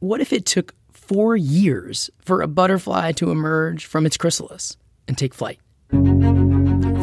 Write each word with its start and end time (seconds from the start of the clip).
what 0.00 0.20
if 0.20 0.32
it 0.32 0.46
took 0.46 0.74
four 0.92 1.36
years 1.36 2.10
for 2.20 2.42
a 2.42 2.46
butterfly 2.46 3.12
to 3.12 3.30
emerge 3.30 3.86
from 3.86 4.06
its 4.06 4.16
chrysalis 4.16 4.76
and 5.08 5.16
take 5.16 5.34
flight? 5.34 5.58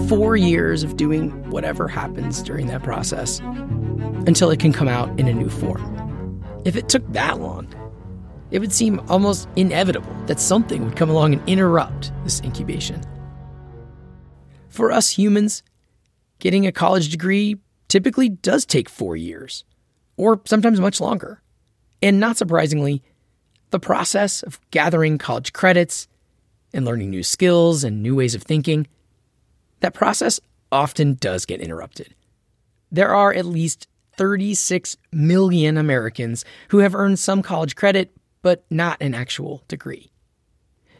Four 0.07 0.35
years 0.35 0.83
of 0.83 0.97
doing 0.97 1.49
whatever 1.49 1.87
happens 1.87 2.41
during 2.43 2.67
that 2.67 2.83
process 2.83 3.39
until 4.27 4.51
it 4.51 4.59
can 4.59 4.73
come 4.73 4.87
out 4.87 5.19
in 5.19 5.27
a 5.27 5.33
new 5.33 5.49
form. 5.49 6.43
If 6.65 6.75
it 6.75 6.89
took 6.89 7.09
that 7.13 7.39
long, 7.39 7.73
it 8.51 8.59
would 8.59 8.71
seem 8.71 9.01
almost 9.09 9.49
inevitable 9.55 10.13
that 10.27 10.39
something 10.39 10.85
would 10.85 10.95
come 10.95 11.09
along 11.09 11.33
and 11.33 11.49
interrupt 11.49 12.11
this 12.23 12.41
incubation. 12.41 13.01
For 14.69 14.91
us 14.91 15.09
humans, 15.09 15.63
getting 16.39 16.67
a 16.67 16.71
college 16.71 17.09
degree 17.09 17.57
typically 17.87 18.29
does 18.29 18.65
take 18.65 18.89
four 18.89 19.15
years, 19.15 19.65
or 20.17 20.41
sometimes 20.45 20.79
much 20.79 21.01
longer. 21.01 21.42
And 22.03 22.19
not 22.19 22.35
surprisingly, 22.35 23.01
the 23.69 23.79
process 23.79 24.43
of 24.43 24.59
gathering 24.71 25.17
college 25.17 25.53
credits 25.53 26.09
and 26.73 26.83
learning 26.83 27.09
new 27.09 27.23
skills 27.23 27.85
and 27.85 28.03
new 28.03 28.13
ways 28.13 28.35
of 28.35 28.43
thinking, 28.43 28.87
that 29.79 29.93
process 29.93 30.41
often 30.69 31.13
does 31.13 31.45
get 31.45 31.61
interrupted. 31.61 32.13
There 32.91 33.15
are 33.15 33.33
at 33.33 33.45
least 33.45 33.87
36 34.17 34.97
million 35.13 35.77
Americans 35.77 36.43
who 36.69 36.79
have 36.79 36.93
earned 36.93 37.19
some 37.19 37.41
college 37.41 37.77
credit, 37.77 38.11
but 38.41 38.65
not 38.69 38.97
an 39.01 39.13
actual 39.13 39.63
degree. 39.69 40.11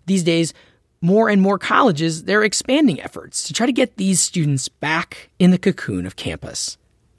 These 0.06 0.24
days, 0.24 0.54
more 1.02 1.28
and 1.28 1.42
more 1.42 1.60
colleges, 1.60 2.24
they're 2.24 2.46
expanding 2.46 3.02
efforts 3.02 3.44
to 3.44 3.54
try 3.54 3.66
to 3.66 3.74
get 3.74 3.98
these 3.98 4.22
students 4.22 4.70
back 4.70 5.30
in 5.38 5.52
the 5.52 5.58
cocoon 5.58 6.06
of 6.06 6.16
campus, 6.16 6.78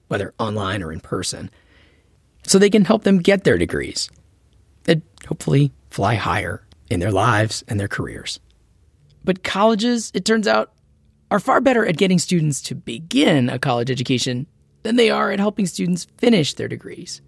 whether 0.08 0.32
online 0.38 0.82
or 0.82 0.90
in 0.90 1.00
person, 1.00 1.50
so 2.46 2.58
they 2.58 2.70
can 2.70 2.84
help 2.84 3.04
them 3.04 3.18
get 3.18 3.44
their 3.44 3.58
degrees 3.58 4.10
and 4.86 5.02
hopefully 5.26 5.72
fly 5.88 6.14
higher 6.14 6.66
in 6.90 7.00
their 7.00 7.12
lives 7.12 7.64
and 7.68 7.80
their 7.80 7.88
careers. 7.88 8.40
But 9.24 9.42
colleges, 9.42 10.10
it 10.14 10.24
turns 10.24 10.46
out, 10.46 10.72
are 11.30 11.40
far 11.40 11.60
better 11.60 11.86
at 11.86 11.96
getting 11.96 12.18
students 12.18 12.60
to 12.62 12.74
begin 12.74 13.48
a 13.48 13.58
college 13.58 13.90
education 13.90 14.46
than 14.82 14.96
they 14.96 15.10
are 15.10 15.30
at 15.30 15.40
helping 15.40 15.66
students 15.66 16.06
finish 16.18 16.54
their 16.54 16.68
degrees, 16.68 17.22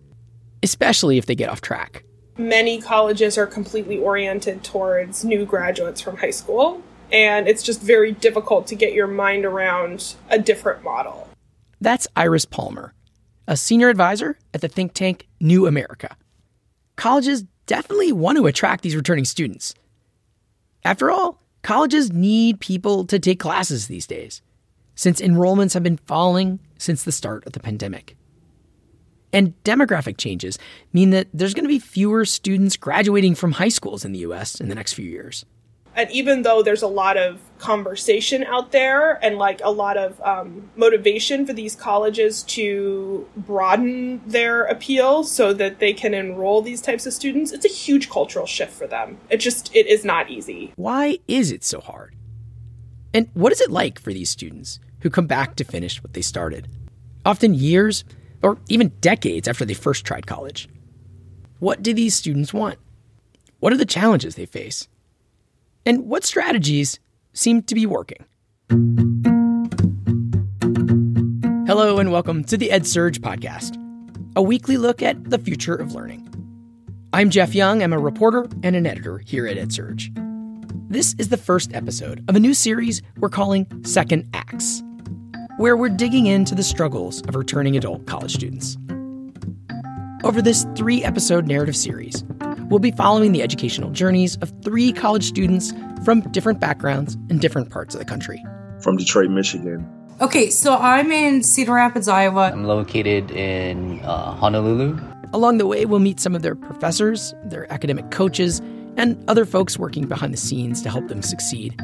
especially 0.62 1.16
if 1.16 1.26
they 1.26 1.34
get 1.34 1.48
off 1.48 1.62
track 1.62 2.04
many 2.38 2.80
colleges 2.80 3.38
are 3.38 3.46
completely 3.46 3.98
oriented 3.98 4.62
towards 4.62 5.24
new 5.24 5.44
graduates 5.44 6.00
from 6.00 6.16
high 6.18 6.30
school, 6.30 6.82
and 7.10 7.48
it's 7.48 7.62
just 7.62 7.80
very 7.80 8.12
difficult 8.12 8.66
to 8.66 8.74
get 8.74 8.92
your 8.92 9.06
mind 9.06 9.44
around 9.44 10.14
a 10.28 10.38
different 10.38 10.82
model. 10.82 11.28
That's 11.80 12.08
Iris 12.16 12.44
Palmer, 12.44 12.94
a 13.46 13.56
senior 13.56 13.88
advisor 13.88 14.38
at 14.54 14.60
the 14.60 14.68
think 14.68 14.94
tank 14.94 15.26
New 15.40 15.66
America. 15.66 16.16
Colleges 16.96 17.44
definitely 17.66 18.12
want 18.12 18.38
to 18.38 18.46
attract 18.46 18.82
these 18.82 18.96
returning 18.96 19.24
students. 19.24 19.74
After 20.84 21.10
all, 21.10 21.42
colleges 21.62 22.12
need 22.12 22.60
people 22.60 23.04
to 23.06 23.18
take 23.18 23.40
classes 23.40 23.88
these 23.88 24.06
days, 24.06 24.42
since 24.94 25.20
enrollments 25.20 25.74
have 25.74 25.82
been 25.82 25.98
falling 25.98 26.60
since 26.78 27.02
the 27.02 27.12
start 27.12 27.46
of 27.46 27.52
the 27.52 27.60
pandemic. 27.60 28.16
And 29.32 29.52
demographic 29.64 30.16
changes 30.16 30.58
mean 30.92 31.10
that 31.10 31.28
there's 31.34 31.54
going 31.54 31.64
to 31.64 31.68
be 31.68 31.78
fewer 31.78 32.24
students 32.24 32.76
graduating 32.76 33.34
from 33.34 33.52
high 33.52 33.68
schools 33.68 34.04
in 34.04 34.12
the 34.12 34.20
US 34.20 34.60
in 34.60 34.68
the 34.68 34.74
next 34.74 34.94
few 34.94 35.04
years. 35.04 35.44
And 35.96 36.10
even 36.10 36.42
though 36.42 36.62
there's 36.62 36.82
a 36.82 36.86
lot 36.88 37.16
of 37.16 37.40
conversation 37.56 38.44
out 38.44 38.70
there 38.70 39.18
and 39.24 39.38
like 39.38 39.62
a 39.64 39.70
lot 39.70 39.96
of 39.96 40.20
um, 40.20 40.68
motivation 40.76 41.46
for 41.46 41.54
these 41.54 41.74
colleges 41.74 42.42
to 42.42 43.26
broaden 43.34 44.20
their 44.26 44.64
appeal 44.64 45.24
so 45.24 45.54
that 45.54 45.78
they 45.78 45.94
can 45.94 46.12
enroll 46.12 46.60
these 46.60 46.82
types 46.82 47.06
of 47.06 47.14
students, 47.14 47.50
it's 47.50 47.64
a 47.64 47.68
huge 47.68 48.10
cultural 48.10 48.44
shift 48.44 48.72
for 48.72 48.86
them. 48.86 49.16
It 49.30 49.38
just, 49.38 49.74
it 49.74 49.86
is 49.86 50.04
not 50.04 50.30
easy. 50.30 50.74
Why 50.76 51.18
is 51.26 51.50
it 51.50 51.64
so 51.64 51.80
hard? 51.80 52.14
And 53.14 53.30
what 53.32 53.52
is 53.52 53.62
it 53.62 53.70
like 53.70 53.98
for 53.98 54.12
these 54.12 54.28
students 54.28 54.78
who 55.00 55.08
come 55.08 55.26
back 55.26 55.56
to 55.56 55.64
finish 55.64 56.02
what 56.02 56.12
they 56.12 56.20
started? 56.20 56.68
Often 57.24 57.54
years, 57.54 58.04
or 58.42 58.58
even 58.68 58.92
decades 59.00 59.48
after 59.48 59.64
they 59.64 59.72
first 59.72 60.04
tried 60.04 60.26
college. 60.26 60.68
What 61.58 61.82
do 61.82 61.94
these 61.94 62.14
students 62.14 62.52
want? 62.52 62.78
What 63.60 63.72
are 63.72 63.78
the 63.78 63.86
challenges 63.86 64.34
they 64.34 64.44
face? 64.44 64.88
And 65.86 66.08
what 66.08 66.24
strategies 66.24 66.98
seem 67.32 67.62
to 67.62 67.74
be 67.76 67.86
working? 67.86 68.24
Hello, 71.68 71.98
and 71.98 72.10
welcome 72.10 72.42
to 72.42 72.56
the 72.56 72.70
EdSurge 72.70 73.20
podcast, 73.20 73.76
a 74.34 74.42
weekly 74.42 74.78
look 74.78 75.00
at 75.00 75.30
the 75.30 75.38
future 75.38 75.76
of 75.76 75.94
learning. 75.94 76.28
I'm 77.12 77.30
Jeff 77.30 77.54
Young. 77.54 77.84
I'm 77.84 77.92
a 77.92 78.00
reporter 78.00 78.48
and 78.64 78.74
an 78.74 78.84
editor 78.84 79.18
here 79.18 79.46
at 79.46 79.58
EdSurge. 79.58 80.10
This 80.90 81.14
is 81.18 81.28
the 81.28 81.36
first 81.36 81.72
episode 81.72 82.24
of 82.28 82.34
a 82.34 82.40
new 82.40 82.52
series 82.52 83.00
we're 83.18 83.28
calling 83.28 83.68
Second 83.84 84.28
Acts 84.34 84.82
where 85.58 85.76
we're 85.76 85.88
digging 85.88 86.26
into 86.26 86.56
the 86.56 86.64
struggles 86.64 87.20
of 87.28 87.36
returning 87.36 87.76
adult 87.76 88.06
college 88.06 88.34
students. 88.34 88.76
Over 90.24 90.42
this 90.42 90.66
three 90.74 91.04
episode 91.04 91.46
narrative 91.46 91.76
series, 91.76 92.24
we'll 92.68 92.80
be 92.80 92.90
following 92.90 93.32
the 93.32 93.42
educational 93.42 93.90
journeys 93.90 94.36
of 94.38 94.52
three 94.62 94.92
college 94.92 95.24
students 95.24 95.72
from 96.04 96.20
different 96.32 96.60
backgrounds 96.60 97.16
in 97.30 97.38
different 97.38 97.70
parts 97.70 97.94
of 97.94 97.98
the 97.98 98.04
country. 98.04 98.44
From 98.80 98.96
Detroit, 98.96 99.30
Michigan. 99.30 99.86
Okay, 100.20 100.48
so 100.48 100.76
I'm 100.76 101.12
in 101.12 101.42
Cedar 101.42 101.74
Rapids, 101.74 102.08
Iowa. 102.08 102.50
I'm 102.50 102.64
located 102.64 103.30
in 103.32 104.00
uh, 104.00 104.34
Honolulu. 104.34 104.98
Along 105.32 105.58
the 105.58 105.66
way, 105.66 105.84
we'll 105.84 106.00
meet 106.00 106.20
some 106.20 106.34
of 106.34 106.42
their 106.42 106.54
professors, 106.54 107.34
their 107.44 107.70
academic 107.72 108.10
coaches, 108.10 108.60
and 108.96 109.22
other 109.28 109.44
folks 109.44 109.78
working 109.78 110.06
behind 110.06 110.32
the 110.32 110.38
scenes 110.38 110.80
to 110.82 110.90
help 110.90 111.08
them 111.08 111.20
succeed. 111.20 111.78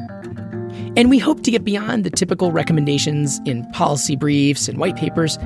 And 0.95 1.09
we 1.09 1.19
hope 1.19 1.43
to 1.43 1.51
get 1.51 1.63
beyond 1.63 2.03
the 2.03 2.09
typical 2.09 2.51
recommendations 2.51 3.39
in 3.45 3.69
policy 3.71 4.15
briefs 4.15 4.67
and 4.67 4.79
white 4.79 4.95
papers 4.95 5.37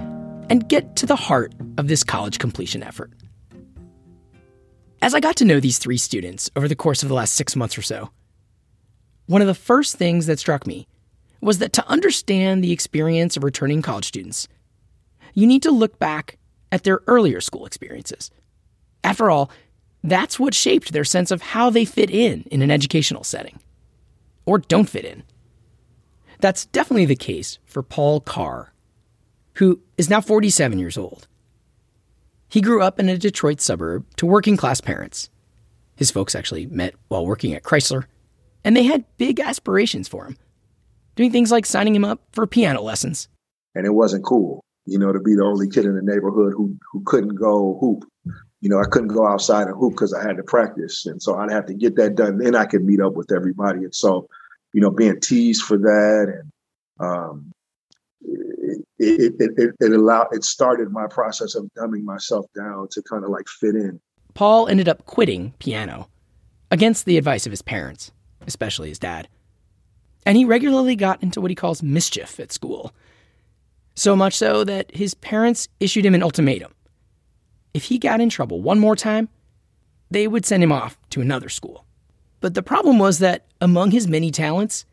and 0.50 0.68
get 0.70 0.96
to 0.97 1.06
the 1.06 1.16
heart 1.16 1.53
of 1.78 1.90
this 1.90 2.03
college 2.03 2.40
completion 2.40 2.84
effort. 2.84 3.12
As 5.02 5.13
I 5.13 5.19
got 5.19 5.35
to 5.38 5.46
know 5.46 5.59
these 5.59 5.78
three 5.78 5.97
students 5.97 6.50
over 6.56 6.68
the 6.68 6.75
course 6.75 7.03
of 7.03 7.09
the 7.09 7.16
last 7.16 7.35
six 7.35 7.56
months 7.56 7.78
or 7.78 7.81
so, 7.81 8.09
one 9.28 9.41
of 9.41 9.47
the 9.47 9.53
first 9.53 9.96
things 9.96 10.25
that 10.25 10.40
struck 10.40 10.66
me 10.66 10.88
was 11.40 11.59
that 11.59 11.74
to 11.74 11.88
understand 11.88 12.63
the 12.63 12.72
experience 12.72 13.38
of 13.38 13.44
returning 13.44 13.81
college 13.81 14.06
students, 14.06 14.47
you 15.34 15.46
need 15.46 15.62
to 15.63 15.72
look 15.72 16.00
back 16.00 16.38
at 16.72 16.84
their 16.84 17.02
earlier 17.06 17.40
school 17.41 17.66
experiences. 17.66 18.31
After 19.03 19.30
all, 19.30 19.52
that's 20.03 20.40
what 20.40 20.56
shaped 20.56 20.91
their 20.94 21.03
sense 21.03 21.29
of 21.29 21.41
how 21.41 21.69
they 21.69 21.85
fit 21.85 22.09
in 22.09 22.44
in 22.50 22.62
an 22.62 22.72
educational 22.72 23.24
setting 23.24 23.59
or 24.46 24.58
don't 24.58 24.90
fit 24.90 25.06
in. 25.06 25.24
That's 26.40 26.66
definitely 26.66 27.06
the 27.06 27.16
case 27.16 27.59
for 27.66 27.84
Paul 27.84 28.19
Carr, 28.22 28.74
who 29.56 29.81
is 29.97 30.09
now 30.09 30.22
47 30.22 30.79
years 30.79 30.97
old. 30.97 31.28
He 32.50 32.62
grew 32.62 32.81
up 32.81 33.00
in 33.00 33.09
a 33.09 33.18
Detroit 33.18 33.62
suburb 33.62 34.06
to 34.18 34.25
working 34.25 34.58
class 34.58 34.81
parents. 34.81 35.30
His 35.96 36.12
folks 36.12 36.35
actually 36.35 36.68
met 36.68 36.96
while 37.08 37.25
working 37.25 37.53
at 37.53 37.63
Chrysler, 37.63 38.06
and 38.63 38.75
they 38.75 38.84
had 38.84 39.06
big 39.18 39.40
aspirations 39.40 40.08
for 40.08 40.25
him, 40.25 40.38
doing 41.16 41.31
things 41.31 41.52
like 41.52 41.66
signing 41.66 41.96
him 41.96 42.06
up 42.06 42.22
for 42.31 42.46
piano 42.47 42.81
lessons. 42.81 43.28
And 43.75 43.85
it 43.85 43.94
wasn't 43.94 44.24
cool, 44.24 44.63
you 44.85 44.97
know, 44.97 45.12
to 45.12 45.19
be 45.19 45.35
the 45.35 45.44
only 45.44 45.69
kid 45.69 45.85
in 45.85 45.96
the 45.96 46.02
neighborhood 46.02 46.53
who, 46.56 46.78
who 46.91 47.03
couldn't 47.06 47.35
go 47.35 47.78
hoop. 47.81 48.06
You 48.62 48.69
know, 48.69 48.79
I 48.79 48.85
couldn't 48.90 49.09
go 49.09 49.28
outside 49.28 49.68
and 49.68 49.75
hoop 49.78 49.94
because 49.94 50.14
I 50.14 50.25
had 50.25 50.38
to 50.38 50.44
practice. 50.44 51.06
And 51.06 51.22
so 51.22 51.35
I'd 51.35 51.52
have 51.52 51.66
to 51.68 51.74
get 51.74 51.96
that 51.97 52.16
done. 52.16 52.38
Then 52.40 52.56
I 52.56 52.66
could 52.66 52.84
meet 52.84 53.00
up 53.02 53.14
with 53.14 53.31
everybody. 53.31 53.79
And 53.79 53.94
so 53.94 54.28
you 54.74 54.81
know, 54.81 54.91
being 54.91 55.19
teased 55.19 55.64
for 55.64 55.78
that, 55.78 56.28
and 56.40 56.52
um, 57.00 57.52
it, 59.00 59.34
it, 59.40 59.52
it, 59.58 59.75
it 59.80 59.91
allowed 59.91 60.28
it 60.31 60.44
started 60.44 60.91
my 60.91 61.08
process 61.08 61.56
of 61.56 61.69
dumbing 61.78 62.03
myself 62.03 62.46
down 62.56 62.88
to 62.91 63.02
kind 63.03 63.24
of 63.24 63.30
like 63.30 63.47
fit 63.47 63.75
in. 63.75 64.00
Paul 64.34 64.68
ended 64.68 64.88
up 64.88 65.06
quitting 65.06 65.53
piano 65.59 66.09
against 66.72 67.05
the 67.05 67.17
advice 67.17 67.46
of 67.46 67.52
his 67.52 67.61
parents, 67.61 68.11
especially 68.46 68.90
his 68.90 68.99
dad. 68.99 69.28
And 70.26 70.38
he 70.38 70.46
regularly 70.46 70.96
got 70.96 71.23
into 71.23 71.40
what 71.40 71.52
he 71.52 71.55
calls 71.55 71.82
mischief 71.82 72.40
at 72.40 72.52
school. 72.52 72.94
So 73.96 74.16
much 74.16 74.34
so 74.34 74.64
that 74.64 74.94
his 74.96 75.14
parents 75.16 75.67
issued 75.79 76.05
him 76.05 76.14
an 76.14 76.22
ultimatum. 76.22 76.73
If 77.73 77.85
he 77.85 77.97
got 77.97 78.22
in 78.22 78.29
trouble 78.29 78.61
one 78.61 78.79
more 78.79 78.96
time, 78.96 79.29
they 80.11 80.28
would 80.28 80.46
send 80.46 80.64
him 80.64 80.72
off 80.72 80.97
to 81.11 81.22
another 81.22 81.49
school. 81.49 81.85
But 82.40 82.53
the 82.53 82.61
problem 82.61 82.99
was 82.99 83.20
that 83.20 83.46
among 83.61 83.91
his 83.91 84.08
many 84.08 84.32
talents, 84.32 84.85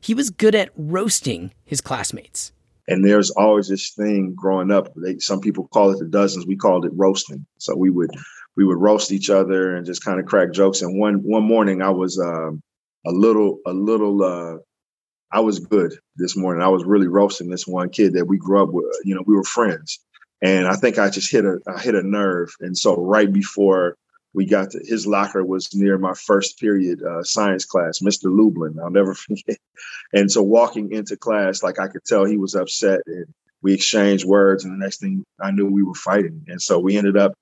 he 0.00 0.14
was 0.14 0.30
good 0.30 0.54
at 0.54 0.70
roasting 0.76 1.52
his 1.64 1.80
classmates. 1.80 2.52
And 2.88 3.04
there's 3.04 3.30
always 3.30 3.68
this 3.68 3.90
thing 3.90 4.34
growing 4.34 4.70
up. 4.70 4.92
They, 4.96 5.18
some 5.18 5.40
people 5.40 5.68
call 5.68 5.90
it 5.90 5.98
the 5.98 6.06
dozens. 6.06 6.46
We 6.46 6.56
called 6.56 6.86
it 6.86 6.92
roasting. 6.94 7.46
So 7.58 7.76
we 7.76 7.90
would 7.90 8.10
we 8.56 8.64
would 8.64 8.78
roast 8.78 9.12
each 9.12 9.30
other 9.30 9.76
and 9.76 9.86
just 9.86 10.04
kind 10.04 10.18
of 10.18 10.26
crack 10.26 10.52
jokes. 10.52 10.82
And 10.82 10.98
one 10.98 11.16
one 11.22 11.44
morning, 11.44 11.82
I 11.82 11.90
was 11.90 12.18
um, 12.18 12.62
a 13.06 13.12
little 13.12 13.60
a 13.66 13.72
little. 13.72 14.22
Uh, 14.24 14.58
I 15.30 15.40
was 15.40 15.58
good 15.58 15.92
this 16.16 16.36
morning. 16.36 16.62
I 16.62 16.68
was 16.68 16.84
really 16.84 17.06
roasting 17.06 17.50
this 17.50 17.66
one 17.66 17.90
kid 17.90 18.14
that 18.14 18.26
we 18.26 18.38
grew 18.38 18.62
up 18.62 18.70
with. 18.72 18.86
You 19.04 19.14
know, 19.14 19.22
we 19.26 19.34
were 19.34 19.44
friends, 19.44 20.00
and 20.40 20.66
I 20.66 20.74
think 20.74 20.98
I 20.98 21.10
just 21.10 21.30
hit 21.30 21.44
a 21.44 21.58
I 21.68 21.80
hit 21.80 21.94
a 21.94 22.02
nerve. 22.02 22.48
And 22.60 22.76
so 22.76 22.96
right 22.96 23.30
before 23.30 23.96
we 24.38 24.46
got 24.46 24.70
to 24.70 24.78
his 24.84 25.04
locker 25.04 25.44
was 25.44 25.74
near 25.74 25.98
my 25.98 26.14
first 26.14 26.60
period 26.60 27.02
uh, 27.02 27.24
science 27.24 27.64
class, 27.64 27.98
Mr. 27.98 28.26
Lublin. 28.26 28.78
I'll 28.80 28.88
never 28.88 29.12
forget. 29.26 29.58
And 30.12 30.30
so 30.30 30.44
walking 30.44 30.92
into 30.92 31.16
class, 31.16 31.64
like 31.64 31.80
I 31.80 31.88
could 31.88 32.04
tell 32.04 32.24
he 32.24 32.36
was 32.36 32.54
upset, 32.54 33.00
and 33.06 33.26
we 33.62 33.74
exchanged 33.74 34.24
words. 34.24 34.64
And 34.64 34.72
the 34.72 34.84
next 34.84 35.00
thing 35.00 35.24
I 35.42 35.50
knew, 35.50 35.66
we 35.66 35.82
were 35.82 35.94
fighting. 35.94 36.44
And 36.46 36.62
so 36.62 36.78
we 36.78 36.96
ended 36.96 37.16
up 37.16 37.32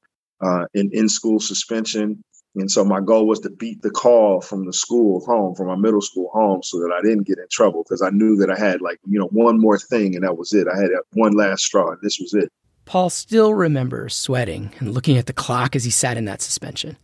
uh, 0.41 0.65
in 0.73 0.89
in 0.95 1.11
school 1.11 1.39
suspension. 1.39 2.25
And 2.55 2.71
so 2.71 2.83
my 2.83 3.03
goal 3.03 3.27
was 3.27 3.41
to 3.41 3.51
beat 3.51 3.83
the 3.83 3.91
call 3.91 4.41
from 4.41 4.65
the 4.65 4.73
school 4.73 5.23
home, 5.27 5.55
from 5.55 5.67
my 5.67 5.77
middle 5.77 6.01
school 6.01 6.31
home, 6.33 6.63
so 6.63 6.79
that 6.79 6.97
I 6.99 7.03
didn't 7.03 7.27
get 7.27 7.37
in 7.37 7.45
trouble 7.51 7.83
because 7.83 8.01
I 8.01 8.09
knew 8.09 8.37
that 8.37 8.51
I 8.51 8.59
had 8.59 8.81
like, 8.81 8.99
you 9.07 9.19
know, 9.19 9.29
one 9.33 9.61
more 9.61 9.79
thing 9.79 10.15
and 10.15 10.25
that 10.25 10.39
was 10.39 10.55
it. 10.55 10.67
I 10.67 10.81
had 10.81 10.89
one 11.13 11.33
last 11.33 11.65
straw 11.65 11.91
and 11.91 11.99
this 12.01 12.19
was 12.19 12.33
it. 12.33 12.51
Paul 12.87 13.11
still 13.11 13.53
remembers 13.53 14.15
sweating 14.15 14.73
and 14.79 14.95
looking 14.95 15.19
at 15.19 15.27
the 15.27 15.33
clock 15.33 15.75
as 15.75 15.85
he 15.85 15.91
sat 15.91 16.17
in 16.17 16.25
that 16.27 16.41
suspension. 16.41 16.97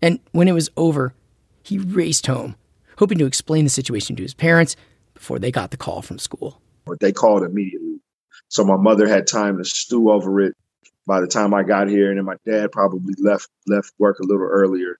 And 0.00 0.18
when 0.32 0.48
it 0.48 0.52
was 0.52 0.70
over, 0.78 1.14
he 1.62 1.78
raced 1.78 2.26
home, 2.26 2.56
hoping 2.98 3.18
to 3.18 3.26
explain 3.26 3.64
the 3.64 3.70
situation 3.70 4.16
to 4.16 4.22
his 4.22 4.32
parents 4.32 4.76
before 5.12 5.38
they 5.38 5.52
got 5.52 5.70
the 5.70 5.76
call 5.76 6.00
from 6.00 6.18
school. 6.18 6.60
They 7.00 7.12
called 7.12 7.42
immediately. 7.42 8.00
So 8.48 8.64
my 8.64 8.76
mother 8.76 9.06
had 9.06 9.26
time 9.26 9.58
to 9.58 9.64
stew 9.64 10.10
over 10.10 10.40
it 10.40 10.56
by 11.06 11.20
the 11.20 11.26
time 11.26 11.52
I 11.52 11.64
got 11.64 11.88
here, 11.88 12.08
and 12.08 12.18
then 12.18 12.24
my 12.24 12.36
dad 12.46 12.72
probably 12.72 13.14
left 13.18 13.48
left 13.66 13.92
work 13.98 14.20
a 14.20 14.26
little 14.26 14.46
earlier. 14.46 14.98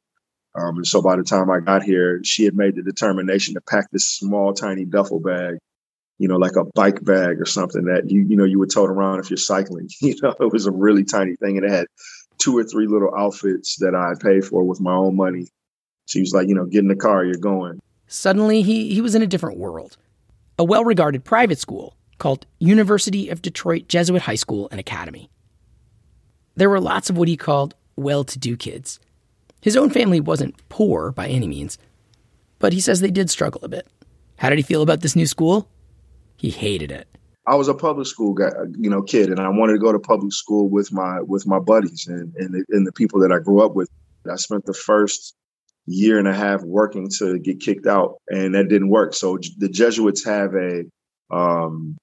Um, 0.54 0.76
and 0.76 0.86
so 0.86 1.00
by 1.00 1.16
the 1.16 1.22
time 1.22 1.50
I 1.50 1.60
got 1.60 1.82
here, 1.82 2.20
she 2.24 2.44
had 2.44 2.54
made 2.54 2.76
the 2.76 2.82
determination 2.82 3.54
to 3.54 3.60
pack 3.62 3.90
this 3.90 4.06
small, 4.06 4.52
tiny 4.52 4.84
duffel 4.84 5.18
bag, 5.18 5.58
you 6.18 6.28
know, 6.28 6.36
like 6.36 6.56
a 6.56 6.64
bike 6.64 7.04
bag 7.04 7.40
or 7.40 7.46
something 7.46 7.84
that 7.84 8.10
you 8.10 8.22
you 8.22 8.36
know 8.36 8.44
you 8.44 8.58
would 8.58 8.70
tote 8.70 8.90
around 8.90 9.20
if 9.20 9.30
you're 9.30 9.36
cycling. 9.36 9.88
You 10.00 10.14
know, 10.22 10.34
it 10.40 10.52
was 10.52 10.66
a 10.66 10.70
really 10.70 11.04
tiny 11.04 11.36
thing, 11.36 11.56
and 11.56 11.66
it 11.66 11.70
had 11.70 11.86
two 12.38 12.56
or 12.56 12.64
three 12.64 12.86
little 12.86 13.14
outfits 13.14 13.76
that 13.78 13.94
I 13.94 14.12
paid 14.20 14.44
for 14.44 14.64
with 14.64 14.80
my 14.80 14.92
own 14.92 15.16
money. 15.16 15.48
She 16.06 16.20
was 16.20 16.32
like, 16.32 16.48
you 16.48 16.54
know, 16.54 16.66
get 16.66 16.80
in 16.80 16.88
the 16.88 16.96
car, 16.96 17.24
you're 17.24 17.36
going. 17.36 17.80
Suddenly, 18.06 18.62
he 18.62 18.94
he 18.94 19.00
was 19.00 19.14
in 19.14 19.22
a 19.22 19.26
different 19.26 19.58
world, 19.58 19.96
a 20.58 20.64
well-regarded 20.64 21.24
private 21.24 21.58
school 21.58 21.96
called 22.18 22.46
University 22.58 23.28
of 23.28 23.42
Detroit 23.42 23.88
Jesuit 23.88 24.22
High 24.22 24.34
School 24.34 24.68
and 24.70 24.78
Academy. 24.78 25.30
There 26.54 26.70
were 26.70 26.80
lots 26.80 27.10
of 27.10 27.16
what 27.18 27.28
he 27.28 27.36
called 27.36 27.74
well 27.96 28.24
to 28.24 28.38
do 28.38 28.56
kids. 28.56 29.00
His 29.60 29.76
own 29.76 29.90
family 29.90 30.20
wasn't 30.20 30.56
poor 30.68 31.10
by 31.10 31.26
any 31.26 31.48
means, 31.48 31.78
but 32.58 32.72
he 32.72 32.80
says 32.80 33.00
they 33.00 33.10
did 33.10 33.30
struggle 33.30 33.64
a 33.64 33.68
bit. 33.68 33.88
How 34.36 34.50
did 34.50 34.58
he 34.58 34.62
feel 34.62 34.82
about 34.82 35.00
this 35.00 35.16
new 35.16 35.26
school? 35.26 35.68
He 36.36 36.50
hated 36.50 36.90
it. 36.90 37.08
I 37.46 37.56
was 37.56 37.68
a 37.68 37.74
public 37.74 38.06
school 38.06 38.32
guy, 38.32 38.50
you 38.78 38.88
know, 38.88 39.02
kid, 39.02 39.28
and 39.28 39.38
I 39.38 39.48
wanted 39.50 39.74
to 39.74 39.78
go 39.78 39.92
to 39.92 39.98
public 39.98 40.32
school 40.32 40.68
with 40.68 40.92
my 40.92 41.20
with 41.20 41.46
my 41.46 41.58
buddies 41.58 42.06
and 42.06 42.34
and 42.36 42.54
the, 42.54 42.64
and 42.70 42.86
the 42.86 42.92
people 42.92 43.20
that 43.20 43.32
I 43.32 43.38
grew 43.38 43.64
up 43.64 43.74
with. 43.74 43.88
I 44.30 44.36
spent 44.36 44.64
the 44.64 44.72
first 44.72 45.34
year 45.86 46.18
and 46.18 46.26
a 46.26 46.34
half 46.34 46.62
working 46.62 47.10
to 47.18 47.38
get 47.38 47.60
kicked 47.60 47.86
out, 47.86 48.16
and 48.28 48.54
that 48.54 48.68
didn't 48.68 48.88
work. 48.88 49.12
So 49.14 49.38
the 49.58 49.68
Jesuits 49.68 50.24
have 50.24 50.54
a 50.54 50.84
um, 51.30 51.98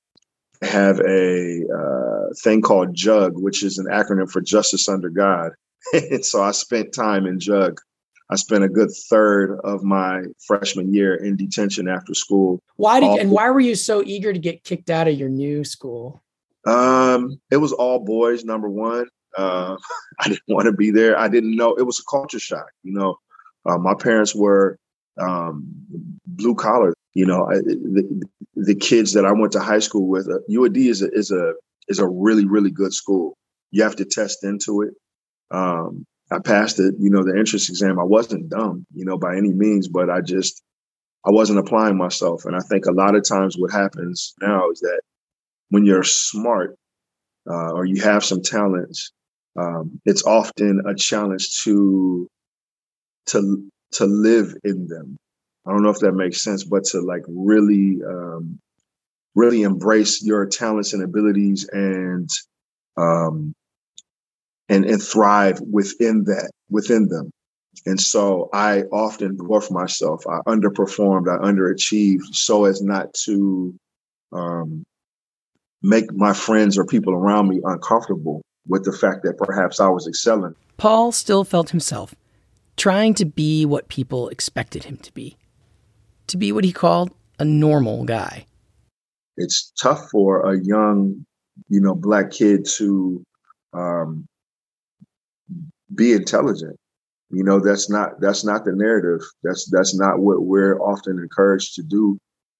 have 0.61 0.99
a 0.99 1.63
uh, 1.65 2.33
thing 2.43 2.61
called 2.61 2.93
JUG, 2.93 3.33
which 3.35 3.63
is 3.63 3.79
an 3.79 3.87
acronym 3.87 4.29
for 4.29 4.41
Justice 4.41 4.87
Under 4.87 5.09
God. 5.09 5.51
and 5.93 6.23
so 6.23 6.43
I 6.43 6.51
spent 6.51 6.93
time 6.93 7.25
in 7.25 7.39
JUG. 7.39 7.79
I 8.31 8.35
spent 8.35 8.63
a 8.63 8.69
good 8.69 8.89
third 9.09 9.59
of 9.65 9.83
my 9.83 10.21
freshman 10.47 10.93
year 10.93 11.15
in 11.15 11.35
detention 11.35 11.89
after 11.89 12.13
school. 12.13 12.61
Why 12.77 13.01
did 13.01 13.19
and 13.19 13.29
why 13.29 13.49
were 13.49 13.59
you 13.59 13.75
so 13.75 14.01
eager 14.05 14.31
to 14.31 14.39
get 14.39 14.63
kicked 14.63 14.89
out 14.89 15.09
of 15.09 15.19
your 15.19 15.27
new 15.27 15.65
school? 15.65 16.23
Um, 16.65 17.41
it 17.51 17.57
was 17.57 17.73
all 17.73 17.99
boys. 17.99 18.45
Number 18.45 18.69
one, 18.69 19.07
uh, 19.37 19.75
I 20.19 20.29
didn't 20.29 20.43
want 20.47 20.67
to 20.67 20.71
be 20.71 20.91
there. 20.91 21.19
I 21.19 21.27
didn't 21.27 21.55
know 21.57 21.73
it 21.75 21.83
was 21.83 21.99
a 21.99 22.03
culture 22.09 22.39
shock. 22.39 22.67
You 22.83 22.93
know, 22.93 23.17
uh, 23.65 23.77
my 23.77 23.95
parents 23.95 24.33
were 24.33 24.79
um, 25.19 25.65
blue 26.25 26.55
collar. 26.55 26.93
You 27.13 27.25
know, 27.25 27.45
I, 27.45 27.55
the, 27.55 28.23
the 28.55 28.75
kids 28.75 29.11
that 29.11 29.25
I 29.25 29.33
went 29.33 29.51
to 29.53 29.59
high 29.59 29.79
school 29.79 30.07
with, 30.07 30.29
uh, 30.29 30.39
U 30.47 30.65
of 30.65 30.71
D 30.71 30.87
is 30.87 31.01
a, 31.01 31.11
is 31.11 31.31
a 31.31 31.53
is 31.89 31.99
a 31.99 32.07
really 32.07 32.45
really 32.45 32.71
good 32.71 32.93
school. 32.93 33.37
You 33.71 33.83
have 33.83 33.97
to 33.97 34.05
test 34.05 34.45
into 34.45 34.83
it. 34.83 34.93
Um, 35.53 36.05
I 36.31 36.39
passed 36.39 36.79
it, 36.79 36.95
you 36.99 37.09
know, 37.09 37.23
the 37.23 37.37
entrance 37.37 37.69
exam. 37.69 37.99
I 37.99 38.03
wasn't 38.03 38.49
dumb, 38.49 38.85
you 38.93 39.05
know, 39.05 39.17
by 39.17 39.35
any 39.35 39.53
means, 39.53 39.87
but 39.87 40.09
I 40.09 40.21
just 40.21 40.63
I 41.25 41.31
wasn't 41.31 41.59
applying 41.59 41.97
myself. 41.97 42.45
And 42.45 42.55
I 42.55 42.59
think 42.69 42.85
a 42.85 42.91
lot 42.91 43.15
of 43.15 43.27
times 43.27 43.55
what 43.57 43.71
happens 43.71 44.33
now 44.41 44.69
is 44.71 44.79
that 44.79 45.01
when 45.69 45.85
you're 45.85 46.03
smart 46.03 46.77
uh, 47.49 47.71
or 47.73 47.85
you 47.85 48.01
have 48.01 48.23
some 48.23 48.41
talents, 48.41 49.11
um, 49.57 49.99
it's 50.05 50.23
often 50.25 50.81
a 50.87 50.95
challenge 50.95 51.61
to 51.63 52.27
to 53.27 53.69
to 53.93 54.05
live 54.05 54.55
in 54.63 54.87
them. 54.87 55.17
I 55.67 55.71
don't 55.71 55.83
know 55.83 55.89
if 55.89 55.99
that 55.99 56.13
makes 56.13 56.41
sense, 56.43 56.63
but 56.63 56.85
to 56.85 57.01
like 57.01 57.23
really, 57.27 57.99
um, 58.07 58.59
really 59.35 59.63
embrace 59.63 60.23
your 60.23 60.45
talents 60.45 60.93
and 60.93 61.03
abilities 61.03 61.67
and, 61.71 62.29
um, 62.97 63.53
and, 64.71 64.85
and 64.85 65.03
thrive 65.03 65.59
within 65.69 66.23
that, 66.23 66.49
within 66.69 67.07
them. 67.09 67.29
And 67.85 67.99
so 67.99 68.49
I 68.53 68.83
often 68.83 69.37
dwarf 69.37 69.69
myself. 69.69 70.23
I 70.27 70.39
underperformed, 70.47 71.27
I 71.27 71.43
underachieved 71.43 72.23
so 72.31 72.65
as 72.65 72.81
not 72.81 73.13
to, 73.25 73.75
um, 74.31 74.83
make 75.83 76.13
my 76.13 76.31
friends 76.31 76.77
or 76.77 76.85
people 76.85 77.13
around 77.13 77.49
me 77.49 77.59
uncomfortable 77.63 78.41
with 78.67 78.85
the 78.85 78.93
fact 78.93 79.23
that 79.23 79.37
perhaps 79.37 79.79
I 79.79 79.89
was 79.89 80.07
excelling. 80.07 80.55
Paul 80.77 81.11
still 81.11 81.43
felt 81.43 81.71
himself 81.71 82.15
trying 82.77 83.13
to 83.15 83.25
be 83.25 83.65
what 83.65 83.89
people 83.89 84.29
expected 84.29 84.85
him 84.85 84.97
to 84.97 85.13
be, 85.13 85.37
to 86.27 86.37
be 86.37 86.51
what 86.51 86.63
he 86.63 86.71
called 86.71 87.11
a 87.39 87.45
normal 87.45 88.05
guy. 88.05 88.45
It's 89.37 89.71
tough 89.81 90.09
for 90.11 90.51
a 90.51 90.59
young, 90.63 91.25
you 91.67 91.81
know, 91.81 91.95
black 91.95 92.31
kid 92.31 92.65
to 92.77 93.23
um, 93.73 94.27
be 95.95 96.13
intelligent. 96.13 96.77
You 97.29 97.43
know, 97.43 97.59
that's 97.59 97.89
not 97.89 98.19
that's 98.19 98.43
not 98.43 98.65
the 98.65 98.73
narrative. 98.73 99.25
That's 99.43 99.69
that's 99.69 99.95
not 99.95 100.19
what 100.19 100.43
we're 100.43 100.79
often 100.79 101.17
encouraged 101.17 101.75
to 101.75 101.83
do 101.83 102.17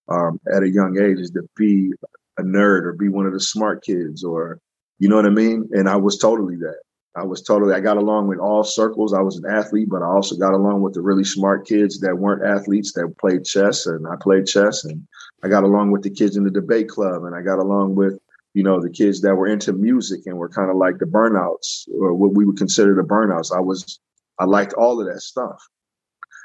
um, 0.08 0.40
at 0.54 0.64
a 0.64 0.70
young 0.70 0.98
age 1.00 1.20
is 1.20 1.32
to 1.32 1.44
be 1.56 1.92
a 2.38 2.44
nerd 2.44 2.84
or 2.84 2.94
be 2.94 3.10
one 3.10 3.26
of 3.26 3.34
the 3.34 3.40
smart 3.40 3.84
kids 3.84 4.24
or 4.24 4.60
you 5.00 5.10
know 5.10 5.16
what 5.16 5.26
I 5.26 5.30
mean. 5.30 5.70
And 5.74 5.90
I 5.90 5.96
was 5.98 6.18
totally 6.18 6.56
that. 6.58 6.80
I 7.16 7.24
was 7.24 7.42
totally, 7.42 7.74
I 7.74 7.82
got 7.82 7.98
along 7.98 8.28
with 8.28 8.40
all 8.40 8.64
circles. 8.64 9.14
I 9.14 9.22
was 9.22 9.38
an 9.38 9.52
athlete, 9.52 9.90
but 9.90 10.02
I 10.02 10.06
also 10.06 10.38
got 10.38 10.54
along 10.54 10.82
with 10.82 10.94
the 10.94 11.02
really 11.02 11.26
smart 11.26 11.68
kids 11.68 12.00
that 12.00 12.18
weren't 12.18 12.46
athletes 12.46 12.94
that 12.94 13.14
played 13.20 13.44
chess 13.44 13.86
and 13.86 14.08
I 14.08 14.16
played 14.22 14.46
chess. 14.46 14.86
And 14.86 15.06
I 15.44 15.50
got 15.50 15.64
along 15.64 15.92
with 15.92 16.04
the 16.04 16.10
kids 16.10 16.38
in 16.38 16.46
the 16.46 16.52
debate 16.52 16.88
club 16.88 17.24
and 17.24 17.36
I 17.36 17.42
got 17.42 17.60
along 17.60 17.96
with, 17.96 18.18
you 18.54 18.64
know, 18.64 18.82
the 18.82 18.90
kids 18.90 19.22
that 19.22 19.36
were 19.36 19.48
into 19.48 19.74
music 19.74 20.22
and 20.26 20.38
were 20.38 20.50
kind 20.50 20.70
of 20.70 20.78
like 20.78 20.98
the 21.00 21.06
burnouts 21.06 21.88
or 22.00 22.14
what 22.14 22.34
we 22.34 22.46
would 22.46 22.58
consider 22.58 22.96
the 22.96 23.04
burnouts. 23.04 23.56
I 23.56 23.62
was, 23.62 24.00
I 24.40 24.46
liked 24.46 24.74
all 24.74 25.00
of 25.00 25.08
that 25.08 25.22
stuff. 25.22 25.62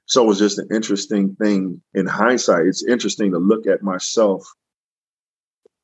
So 0.06 0.22
it 0.22 0.26
was 0.26 0.38
just 0.38 0.58
an 0.58 0.68
interesting 0.72 1.34
thing 1.34 1.82
in 1.94 2.06
hindsight. 2.06 2.66
It's 2.66 2.84
interesting 2.84 3.32
to 3.32 3.38
look 3.38 3.66
at 3.66 3.82
myself 3.82 4.46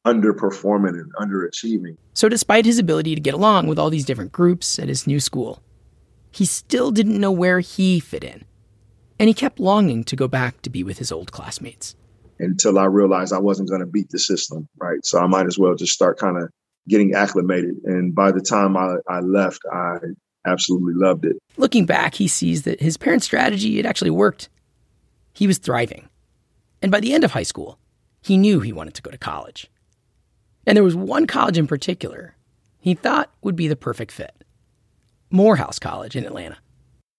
underperforming 0.06 1.00
and 1.00 1.12
underachieving. 1.14 1.96
So, 2.14 2.28
despite 2.28 2.64
his 2.64 2.78
ability 2.78 3.14
to 3.14 3.20
get 3.20 3.34
along 3.34 3.66
with 3.66 3.78
all 3.78 3.90
these 3.90 4.04
different 4.04 4.32
groups 4.32 4.78
at 4.78 4.88
his 4.88 5.06
new 5.06 5.20
school, 5.20 5.62
he 6.30 6.44
still 6.44 6.90
didn't 6.90 7.20
know 7.20 7.32
where 7.32 7.60
he 7.60 8.00
fit 8.00 8.24
in. 8.24 8.44
And 9.18 9.28
he 9.28 9.34
kept 9.34 9.60
longing 9.60 10.02
to 10.04 10.16
go 10.16 10.26
back 10.26 10.62
to 10.62 10.70
be 10.70 10.82
with 10.82 10.98
his 10.98 11.12
old 11.12 11.30
classmates. 11.30 11.94
Until 12.42 12.78
I 12.78 12.84
realized 12.84 13.32
I 13.32 13.38
wasn't 13.38 13.68
going 13.68 13.80
to 13.80 13.86
beat 13.86 14.10
the 14.10 14.18
system, 14.18 14.68
right? 14.76 15.04
So 15.04 15.18
I 15.18 15.26
might 15.26 15.46
as 15.46 15.58
well 15.58 15.74
just 15.74 15.92
start 15.92 16.18
kind 16.18 16.36
of 16.36 16.50
getting 16.88 17.14
acclimated. 17.14 17.76
And 17.84 18.14
by 18.14 18.32
the 18.32 18.40
time 18.40 18.76
I, 18.76 18.96
I 19.08 19.20
left, 19.20 19.60
I 19.72 19.98
absolutely 20.46 20.94
loved 20.94 21.24
it. 21.24 21.36
Looking 21.56 21.86
back, 21.86 22.14
he 22.14 22.28
sees 22.28 22.62
that 22.62 22.80
his 22.80 22.96
parents' 22.96 23.24
strategy 23.24 23.76
had 23.76 23.86
actually 23.86 24.10
worked. 24.10 24.48
He 25.32 25.46
was 25.46 25.58
thriving. 25.58 26.08
And 26.82 26.90
by 26.90 27.00
the 27.00 27.14
end 27.14 27.24
of 27.24 27.30
high 27.30 27.44
school, 27.44 27.78
he 28.20 28.36
knew 28.36 28.60
he 28.60 28.72
wanted 28.72 28.94
to 28.94 29.02
go 29.02 29.10
to 29.10 29.18
college. 29.18 29.70
And 30.66 30.76
there 30.76 30.84
was 30.84 30.96
one 30.96 31.26
college 31.26 31.58
in 31.58 31.66
particular 31.66 32.34
he 32.82 32.94
thought 32.94 33.30
would 33.42 33.54
be 33.54 33.68
the 33.68 33.76
perfect 33.76 34.10
fit 34.10 34.34
Morehouse 35.30 35.78
College 35.78 36.16
in 36.16 36.26
Atlanta. 36.26 36.58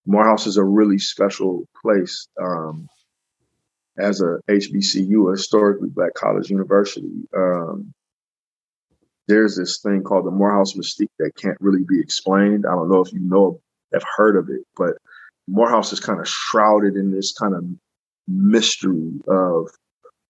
Morehouse 0.06 0.46
is 0.46 0.58
a 0.58 0.64
really 0.64 1.00
special 1.00 1.64
place. 1.82 2.28
Um, 2.40 2.90
as 3.98 4.22
a 4.22 4.40
HBCU, 4.50 5.30
a 5.30 5.32
historically 5.32 5.90
black 5.90 6.14
college 6.14 6.50
university, 6.50 7.28
um, 7.36 7.94
there's 9.28 9.56
this 9.56 9.80
thing 9.80 10.04
called 10.04 10.26
the 10.26 10.32
Morehouse 10.32 10.74
mystique 10.74 11.08
that 11.20 11.32
can't 11.36 11.58
really 11.62 11.84
be 11.88 12.00
explained. 12.00 12.66
I 12.66 12.72
don't 12.72 12.90
know 12.90 13.02
if 13.02 13.14
you 13.14 13.22
know, 13.22 13.62
have 13.94 14.04
heard 14.18 14.36
of 14.36 14.50
it, 14.50 14.66
but 14.76 14.98
Morehouse 15.48 15.94
is 15.94 16.00
kind 16.00 16.20
of 16.20 16.28
shrouded 16.28 16.96
in 16.96 17.12
this 17.12 17.32
kind 17.34 17.54
of 17.54 17.64
mystery 18.28 19.12
of 19.28 19.70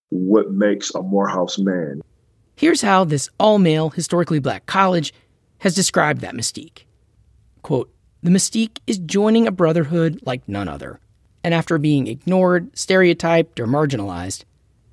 what 0.10 0.52
makes 0.52 0.94
a 0.94 1.02
Morehouse 1.02 1.58
man. 1.58 2.02
Here's 2.56 2.82
how 2.82 3.04
this 3.04 3.30
all 3.40 3.58
male, 3.58 3.90
historically 3.90 4.40
black 4.40 4.66
college 4.66 5.14
has 5.60 5.74
described 5.74 6.22
that 6.22 6.36
mystique. 6.36 6.84
Quote, 7.62 7.92
the 8.22 8.30
mystique 8.30 8.80
is 8.86 9.00
joining 9.00 9.48
a 9.48 9.52
brotherhood 9.52 10.20
like 10.24 10.48
none 10.48 10.68
other. 10.68 11.00
And 11.44 11.54
after 11.54 11.78
being 11.78 12.08
ignored, 12.08 12.78
stereotyped, 12.78 13.60
or 13.60 13.68
marginalized, 13.68 14.44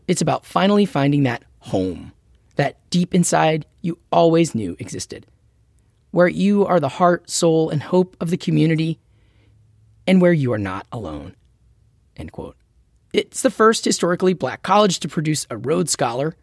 it's 0.08 0.20
about 0.20 0.44
finally 0.44 0.86
finding 0.86 1.22
that 1.22 1.44
home 1.60 2.12
that 2.56 2.76
deep 2.90 3.14
inside 3.14 3.64
you 3.80 3.98
always 4.12 4.54
knew 4.54 4.76
existed, 4.78 5.26
where 6.10 6.28
you 6.28 6.66
are 6.66 6.80
the 6.80 6.88
heart, 6.88 7.30
soul, 7.30 7.70
and 7.70 7.82
hope 7.82 8.16
of 8.20 8.30
the 8.30 8.36
community, 8.36 8.98
and 10.06 10.20
where 10.20 10.32
you 10.32 10.52
are 10.52 10.58
not 10.58 10.86
alone. 10.92 11.34
End 12.16 12.32
quote. 12.32 12.56
It's 13.12 13.42
the 13.42 13.50
first 13.50 13.84
historically 13.84 14.34
black 14.34 14.62
college 14.62 15.00
to 15.00 15.08
produce 15.08 15.46
a 15.48 15.56
Rhodes 15.56 15.92
Scholar, 15.92 16.36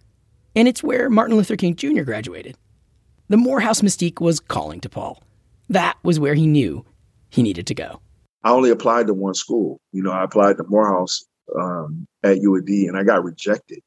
and 0.55 0.67
it's 0.67 0.81
where 0.81 1.09
Martin 1.09 1.37
Luther 1.37 1.55
King 1.55 1.75
Jr. 1.75 2.01
graduated. 2.01 2.57
The 3.29 3.37
Morehouse 3.37 3.81
mystique 3.81 4.21
was 4.21 4.39
calling 4.39 4.79
to 4.81 4.89
Paul. 4.89 5.21
That 5.69 5.97
was 6.01 6.19
where 6.19 6.33
he 6.33 6.47
knew 6.47 6.85
he 7.29 7.43
needed 7.43 7.67
to 7.67 7.75
go. 7.75 7.99
I 8.43 8.51
only 8.51 8.69
applied 8.69 9.07
to 9.07 9.13
one 9.13 9.33
school. 9.33 9.79
You 9.91 10.03
know, 10.03 10.11
I 10.11 10.23
applied 10.23 10.57
to 10.57 10.63
Morehouse 10.67 11.25
um, 11.55 12.07
at 12.23 12.41
U 12.41 12.55
of 12.55 12.65
D, 12.65 12.87
and 12.87 12.97
I 12.97 13.03
got 13.03 13.23
rejected. 13.23 13.79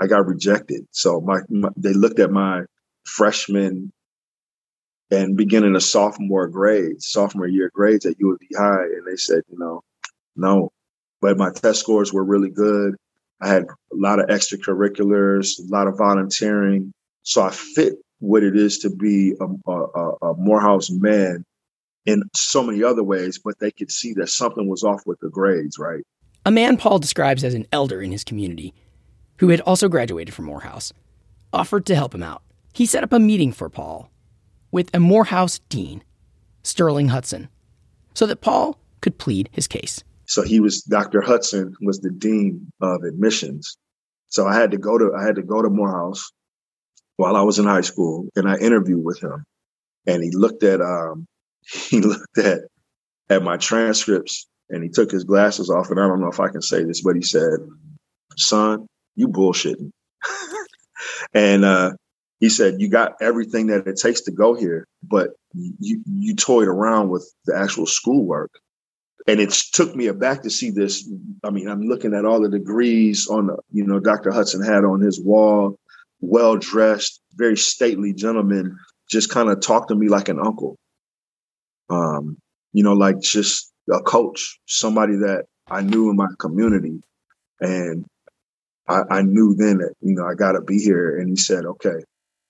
I 0.00 0.06
got 0.06 0.26
rejected. 0.26 0.86
So 0.90 1.20
my, 1.20 1.40
my 1.48 1.70
they 1.76 1.92
looked 1.92 2.18
at 2.18 2.30
my 2.30 2.62
freshman 3.04 3.92
and 5.10 5.36
beginning 5.36 5.76
of 5.76 5.82
sophomore 5.82 6.48
grades, 6.48 7.06
sophomore 7.06 7.46
year 7.46 7.70
grades 7.72 8.04
at 8.04 8.18
U 8.18 8.32
of 8.32 8.40
D 8.40 8.48
High, 8.56 8.84
and 8.84 9.06
they 9.06 9.16
said, 9.16 9.42
you 9.50 9.58
know, 9.58 9.82
no. 10.34 10.70
But 11.20 11.38
my 11.38 11.50
test 11.50 11.80
scores 11.80 12.12
were 12.12 12.24
really 12.24 12.50
good. 12.50 12.94
I 13.40 13.48
had 13.48 13.64
a 13.64 13.96
lot 13.96 14.18
of 14.18 14.26
extracurriculars, 14.26 15.58
a 15.58 15.68
lot 15.68 15.86
of 15.86 15.98
volunteering, 15.98 16.92
so 17.22 17.42
I 17.42 17.50
fit 17.50 17.94
what 18.18 18.42
it 18.42 18.56
is 18.56 18.78
to 18.78 18.90
be 18.90 19.34
a, 19.40 19.70
a, 19.70 20.12
a 20.22 20.34
Morehouse 20.36 20.90
man 20.90 21.44
in 22.06 22.22
so 22.34 22.62
many 22.62 22.82
other 22.82 23.02
ways, 23.02 23.38
but 23.38 23.58
they 23.58 23.70
could 23.70 23.90
see 23.90 24.14
that 24.14 24.28
something 24.28 24.68
was 24.68 24.84
off 24.84 25.02
with 25.06 25.18
the 25.20 25.28
grades, 25.28 25.78
right? 25.78 26.04
A 26.44 26.50
man 26.50 26.76
Paul 26.76 27.00
describes 27.00 27.42
as 27.42 27.54
an 27.54 27.66
elder 27.72 28.00
in 28.00 28.12
his 28.12 28.24
community, 28.24 28.72
who 29.38 29.48
had 29.48 29.60
also 29.62 29.88
graduated 29.88 30.32
from 30.32 30.44
Morehouse, 30.46 30.92
offered 31.52 31.84
to 31.86 31.96
help 31.96 32.14
him 32.14 32.22
out. 32.22 32.42
He 32.72 32.86
set 32.86 33.02
up 33.02 33.12
a 33.12 33.18
meeting 33.18 33.52
for 33.52 33.68
Paul 33.68 34.10
with 34.70 34.94
a 34.94 35.00
Morehouse 35.00 35.58
dean, 35.68 36.04
Sterling 36.62 37.08
Hudson, 37.08 37.48
so 38.14 38.26
that 38.26 38.40
Paul 38.40 38.78
could 39.00 39.18
plead 39.18 39.48
his 39.52 39.66
case. 39.66 40.02
So 40.26 40.42
he 40.42 40.60
was 40.60 40.82
Dr. 40.82 41.20
Hudson 41.20 41.74
was 41.80 42.00
the 42.00 42.10
dean 42.10 42.70
of 42.80 43.02
admissions. 43.02 43.76
So 44.28 44.46
I 44.46 44.54
had 44.54 44.72
to 44.72 44.78
go 44.78 44.98
to 44.98 45.14
I 45.16 45.24
had 45.24 45.36
to 45.36 45.42
go 45.42 45.62
to 45.62 45.70
Morehouse 45.70 46.30
while 47.16 47.36
I 47.36 47.42
was 47.42 47.58
in 47.58 47.64
high 47.64 47.82
school, 47.82 48.28
and 48.36 48.48
I 48.48 48.56
interviewed 48.56 49.04
with 49.04 49.22
him, 49.22 49.44
and 50.06 50.22
he 50.22 50.30
looked 50.30 50.62
at 50.62 50.80
um, 50.80 51.26
he 51.90 52.00
looked 52.00 52.38
at 52.38 52.60
at 53.28 53.42
my 53.42 53.56
transcripts, 53.56 54.46
and 54.70 54.82
he 54.82 54.88
took 54.88 55.10
his 55.10 55.24
glasses 55.24 55.70
off, 55.70 55.90
and 55.90 56.00
I 56.00 56.06
don't 56.06 56.20
know 56.20 56.30
if 56.30 56.40
I 56.40 56.48
can 56.48 56.62
say 56.62 56.84
this, 56.84 57.02
but 57.02 57.16
he 57.16 57.22
said, 57.22 57.58
"Son, 58.36 58.86
you 59.16 59.28
bullshitting," 59.28 59.90
and 61.34 61.64
uh, 61.64 61.92
he 62.40 62.48
said, 62.48 62.80
"You 62.80 62.88
got 62.88 63.14
everything 63.20 63.66
that 63.68 63.86
it 63.86 63.96
takes 63.96 64.20
to 64.22 64.32
go 64.32 64.54
here, 64.54 64.86
but 65.02 65.30
you 65.52 66.02
you 66.06 66.34
toyed 66.36 66.68
around 66.68 67.10
with 67.10 67.30
the 67.46 67.56
actual 67.56 67.86
schoolwork." 67.86 68.50
And 69.28 69.40
it 69.40 69.50
took 69.72 69.96
me 69.96 70.06
aback 70.06 70.42
to 70.44 70.50
see 70.50 70.70
this. 70.70 71.10
I 71.42 71.50
mean, 71.50 71.68
I'm 71.68 71.82
looking 71.82 72.14
at 72.14 72.24
all 72.24 72.40
the 72.40 72.48
degrees 72.48 73.26
on 73.26 73.48
the, 73.48 73.56
you 73.72 73.84
know, 73.84 73.98
Dr. 73.98 74.30
Hudson 74.30 74.62
had 74.62 74.84
on 74.84 75.00
his 75.00 75.20
wall 75.20 75.80
well 76.20 76.56
dressed, 76.56 77.20
very 77.34 77.56
stately 77.56 78.12
gentleman 78.12 78.78
just 79.10 79.30
kind 79.30 79.48
of 79.48 79.60
talked 79.60 79.88
to 79.88 79.96
me 79.96 80.08
like 80.08 80.28
an 80.28 80.38
uncle. 80.38 80.78
Um, 81.88 82.38
you 82.72 82.82
know, 82.82 82.94
like 82.94 83.20
just 83.20 83.72
a 83.92 84.00
coach, 84.00 84.58
somebody 84.66 85.16
that 85.16 85.44
I 85.68 85.82
knew 85.82 86.10
in 86.10 86.16
my 86.16 86.26
community. 86.38 87.00
And 87.60 88.04
I, 88.88 89.02
I 89.10 89.22
knew 89.22 89.54
then 89.54 89.78
that, 89.78 89.94
you 90.00 90.14
know, 90.14 90.26
I 90.26 90.34
got 90.34 90.52
to 90.52 90.60
be 90.60 90.78
here. 90.78 91.18
And 91.18 91.28
he 91.28 91.36
said, 91.36 91.64
okay, 91.64 92.04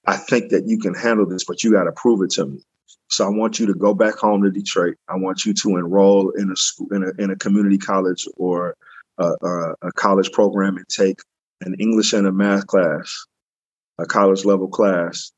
I 0.07 0.17
think 0.17 0.51
that 0.51 0.65
you 0.67 0.79
can 0.79 0.95
handle 0.95 1.27
this, 1.27 1.45
but 1.45 1.63
you 1.63 1.73
got 1.73 1.85
to 1.85 1.93
prove 1.93 2.23
it 2.23 2.31
to 2.31 2.47
me. 2.47 2.63
So 3.09 3.25
I 3.25 3.29
want 3.29 3.61
you 3.61 3.67
to 3.67 3.75
go 3.75 3.95
back 3.95 4.17
home 4.17 4.43
to 4.43 4.51
Detroit. 4.51 4.97
I 5.09 5.17
want 5.17 5.45
you 5.45 5.55
to 5.55 5.77
enroll 5.77 6.31
in 6.31 6.51
a 6.51 6.57
school, 6.57 6.89
in 6.93 7.05
a, 7.05 7.23
in 7.23 7.31
a 7.31 7.37
community 7.37 7.79
college 7.79 8.27
or 8.37 8.77
a, 9.19 9.27
a, 9.43 9.75
a 9.83 9.93
college 9.93 10.33
program 10.33 10.77
and 10.77 10.89
take 10.89 11.21
an 11.61 11.77
English 11.79 12.13
and 12.13 12.27
a 12.27 12.33
math 12.33 12.67
class 12.67 13.27
a 13.99 14.07
college 14.07 14.45
level 14.45 14.69
class 14.69 15.33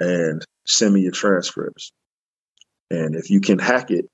and 0.00 0.44
send 0.66 0.94
me 0.94 1.00
your 1.00 1.12
transcripts. 1.12 1.92
And 2.92 3.16
if 3.16 3.30
you 3.30 3.40
can 3.40 3.58
hack 3.58 3.90
it, 3.90 4.04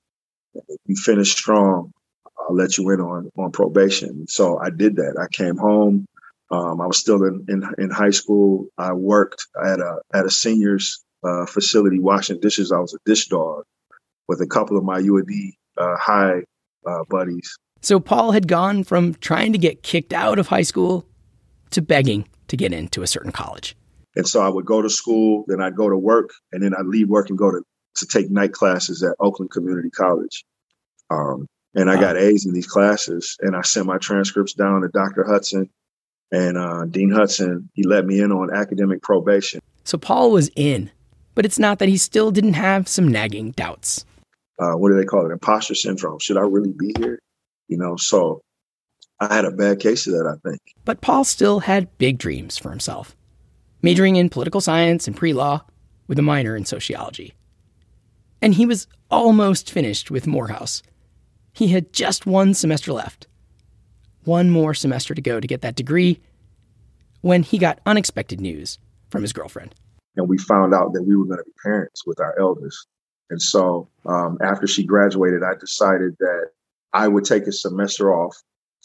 if 0.55 0.81
you 0.87 0.97
finish 0.97 1.33
strong, 1.33 1.93
I'll 2.39 2.55
let 2.55 2.79
you 2.79 2.89
in 2.91 3.01
on 3.01 3.31
on 3.37 3.51
probation. 3.51 4.27
So 4.29 4.59
I 4.59 4.71
did 4.71 4.97
that. 4.97 5.15
I 5.21 5.27
came 5.35 5.57
home. 5.57 6.07
Um, 6.51 6.81
I 6.81 6.87
was 6.87 6.99
still 6.99 7.25
in, 7.25 7.45
in, 7.49 7.63
in 7.77 7.91
high 7.91 8.15
school. 8.21 8.69
I 8.79 8.93
worked 8.93 9.45
at 9.63 9.81
a 9.81 10.01
at 10.15 10.25
a 10.27 10.31
seniors 10.31 11.05
uh, 11.25 11.45
facility 11.47 11.99
washing 11.99 12.41
dishes. 12.41 12.71
I 12.71 12.79
was 12.79 12.95
a 12.95 12.99
dish 13.05 13.27
dog 13.27 13.65
with 14.29 14.41
a 14.41 14.47
couple 14.47 14.79
of 14.79 14.85
my 14.85 15.01
U 15.01 15.19
of 15.19 15.27
D 15.27 15.59
uh, 15.77 15.97
high 15.97 16.45
uh, 16.87 17.05
buddies. 17.11 17.57
So 17.83 18.01
Paul 18.01 18.33
had 18.33 18.49
gone 18.49 18.85
from 18.85 19.15
trying 19.15 19.53
to 19.53 19.59
get 19.59 19.83
kicked 19.83 20.13
out 20.13 20.39
of 20.39 20.49
high 20.49 20.63
school 20.63 21.05
to 21.71 21.83
begging 21.83 22.29
to 22.49 22.57
get 22.57 22.73
into 22.73 23.03
a 23.03 23.07
certain 23.07 23.33
college. 23.33 23.77
And 24.17 24.27
so 24.27 24.41
I 24.41 24.49
would 24.49 24.67
go 24.67 24.83
to 24.83 24.91
school, 24.91 25.45
then 25.49 25.61
I'd 25.61 25.77
go 25.77 25.89
to 25.89 25.97
work, 25.97 26.31
and 26.53 26.63
then 26.63 26.75
I'd 26.75 26.87
leave 26.87 27.09
work 27.09 27.29
and 27.29 27.39
go 27.39 27.51
to, 27.51 27.63
to 27.97 28.07
take 28.07 28.31
night 28.31 28.53
classes 28.53 29.03
at 29.03 29.17
Oakland 29.21 29.51
Community 29.51 29.91
College. 29.91 30.45
Um, 31.11 31.47
and 31.75 31.91
I 31.91 31.97
wow. 31.97 32.01
got 32.01 32.17
A's 32.17 32.47
in 32.47 32.53
these 32.53 32.67
classes, 32.67 33.37
and 33.41 33.55
I 33.55 33.63
sent 33.63 33.87
my 33.87 33.99
transcripts 33.99 34.55
down 34.55 34.83
to 34.83 34.89
Dr. 34.89 35.25
Hudson 35.25 35.69
and 36.33 36.57
uh, 36.57 36.85
Dean 36.87 37.11
Hudson. 37.11 37.69
He 37.75 37.85
let 37.85 38.07
me 38.07 38.21
in 38.21 38.33
on 38.33 38.53
academic 38.55 39.03
probation. 39.03 39.61
So 39.85 39.99
Paul 39.99 40.31
was 40.31 40.51
in, 40.57 40.91
but 41.35 41.45
it's 41.45 41.59
not 41.59 41.79
that 41.79 41.89
he 41.89 41.97
still 41.97 42.31
didn't 42.31 42.55
have 42.55 42.89
some 42.89 43.09
nagging 43.09 43.53
doubts. 43.53 44.05
Uh, 44.59 44.73
what 44.73 44.91
do 44.91 44.97
they 44.97 45.05
call 45.05 45.27
it? 45.27 45.33
Imposter 45.33 45.75
syndrome. 45.75 46.19
Should 46.19 46.37
I 46.37 46.43
really 46.43 46.73
be 46.73 46.93
here? 46.99 47.21
You 47.69 47.79
know, 47.79 47.97
so 47.97 48.41
I 49.21 49.35
had 49.35 49.45
a 49.45 49.51
bad 49.51 49.81
case 49.81 50.07
of 50.07 50.15
that, 50.15 50.27
I 50.27 50.49
think. 50.49 50.61
But 50.85 51.01
Paul 51.01 51.25
still 51.25 51.61
had 51.61 51.97
big 51.99 52.19
dreams 52.19 52.59
for 52.59 52.71
himself 52.71 53.15
majoring 53.83 54.17
in 54.17 54.29
political 54.29 54.61
science 54.61 55.07
and 55.07 55.17
pre 55.17 55.33
law 55.33 55.65
with 56.07 56.19
a 56.19 56.23
minor 56.23 56.57
in 56.57 56.65
sociology. 56.65 57.35
And 58.41 58.55
he 58.55 58.67
was 58.67 58.87
almost 59.11 59.71
finished 59.71 60.11
with 60.11 60.27
Morehouse. 60.27 60.83
He 61.53 61.69
had 61.69 61.93
just 61.93 62.27
one 62.27 62.55
semester 62.55 62.93
left. 62.93 63.27
One 64.25 64.51
more 64.51 64.75
semester 64.75 65.15
to 65.15 65.21
go 65.21 65.41
to 65.41 65.47
get 65.47 65.63
that 65.63 65.75
degree 65.75 66.21
when 67.21 67.43
he 67.43 67.59
got 67.59 67.81
unexpected 67.87 68.41
news 68.41 68.79
from 69.11 69.23
his 69.23 69.33
girlfriend. 69.33 69.75
And 70.17 70.29
we 70.29 70.39
found 70.39 70.75
out 70.75 70.93
that 70.93 71.03
we 71.03 71.17
were 71.17 71.25
going 71.25 71.39
to 71.39 71.45
be 71.45 71.53
parents 71.63 72.07
with 72.07 72.21
our 72.21 72.39
eldest. 72.39 72.87
And 73.31 73.41
so 73.41 73.89
um, 74.07 74.39
after 74.43 74.67
she 74.67 74.85
graduated, 74.85 75.43
I 75.43 75.55
decided 75.59 76.17
that 76.21 76.51
I 76.93 77.09
would 77.09 77.25
take 77.25 77.47
a 77.47 77.53
semester 77.53 78.15
off 78.15 78.37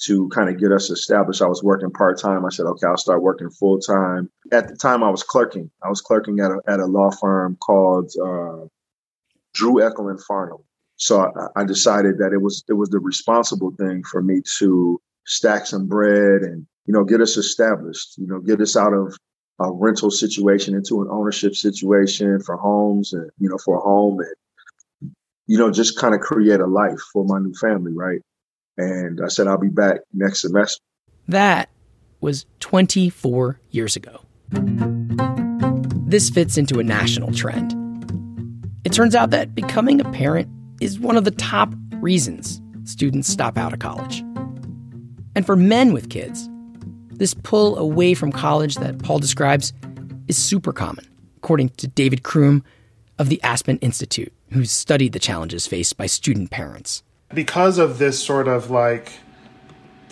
to 0.06 0.28
kind 0.30 0.50
of 0.50 0.60
get 0.60 0.72
us 0.72 0.90
established. 0.90 1.42
I 1.42 1.48
was 1.48 1.64
working 1.64 1.92
part 1.92 2.20
time. 2.20 2.46
I 2.46 2.50
said, 2.50 2.66
okay, 2.66 2.88
I'll 2.88 2.98
start 2.98 3.22
working 3.22 3.50
full 3.50 3.80
time. 3.80 4.30
At 4.52 4.68
the 4.68 4.76
time, 4.76 5.04
I 5.04 5.10
was 5.10 5.24
clerking. 5.24 5.70
I 5.84 5.90
was 5.90 6.02
clerking 6.02 6.40
at 6.40 6.52
a, 6.52 6.60
at 6.68 6.80
a 6.80 6.86
law 6.86 7.12
firm 7.12 7.58
called 7.58 8.12
uh, 8.22 8.66
Drew 9.54 9.76
Eckl 9.76 10.10
and 10.10 10.22
Farnham. 10.24 10.64
So 10.96 11.22
I, 11.22 11.62
I 11.62 11.64
decided 11.64 12.18
that 12.20 12.34
it 12.34 12.42
was 12.42 12.64
it 12.70 12.74
was 12.74 12.90
the 12.90 13.00
responsible 13.00 13.72
thing 13.78 14.04
for 14.04 14.22
me 14.22 14.42
to 14.58 15.02
stack 15.26 15.66
some 15.66 15.88
bread 15.88 16.42
and 16.42 16.66
you 16.86 16.94
know 16.94 17.04
get 17.04 17.22
us 17.22 17.38
established. 17.38 18.18
You 18.18 18.28
know, 18.28 18.40
get 18.40 18.62
us 18.62 18.76
out 18.76 18.94
of 18.94 19.16
a 19.60 19.72
rental 19.72 20.12
situation 20.12 20.76
into 20.76 21.02
an 21.02 21.08
ownership 21.12 21.56
situation 21.56 22.40
for 22.42 22.58
homes 22.58 23.14
and 23.14 23.30
you 23.40 23.50
know 23.50 23.58
for 23.64 23.78
a 23.78 23.82
home 23.82 24.20
and 24.20 25.12
you 25.48 25.58
know 25.58 25.72
just 25.72 25.98
kind 25.98 26.16
of 26.16 26.22
create 26.22 26.60
a 26.60 26.68
life 26.68 27.00
for 27.12 27.26
my 27.26 27.40
new 27.40 27.54
family, 27.54 27.94
right? 27.94 28.22
And 28.78 29.22
I 29.24 29.28
said, 29.28 29.48
I'll 29.48 29.60
be 29.60 29.70
back 29.70 30.00
next 30.14 30.42
semester. 30.42 30.82
That 31.28 31.70
was 32.22 32.46
24 32.60 33.60
years 33.70 33.96
ago. 33.96 34.22
This 36.08 36.30
fits 36.30 36.58
into 36.58 36.80
a 36.80 36.84
national 36.84 37.32
trend. 37.34 37.83
It 38.94 38.98
turns 38.98 39.16
out 39.16 39.32
that 39.32 39.56
becoming 39.56 40.00
a 40.00 40.12
parent 40.12 40.48
is 40.80 41.00
one 41.00 41.18
of 41.18 41.24
the 41.24 41.32
top 41.32 41.74
reasons 41.94 42.62
students 42.84 43.28
stop 43.28 43.58
out 43.58 43.74
of 43.74 43.80
college. 43.80 44.20
And 45.36 45.48
for 45.48 45.56
men 45.56 45.94
with 45.94 46.12
kids, 46.12 46.48
this 47.10 47.34
pull 47.34 47.76
away 47.80 48.14
from 48.14 48.32
college 48.32 48.76
that 48.76 49.00
Paul 49.00 49.18
describes 49.18 49.74
is 50.28 50.38
super 50.38 50.72
common, 50.72 51.08
according 51.38 51.70
to 51.70 51.88
David 51.88 52.22
Croom 52.22 52.64
of 53.18 53.30
the 53.30 53.42
Aspen 53.42 53.80
Institute, 53.80 54.32
who's 54.52 54.70
studied 54.70 55.14
the 55.14 55.18
challenges 55.18 55.66
faced 55.66 55.98
by 55.98 56.06
student 56.06 56.52
parents 56.52 57.02
because 57.34 57.80
of 57.80 57.98
this 57.98 58.24
sort 58.24 58.48
of 58.48 58.70
like 58.70 59.12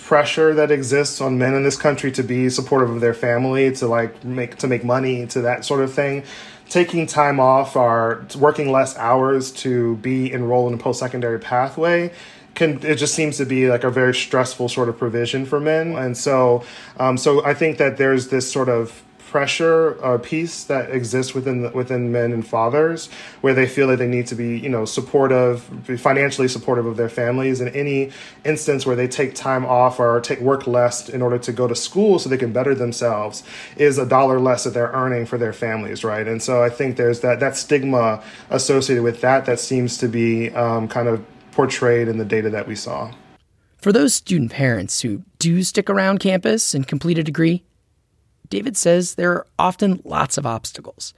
pressure 0.04 0.54
that 0.54 0.72
exists 0.72 1.22
on 1.22 1.38
men 1.38 1.54
in 1.54 1.64
this 1.64 1.78
country 1.78 2.12
to 2.12 2.24
be 2.24 2.50
supportive 2.50 2.90
of 2.90 3.02
their 3.02 3.14
family, 3.14 3.72
to 3.76 3.88
like 3.88 4.24
make 4.24 4.58
to 4.58 4.68
make 4.68 4.84
money, 4.84 5.26
to 5.28 5.42
that 5.42 5.66
sort 5.66 5.82
of 5.82 5.94
thing, 5.94 6.24
taking 6.70 7.06
time 7.06 7.40
off 7.40 7.76
or 7.76 8.26
working 8.38 8.72
less 8.72 8.98
hours 8.98 9.52
to 9.52 9.96
be 9.98 10.32
enrolled 10.32 10.72
in 10.72 10.80
a 10.80 10.82
post 10.82 11.00
secondary 11.00 11.40
pathway 11.40 12.12
can 12.54 12.86
it 12.86 12.96
just 12.96 13.16
seems 13.16 13.38
to 13.38 13.46
be 13.46 13.70
like 13.70 13.84
a 13.84 13.90
very 13.90 14.14
stressful 14.14 14.68
sort 14.68 14.90
of 14.90 14.98
provision 14.98 15.46
for 15.46 15.60
men. 15.60 15.96
And 15.96 16.18
so 16.18 16.64
um, 16.98 17.18
so 17.18 17.44
i 17.46 17.54
think 17.54 17.78
that 17.78 17.98
there's 17.98 18.28
this 18.28 18.52
sort 18.52 18.70
of 18.70 19.04
pressure 19.32 19.94
or 20.02 20.20
piece 20.20 20.66
that 20.66 20.92
exists 20.92 21.34
within 21.34 21.62
the, 21.62 21.70
within 21.70 22.12
men 22.12 22.34
and 22.34 22.46
fathers 22.46 23.10
where 23.40 23.54
they 23.54 23.66
feel 23.66 23.88
that 23.88 23.96
they 23.98 24.08
need 24.08 24.28
to 24.28 24.36
be 24.36 24.60
you 24.60 24.68
know 24.68 24.84
supportive 24.84 25.88
be 25.88 25.96
financially 25.96 26.50
supportive 26.50 26.86
of 26.86 26.98
their 26.98 27.08
families. 27.10 27.62
In 27.62 27.70
any 27.70 28.12
instance 28.44 28.86
where 28.86 28.96
they 28.96 29.08
take 29.08 29.34
time 29.34 29.66
off 29.66 30.02
or 30.02 30.20
take 30.20 30.42
work 30.42 30.68
less 30.68 31.08
in 31.08 31.22
order 31.22 31.40
to 31.40 31.54
go 31.54 31.66
to 31.66 31.76
school 31.76 32.20
so 32.20 32.28
they 32.28 32.38
can 32.38 32.52
better 32.52 32.76
themselves 32.76 33.44
is 33.78 33.98
a 33.98 34.06
dollar 34.06 34.38
less 34.38 34.66
that 34.66 34.74
they're 34.74 34.92
earning 34.92 35.26
for 35.26 35.38
their 35.38 35.54
families 35.54 36.04
right? 36.04 36.28
And 36.28 36.44
so 36.44 36.62
i 36.62 36.70
think 36.70 36.98
there's 36.98 37.22
that 37.22 37.40
that 37.40 37.56
stigma 37.56 38.22
associated 38.50 39.04
with 39.04 39.22
that 39.22 39.46
that 39.46 39.60
seems 39.60 39.98
to 40.00 40.08
be 40.08 40.50
um, 40.52 40.90
kind 40.90 41.08
of 41.08 41.24
portrayed 41.52 42.08
in 42.10 42.18
the 42.18 42.26
data 42.26 42.50
that 42.50 42.68
we 42.68 42.76
saw. 42.76 43.12
For 43.78 43.92
those 43.92 44.14
student 44.14 44.52
parents 44.52 45.02
who 45.02 45.24
do 45.40 45.64
stick 45.64 45.90
around 45.90 46.20
campus 46.20 46.74
and 46.76 46.88
complete 46.88 47.18
a 47.18 47.24
degree, 47.24 47.64
David 48.52 48.78
says 48.78 49.16
there 49.16 49.32
are 49.32 49.48
often 49.58 50.02
lots 50.04 50.38
of 50.38 50.46
obstacles 50.46 51.16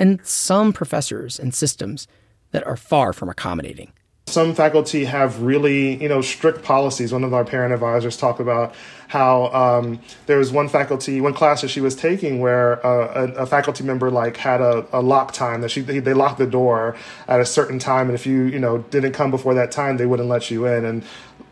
and 0.00 0.18
some 0.26 0.72
professors 0.72 1.38
and 1.38 1.54
systems 1.54 2.08
that 2.50 2.66
are 2.66 2.76
far 2.76 3.12
from 3.12 3.28
accommodating. 3.28 3.92
some 4.26 4.54
faculty 4.54 5.04
have 5.04 5.42
really 5.42 6.02
you 6.02 6.08
know 6.08 6.22
strict 6.22 6.62
policies. 6.64 7.12
One 7.12 7.22
of 7.22 7.34
our 7.34 7.44
parent 7.44 7.72
advisors 7.74 8.16
talked 8.16 8.40
about 8.40 8.74
how 9.08 9.52
um, 9.52 10.00
there 10.26 10.38
was 10.38 10.50
one 10.50 10.68
faculty 10.68 11.20
one 11.20 11.34
class 11.34 11.60
that 11.60 11.68
she 11.68 11.82
was 11.82 11.94
taking 11.94 12.40
where 12.40 12.84
uh, 12.84 13.28
a, 13.36 13.42
a 13.42 13.46
faculty 13.46 13.84
member 13.84 14.10
like 14.10 14.36
had 14.38 14.60
a, 14.62 14.86
a 14.92 15.02
lock 15.02 15.32
time 15.32 15.60
that 15.60 15.70
she 15.70 15.82
they, 15.82 15.98
they 16.00 16.14
locked 16.14 16.38
the 16.38 16.46
door 16.46 16.96
at 17.28 17.38
a 17.40 17.44
certain 17.46 17.78
time. 17.78 18.06
And 18.08 18.14
if 18.14 18.26
you 18.26 18.44
you 18.44 18.58
know 18.58 18.78
didn't 18.94 19.12
come 19.12 19.30
before 19.30 19.54
that 19.54 19.70
time 19.70 19.98
they 19.98 20.06
wouldn't 20.06 20.28
let 20.30 20.50
you 20.50 20.64
in. 20.66 20.84
And 20.86 21.04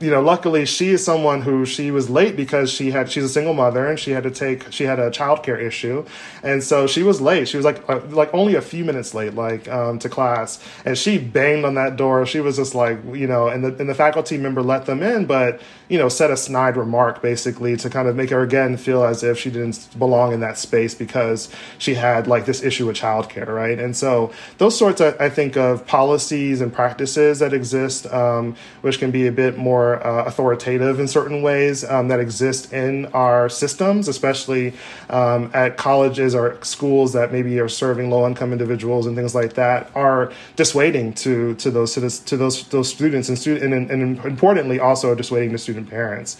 you 0.02 0.10
know, 0.10 0.20
luckily 0.20 0.66
she 0.66 0.88
is 0.88 1.04
someone 1.04 1.42
who 1.42 1.64
she 1.64 1.92
was 1.92 2.10
late 2.10 2.34
because 2.34 2.72
she 2.72 2.90
had 2.90 3.10
she's 3.10 3.22
a 3.22 3.28
single 3.28 3.54
mother 3.54 3.86
and 3.86 3.98
she 3.98 4.10
had 4.10 4.24
to 4.24 4.30
take 4.30 4.70
she 4.72 4.84
had 4.84 4.98
a 4.98 5.10
childcare 5.10 5.60
issue, 5.60 6.04
and 6.42 6.62
so 6.62 6.88
she 6.88 7.04
was 7.04 7.20
late. 7.20 7.46
She 7.46 7.56
was 7.56 7.64
like 7.64 7.88
uh, 7.88 8.00
like 8.08 8.34
only 8.34 8.56
a 8.56 8.60
few 8.60 8.84
minutes 8.84 9.14
late, 9.14 9.34
like 9.34 9.68
um, 9.68 10.00
to 10.00 10.08
class, 10.08 10.62
and 10.84 10.98
she 10.98 11.18
banged 11.18 11.64
on 11.64 11.74
that 11.74 11.96
door. 11.96 12.26
She 12.26 12.40
was 12.40 12.56
just 12.56 12.74
like 12.74 12.98
you 13.14 13.28
know, 13.28 13.46
and 13.46 13.64
the 13.64 13.76
and 13.76 13.88
the 13.88 13.94
faculty 13.94 14.36
member 14.36 14.60
let 14.60 14.86
them 14.86 15.02
in, 15.02 15.26
but 15.26 15.60
you 15.92 15.98
know, 15.98 16.08
said 16.08 16.30
a 16.30 16.36
snide 16.38 16.74
remark 16.74 17.20
basically 17.20 17.76
to 17.76 17.90
kind 17.90 18.08
of 18.08 18.16
make 18.16 18.30
her 18.30 18.40
again 18.40 18.78
feel 18.78 19.04
as 19.04 19.22
if 19.22 19.38
she 19.38 19.50
didn't 19.50 19.86
belong 19.98 20.32
in 20.32 20.40
that 20.40 20.56
space 20.56 20.94
because 20.94 21.50
she 21.76 21.94
had 21.94 22.26
like 22.26 22.46
this 22.46 22.62
issue 22.62 22.86
with 22.86 22.96
childcare, 22.96 23.48
right? 23.48 23.78
And 23.78 23.94
so 23.94 24.32
those 24.56 24.74
sorts, 24.74 25.02
of, 25.02 25.20
I 25.20 25.28
think, 25.28 25.54
of 25.58 25.86
policies 25.86 26.62
and 26.62 26.72
practices 26.72 27.40
that 27.40 27.52
exist, 27.52 28.06
um, 28.06 28.56
which 28.80 28.98
can 28.98 29.10
be 29.10 29.26
a 29.26 29.32
bit 29.32 29.58
more 29.58 29.91
uh, 29.96 30.24
authoritative 30.24 31.00
in 31.00 31.08
certain 31.08 31.42
ways 31.42 31.84
um, 31.84 32.08
that 32.08 32.20
exist 32.20 32.72
in 32.72 33.06
our 33.06 33.48
systems, 33.48 34.08
especially 34.08 34.72
um, 35.10 35.50
at 35.54 35.76
colleges 35.76 36.34
or 36.34 36.62
schools 36.62 37.12
that 37.12 37.32
maybe 37.32 37.58
are 37.58 37.68
serving 37.68 38.10
low-income 38.10 38.52
individuals 38.52 39.06
and 39.06 39.16
things 39.16 39.34
like 39.34 39.54
that, 39.54 39.90
are 39.94 40.32
dissuading 40.56 41.12
to 41.14 41.54
to 41.56 41.70
those 41.70 41.94
to, 41.94 42.08
to 42.24 42.36
those 42.36 42.68
those 42.68 42.88
students 42.88 43.28
and 43.28 43.38
student 43.38 43.74
and, 43.74 43.90
and 43.90 44.24
importantly 44.24 44.78
also 44.78 45.14
dissuading 45.14 45.50
to 45.50 45.58
student 45.58 45.90
parents. 45.90 46.36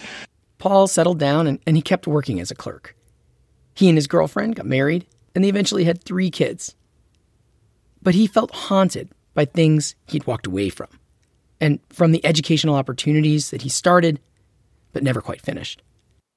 Paul 0.59 0.87
settled 0.87 1.19
down 1.19 1.47
and, 1.47 1.59
and 1.67 1.77
he 1.77 1.83
kept 1.83 2.07
working 2.07 2.39
as 2.39 2.51
a 2.51 2.55
clerk. 2.55 2.95
He 3.75 3.89
and 3.89 3.99
his 3.99 4.07
girlfriend 4.07 4.55
got 4.57 4.67
married 4.67 5.07
and 5.35 5.43
they 5.43 5.49
eventually 5.49 5.85
had 5.85 6.05
three 6.05 6.31
kids. 6.31 6.77
But 8.01 8.15
he 8.15 8.27
felt 8.27 8.53
haunted 8.53 9.09
by 9.35 9.45
things 9.45 9.95
he'd 10.07 10.27
walked 10.27 10.47
away 10.47 10.69
from 10.69 10.89
and 11.63 11.79
from 11.91 12.11
the 12.11 12.27
educational 12.27 12.75
opportunities 12.75 13.51
that 13.51 13.63
he 13.63 13.69
started 13.71 14.21
but 14.93 15.03
never 15.03 15.23
quite 15.23 15.41
finished. 15.41 15.81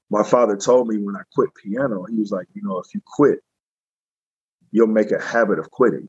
My 0.09 0.23
father 0.23 0.55
told 0.55 0.87
me 0.87 0.97
when 0.99 1.15
I 1.15 1.23
quit 1.33 1.49
piano, 1.61 2.03
he 2.03 2.15
was 2.15 2.31
like, 2.31 2.47
you 2.53 2.61
know, 2.61 2.77
if 2.77 2.93
you 2.93 3.01
quit, 3.05 3.39
you'll 4.71 4.87
make 4.87 5.11
a 5.11 5.19
habit 5.19 5.57
of 5.57 5.71
quitting. 5.71 6.07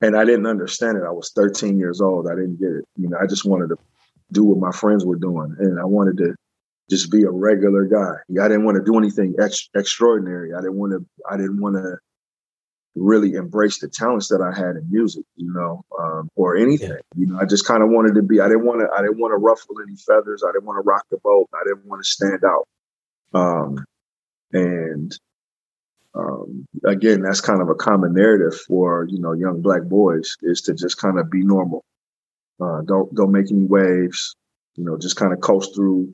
And 0.00 0.16
I 0.16 0.24
didn't 0.24 0.46
understand 0.46 0.96
it. 0.96 1.02
I 1.04 1.10
was 1.10 1.32
13 1.34 1.78
years 1.78 2.00
old. 2.00 2.28
I 2.28 2.36
didn't 2.36 2.60
get 2.60 2.70
it. 2.70 2.84
You 2.96 3.08
know, 3.08 3.18
I 3.20 3.26
just 3.26 3.44
wanted 3.44 3.70
to 3.70 3.76
do 4.32 4.44
what 4.44 4.58
my 4.58 4.70
friends 4.70 5.04
were 5.04 5.16
doing. 5.16 5.56
And 5.58 5.80
I 5.80 5.84
wanted 5.84 6.16
to 6.18 6.36
just 6.88 7.10
be 7.10 7.24
a 7.24 7.30
regular 7.30 7.86
guy. 7.86 8.14
I 8.40 8.48
didn't 8.48 8.64
want 8.64 8.76
to 8.76 8.84
do 8.84 8.96
anything 8.98 9.34
ex- 9.40 9.68
extraordinary. 9.74 10.54
I 10.54 10.60
didn't 10.60 10.76
want 10.76 10.92
to, 10.92 11.04
I 11.28 11.36
didn't 11.36 11.60
want 11.60 11.74
to 11.76 11.96
really 12.94 13.34
embrace 13.34 13.80
the 13.80 13.88
talents 13.88 14.28
that 14.28 14.40
I 14.40 14.56
had 14.56 14.76
in 14.76 14.88
music, 14.90 15.24
you 15.36 15.52
know, 15.52 15.84
um, 15.98 16.30
or 16.36 16.56
anything. 16.56 16.90
Yeah. 16.90 16.96
You 17.16 17.26
know, 17.26 17.38
I 17.40 17.44
just 17.44 17.66
kind 17.66 17.82
of 17.82 17.90
wanted 17.90 18.14
to 18.14 18.22
be. 18.22 18.40
I 18.40 18.48
didn't 18.48 18.64
want 18.64 18.80
to. 18.80 18.88
I 18.96 19.02
didn't 19.02 19.18
want 19.18 19.32
to 19.32 19.38
ruffle 19.38 19.76
any 19.86 19.96
feathers. 19.96 20.42
I 20.46 20.52
didn't 20.52 20.66
want 20.66 20.78
to 20.78 20.88
rock 20.88 21.04
the 21.10 21.18
boat. 21.18 21.48
I 21.52 21.62
didn't 21.66 21.86
want 21.86 22.02
to 22.04 22.08
stand 22.08 22.44
out. 22.44 22.68
Um, 23.34 23.84
and 24.52 25.18
um, 26.14 26.66
again, 26.84 27.22
that's 27.22 27.40
kind 27.40 27.60
of 27.60 27.68
a 27.68 27.74
common 27.74 28.14
narrative 28.14 28.58
for 28.60 29.06
you 29.08 29.18
know 29.18 29.32
young 29.32 29.60
black 29.60 29.82
boys 29.82 30.36
is 30.42 30.62
to 30.62 30.74
just 30.74 30.98
kind 30.98 31.18
of 31.18 31.30
be 31.30 31.44
normal. 31.44 31.84
Uh, 32.60 32.82
don't 32.82 33.12
don't 33.14 33.32
make 33.32 33.50
any 33.50 33.64
waves. 33.64 34.36
You 34.76 34.84
know, 34.84 34.98
just 34.98 35.16
kind 35.16 35.32
of 35.32 35.40
coast 35.40 35.74
through 35.74 36.12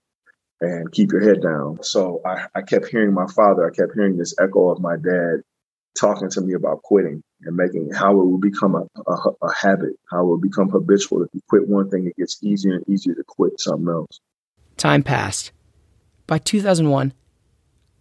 and 0.60 0.92
keep 0.92 1.12
your 1.12 1.22
head 1.22 1.42
down. 1.42 1.82
So 1.82 2.20
I, 2.26 2.46
I 2.54 2.62
kept 2.62 2.86
hearing 2.86 3.14
my 3.14 3.26
father. 3.26 3.66
I 3.66 3.74
kept 3.74 3.94
hearing 3.94 4.16
this 4.16 4.34
echo 4.38 4.70
of 4.70 4.80
my 4.80 4.96
dad 4.96 5.42
talking 5.98 6.30
to 6.30 6.40
me 6.40 6.54
about 6.54 6.82
quitting 6.82 7.22
and 7.42 7.56
making 7.56 7.90
how 7.92 8.12
it 8.12 8.24
will 8.24 8.38
become 8.38 8.74
a, 8.74 8.86
a, 9.10 9.30
a, 9.42 9.54
habit, 9.54 9.94
how 10.10 10.20
it 10.20 10.26
will 10.26 10.40
become 10.40 10.68
habitual. 10.68 11.22
If 11.22 11.30
you 11.32 11.40
quit 11.48 11.68
one 11.68 11.88
thing, 11.90 12.06
it 12.06 12.16
gets 12.16 12.42
easier 12.42 12.74
and 12.74 12.88
easier 12.88 13.14
to 13.14 13.24
quit 13.26 13.58
something 13.58 13.88
else. 13.88 14.20
Time 14.76 15.02
passed. 15.02 15.52
By 16.26 16.38
2001, 16.38 17.12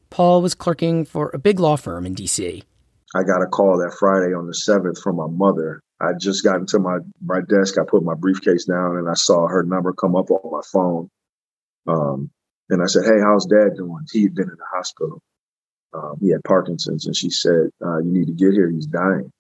Paul 0.10 0.42
was 0.42 0.56
clerking 0.56 1.06
for 1.06 1.32
a 1.34 1.40
big 1.40 1.60
law 1.60 1.76
firm 1.76 2.06
in 2.06 2.14
D.C. 2.14 2.64
I 3.16 3.24
got 3.24 3.42
a 3.42 3.48
call 3.48 3.80
that 3.80 3.96
Friday 4.00 4.34
on 4.34 4.46
the 4.46 4.54
7th 4.54 5.02
from 5.02 5.16
my 5.16 5.28
mother. 5.28 5.82
I 6.00 6.14
just 6.18 6.44
got 6.44 6.58
into 6.58 6.80
my, 6.80 7.00
my 7.22 7.42
desk. 7.42 7.78
I 7.78 7.84
put 7.88 8.04
my 8.04 8.14
briefcase 8.14 8.66
down 8.66 8.98
and 8.98 9.10
I 9.10 9.16
saw 9.16 9.48
her 9.48 9.64
number 9.64 9.94
come 9.94 10.16
up 10.16 10.30
on 10.32 10.52
my 10.52 10.62
phone. 10.72 11.10
Um, 11.88 12.30
and 12.70 12.82
I 12.82 12.86
said, 12.86 13.04
Hey, 13.06 13.20
how's 13.20 13.46
dad 13.46 13.76
doing? 13.76 14.06
He 14.12 14.24
had 14.24 14.36
been 14.36 14.50
in 14.50 14.58
the 14.58 14.78
hospital. 14.78 15.22
Um, 15.94 16.18
he 16.22 16.30
had 16.30 16.44
Parkinson's, 16.44 17.06
and 17.06 17.16
she 17.16 17.30
said, 17.30 17.70
uh, 17.84 17.98
"You 18.00 18.12
need 18.12 18.28
to 18.28 18.34
get 18.34 18.54
here. 18.54 18.70
He's 18.70 18.86
dying." 18.86 19.32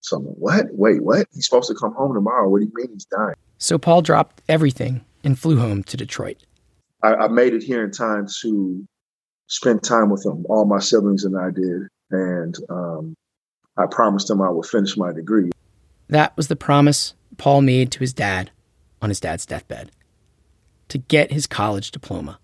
So 0.00 0.16
I'm 0.16 0.26
like, 0.26 0.36
"What? 0.36 0.66
Wait, 0.72 1.02
what? 1.02 1.26
He's 1.32 1.46
supposed 1.46 1.68
to 1.68 1.74
come 1.74 1.94
home 1.94 2.14
tomorrow. 2.14 2.48
What 2.48 2.60
do 2.60 2.66
you 2.66 2.72
mean 2.74 2.92
he's 2.92 3.06
dying?" 3.06 3.34
So 3.58 3.78
Paul 3.78 4.02
dropped 4.02 4.42
everything 4.48 5.04
and 5.22 5.38
flew 5.38 5.58
home 5.58 5.82
to 5.84 5.96
Detroit. 5.96 6.44
I, 7.02 7.14
I 7.14 7.28
made 7.28 7.54
it 7.54 7.62
here 7.62 7.84
in 7.84 7.90
time 7.92 8.26
to 8.42 8.84
spend 9.46 9.82
time 9.82 10.10
with 10.10 10.24
him. 10.24 10.44
All 10.48 10.64
my 10.64 10.80
siblings 10.80 11.24
and 11.24 11.38
I 11.38 11.50
did, 11.50 11.88
and 12.10 12.56
um, 12.68 13.14
I 13.76 13.86
promised 13.86 14.30
him 14.30 14.42
I 14.42 14.50
would 14.50 14.66
finish 14.66 14.96
my 14.96 15.12
degree. 15.12 15.50
That 16.08 16.36
was 16.36 16.48
the 16.48 16.56
promise 16.56 17.14
Paul 17.36 17.62
made 17.62 17.92
to 17.92 18.00
his 18.00 18.12
dad 18.12 18.50
on 19.00 19.10
his 19.10 19.20
dad's 19.20 19.46
deathbed 19.46 19.90
to 20.88 20.98
get 20.98 21.32
his 21.32 21.46
college 21.46 21.90
diploma. 21.90 22.38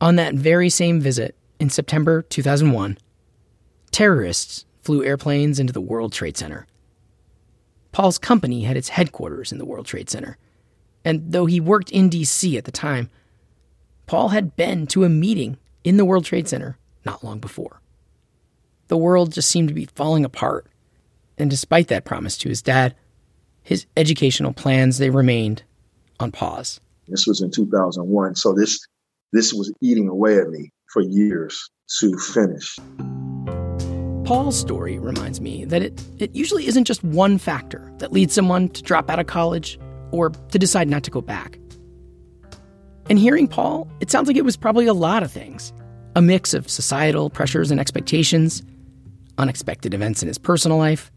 On 0.00 0.16
that 0.16 0.34
very 0.34 0.68
same 0.68 1.00
visit, 1.00 1.35
in 1.58 1.70
September 1.70 2.22
2001, 2.22 2.98
terrorists 3.90 4.64
flew 4.82 5.04
airplanes 5.04 5.58
into 5.58 5.72
the 5.72 5.80
World 5.80 6.12
Trade 6.12 6.36
Center. 6.36 6.66
Paul's 7.92 8.18
company 8.18 8.62
had 8.62 8.76
its 8.76 8.90
headquarters 8.90 9.52
in 9.52 9.58
the 9.58 9.64
World 9.64 9.86
Trade 9.86 10.10
Center, 10.10 10.36
and 11.04 11.32
though 11.32 11.46
he 11.46 11.60
worked 11.60 11.90
in 11.90 12.08
D.C. 12.08 12.56
at 12.58 12.64
the 12.64 12.72
time, 12.72 13.10
Paul 14.06 14.28
had 14.28 14.54
been 14.54 14.86
to 14.88 15.04
a 15.04 15.08
meeting 15.08 15.56
in 15.82 15.96
the 15.96 16.04
World 16.04 16.24
Trade 16.24 16.48
Center 16.48 16.78
not 17.04 17.24
long 17.24 17.38
before. 17.38 17.80
The 18.88 18.96
world 18.96 19.32
just 19.32 19.48
seemed 19.48 19.68
to 19.68 19.74
be 19.74 19.88
falling 19.94 20.24
apart, 20.24 20.66
and 21.38 21.50
despite 21.50 21.88
that 21.88 22.04
promise 22.04 22.36
to 22.38 22.48
his 22.48 22.62
dad, 22.62 22.94
his 23.62 23.86
educational 23.96 24.52
plans 24.52 24.98
they 24.98 25.10
remained 25.10 25.64
on 26.20 26.30
pause. 26.30 26.80
This 27.08 27.26
was 27.26 27.40
in 27.40 27.50
2001, 27.50 28.36
so 28.36 28.52
this 28.52 28.86
this 29.32 29.52
was 29.52 29.72
eating 29.80 30.08
away 30.08 30.38
at 30.38 30.50
me 30.50 30.70
for 30.96 31.02
years 31.02 31.68
to 32.00 32.16
finish. 32.16 32.78
Paul's 34.24 34.58
story 34.58 34.98
reminds 34.98 35.42
me 35.42 35.66
that 35.66 35.82
it, 35.82 36.02
it 36.18 36.34
usually 36.34 36.66
isn't 36.66 36.84
just 36.84 37.04
one 37.04 37.36
factor 37.36 37.92
that 37.98 38.12
leads 38.12 38.32
someone 38.32 38.70
to 38.70 38.82
drop 38.82 39.10
out 39.10 39.18
of 39.18 39.26
college 39.26 39.78
or 40.10 40.30
to 40.30 40.58
decide 40.58 40.88
not 40.88 41.02
to 41.02 41.10
go 41.10 41.20
back. 41.20 41.58
And 43.10 43.18
hearing 43.18 43.46
Paul, 43.46 43.86
it 44.00 44.10
sounds 44.10 44.26
like 44.26 44.38
it 44.38 44.44
was 44.44 44.56
probably 44.56 44.86
a 44.86 44.94
lot 44.94 45.22
of 45.22 45.30
things 45.30 45.70
a 46.14 46.22
mix 46.22 46.54
of 46.54 46.66
societal 46.66 47.28
pressures 47.28 47.70
and 47.70 47.78
expectations, 47.78 48.62
unexpected 49.36 49.92
events 49.92 50.22
in 50.22 50.28
his 50.28 50.38
personal 50.38 50.78
life, 50.78 51.12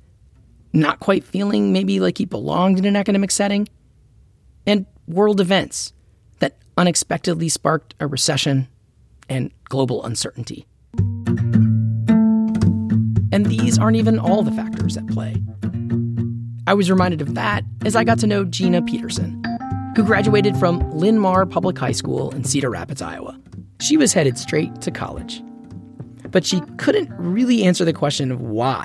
not 0.73 0.99
quite 0.99 1.23
feeling 1.23 1.71
maybe 1.71 2.01
like 2.01 2.17
he 2.17 2.25
belonged 2.25 2.79
in 2.79 2.83
an 2.83 2.97
academic 2.97 3.31
setting, 3.31 3.65
and 4.67 4.85
world 5.07 5.39
events 5.39 5.93
that 6.39 6.57
unexpectedly 6.77 7.47
sparked 7.47 7.95
a 8.01 8.07
recession 8.07 8.67
and 9.29 9.51
global 9.65 10.03
uncertainty. 10.03 10.65
And 13.31 13.45
these 13.45 13.77
aren't 13.77 13.97
even 13.97 14.19
all 14.19 14.43
the 14.43 14.51
factors 14.51 14.97
at 14.97 15.07
play. 15.07 15.35
I 16.67 16.73
was 16.73 16.89
reminded 16.89 17.21
of 17.21 17.35
that 17.35 17.63
as 17.85 17.95
I 17.95 18.03
got 18.03 18.19
to 18.19 18.27
know 18.27 18.43
Gina 18.43 18.81
Peterson, 18.81 19.41
who 19.95 20.03
graduated 20.03 20.57
from 20.57 20.79
Linn-Mar 20.91 21.45
Public 21.45 21.77
High 21.77 21.91
School 21.91 22.31
in 22.31 22.43
Cedar 22.43 22.69
Rapids, 22.69 23.01
Iowa. 23.01 23.39
She 23.79 23.97
was 23.97 24.13
headed 24.13 24.37
straight 24.37 24.81
to 24.81 24.91
college. 24.91 25.41
But 26.31 26.45
she 26.45 26.61
couldn't 26.77 27.09
really 27.17 27.63
answer 27.63 27.85
the 27.85 27.93
question 27.93 28.31
of 28.31 28.41
why 28.41 28.83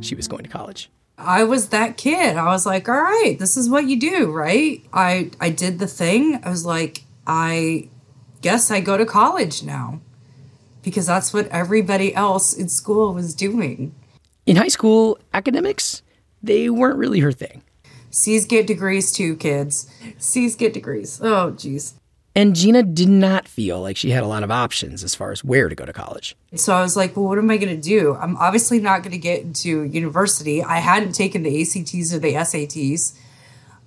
she 0.00 0.14
was 0.14 0.28
going 0.28 0.44
to 0.44 0.48
college. 0.48 0.90
I 1.18 1.44
was 1.44 1.70
that 1.70 1.96
kid. 1.96 2.36
I 2.36 2.46
was 2.46 2.66
like, 2.66 2.88
all 2.88 2.94
right, 2.94 3.36
this 3.38 3.56
is 3.56 3.68
what 3.68 3.86
you 3.86 3.98
do, 3.98 4.30
right? 4.30 4.82
I 4.92 5.30
I 5.40 5.50
did 5.50 5.78
the 5.78 5.86
thing. 5.86 6.40
I 6.42 6.50
was 6.50 6.64
like, 6.64 7.04
I 7.26 7.88
guess 8.40 8.70
I 8.70 8.80
go 8.80 8.96
to 8.96 9.06
college 9.06 9.62
now. 9.62 10.00
Because 10.82 11.06
that's 11.06 11.34
what 11.34 11.48
everybody 11.48 12.14
else 12.14 12.52
in 12.52 12.68
school 12.68 13.12
was 13.12 13.34
doing. 13.34 13.94
In 14.46 14.56
high 14.56 14.68
school, 14.68 15.18
academics, 15.34 16.02
they 16.42 16.70
weren't 16.70 16.98
really 16.98 17.20
her 17.20 17.32
thing. 17.32 17.62
C's 18.10 18.46
get 18.46 18.66
degrees 18.66 19.12
too, 19.12 19.36
kids. 19.36 19.90
C's 20.18 20.54
get 20.54 20.72
degrees. 20.72 21.20
Oh, 21.20 21.52
jeez. 21.52 21.94
And 22.36 22.54
Gina 22.54 22.82
did 22.82 23.08
not 23.08 23.48
feel 23.48 23.80
like 23.80 23.96
she 23.96 24.10
had 24.10 24.22
a 24.22 24.26
lot 24.26 24.42
of 24.42 24.50
options 24.50 25.02
as 25.02 25.14
far 25.14 25.32
as 25.32 25.42
where 25.42 25.70
to 25.70 25.74
go 25.74 25.86
to 25.86 25.92
college. 25.92 26.36
So 26.54 26.74
I 26.74 26.82
was 26.82 26.94
like, 26.94 27.16
well, 27.16 27.24
what 27.24 27.38
am 27.38 27.50
I 27.50 27.56
going 27.56 27.74
to 27.74 27.80
do? 27.80 28.14
I'm 28.14 28.36
obviously 28.36 28.78
not 28.78 29.02
going 29.02 29.12
to 29.12 29.18
get 29.18 29.40
into 29.40 29.84
university. 29.84 30.62
I 30.62 30.78
hadn't 30.78 31.12
taken 31.12 31.42
the 31.44 31.62
ACTs 31.62 32.12
or 32.12 32.18
the 32.18 32.34
SATs, 32.34 33.18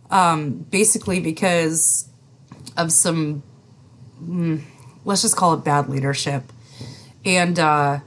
um, 0.10 0.66
basically 0.72 1.20
because 1.20 2.10
of 2.76 2.92
some, 2.92 3.44
mm, 4.24 4.62
let's 5.06 5.22
just 5.22 5.36
call 5.36 5.54
it 5.54 5.64
bad 5.64 5.90
leadership. 5.90 6.44
And 7.26 7.60
uh, 7.60 8.00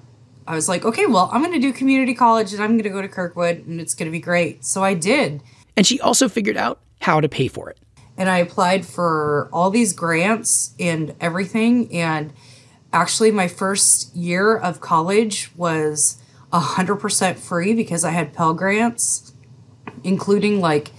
I 0.46 0.54
was 0.54 0.68
like, 0.68 0.84
okay, 0.84 1.06
well, 1.06 1.28
I'm 1.32 1.42
going 1.42 1.52
to 1.52 1.60
do 1.60 1.72
community 1.72 2.14
college 2.14 2.52
and 2.52 2.62
I'm 2.62 2.70
going 2.70 2.84
to 2.84 2.90
go 2.90 3.02
to 3.02 3.08
Kirkwood 3.08 3.66
and 3.66 3.80
it's 3.80 3.94
going 3.94 4.06
to 4.06 4.12
be 4.12 4.20
great. 4.20 4.64
So 4.64 4.82
I 4.82 4.94
did. 4.94 5.42
And 5.76 5.86
she 5.86 6.00
also 6.00 6.28
figured 6.28 6.56
out 6.56 6.80
how 7.00 7.20
to 7.20 7.28
pay 7.28 7.48
for 7.48 7.68
it 7.70 7.78
and 8.16 8.28
I 8.28 8.38
applied 8.38 8.86
for 8.86 9.48
all 9.52 9.70
these 9.70 9.92
grants 9.92 10.74
and 10.78 11.14
everything. 11.20 11.92
And 11.92 12.32
actually, 12.92 13.30
my 13.30 13.48
first 13.48 14.14
year 14.14 14.56
of 14.56 14.80
college 14.80 15.50
was 15.56 16.22
100% 16.52 17.36
free 17.36 17.74
because 17.74 18.04
I 18.04 18.10
had 18.10 18.34
Pell 18.34 18.54
Grants, 18.54 19.32
including 20.04 20.60
like 20.60 20.90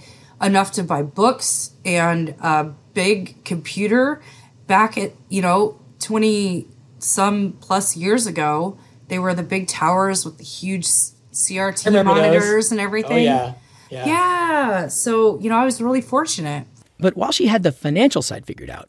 enough 0.42 0.72
to 0.72 0.82
buy 0.82 1.02
books 1.02 1.72
and 1.84 2.34
a 2.40 2.72
big 2.92 3.42
computer 3.44 4.20
back 4.66 4.96
at, 4.98 5.12
you 5.28 5.42
know, 5.42 5.80
20 6.00 6.66
some 6.98 7.52
plus 7.60 7.96
years 7.96 8.26
ago. 8.26 8.78
They 9.08 9.18
were 9.18 9.34
the 9.34 9.42
big 9.42 9.68
towers 9.68 10.24
with 10.24 10.38
the 10.38 10.44
huge 10.44 10.86
CRT 10.86 12.04
monitors 12.04 12.42
those. 12.42 12.72
and 12.72 12.80
oh, 12.80 12.84
everything. 12.84 13.12
Oh, 13.12 13.16
yeah. 13.16 13.54
yeah. 13.90 14.06
Yeah. 14.06 14.88
So, 14.88 15.38
you 15.40 15.50
know, 15.50 15.56
I 15.56 15.64
was 15.64 15.80
really 15.80 16.00
fortunate. 16.00 16.66
But 16.98 17.16
while 17.16 17.32
she 17.32 17.46
had 17.46 17.62
the 17.62 17.72
financial 17.72 18.22
side 18.22 18.46
figured 18.46 18.70
out, 18.70 18.88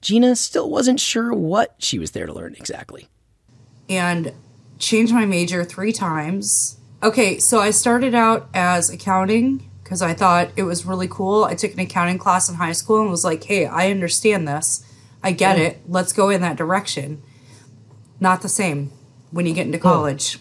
Gina 0.00 0.34
still 0.34 0.70
wasn't 0.70 0.98
sure 0.98 1.32
what 1.32 1.74
she 1.78 1.98
was 1.98 2.12
there 2.12 2.26
to 2.26 2.32
learn 2.32 2.54
exactly. 2.54 3.08
And 3.88 4.32
changed 4.78 5.12
my 5.12 5.26
major 5.26 5.64
three 5.64 5.92
times. 5.92 6.78
Okay, 7.02 7.38
so 7.38 7.60
I 7.60 7.70
started 7.70 8.14
out 8.14 8.48
as 8.54 8.90
accounting 8.90 9.69
because 9.90 10.02
I 10.02 10.14
thought 10.14 10.52
it 10.54 10.62
was 10.62 10.86
really 10.86 11.08
cool. 11.08 11.42
I 11.42 11.56
took 11.56 11.72
an 11.72 11.80
accounting 11.80 12.16
class 12.16 12.48
in 12.48 12.54
high 12.54 12.70
school 12.70 13.00
and 13.00 13.10
was 13.10 13.24
like, 13.24 13.42
hey, 13.42 13.66
I 13.66 13.90
understand 13.90 14.46
this. 14.46 14.86
I 15.20 15.32
get 15.32 15.58
yeah. 15.58 15.64
it. 15.64 15.80
Let's 15.88 16.12
go 16.12 16.28
in 16.28 16.42
that 16.42 16.56
direction. 16.56 17.20
Not 18.20 18.42
the 18.42 18.48
same 18.48 18.92
when 19.32 19.46
you 19.46 19.52
get 19.52 19.66
into 19.66 19.80
college. 19.80 20.38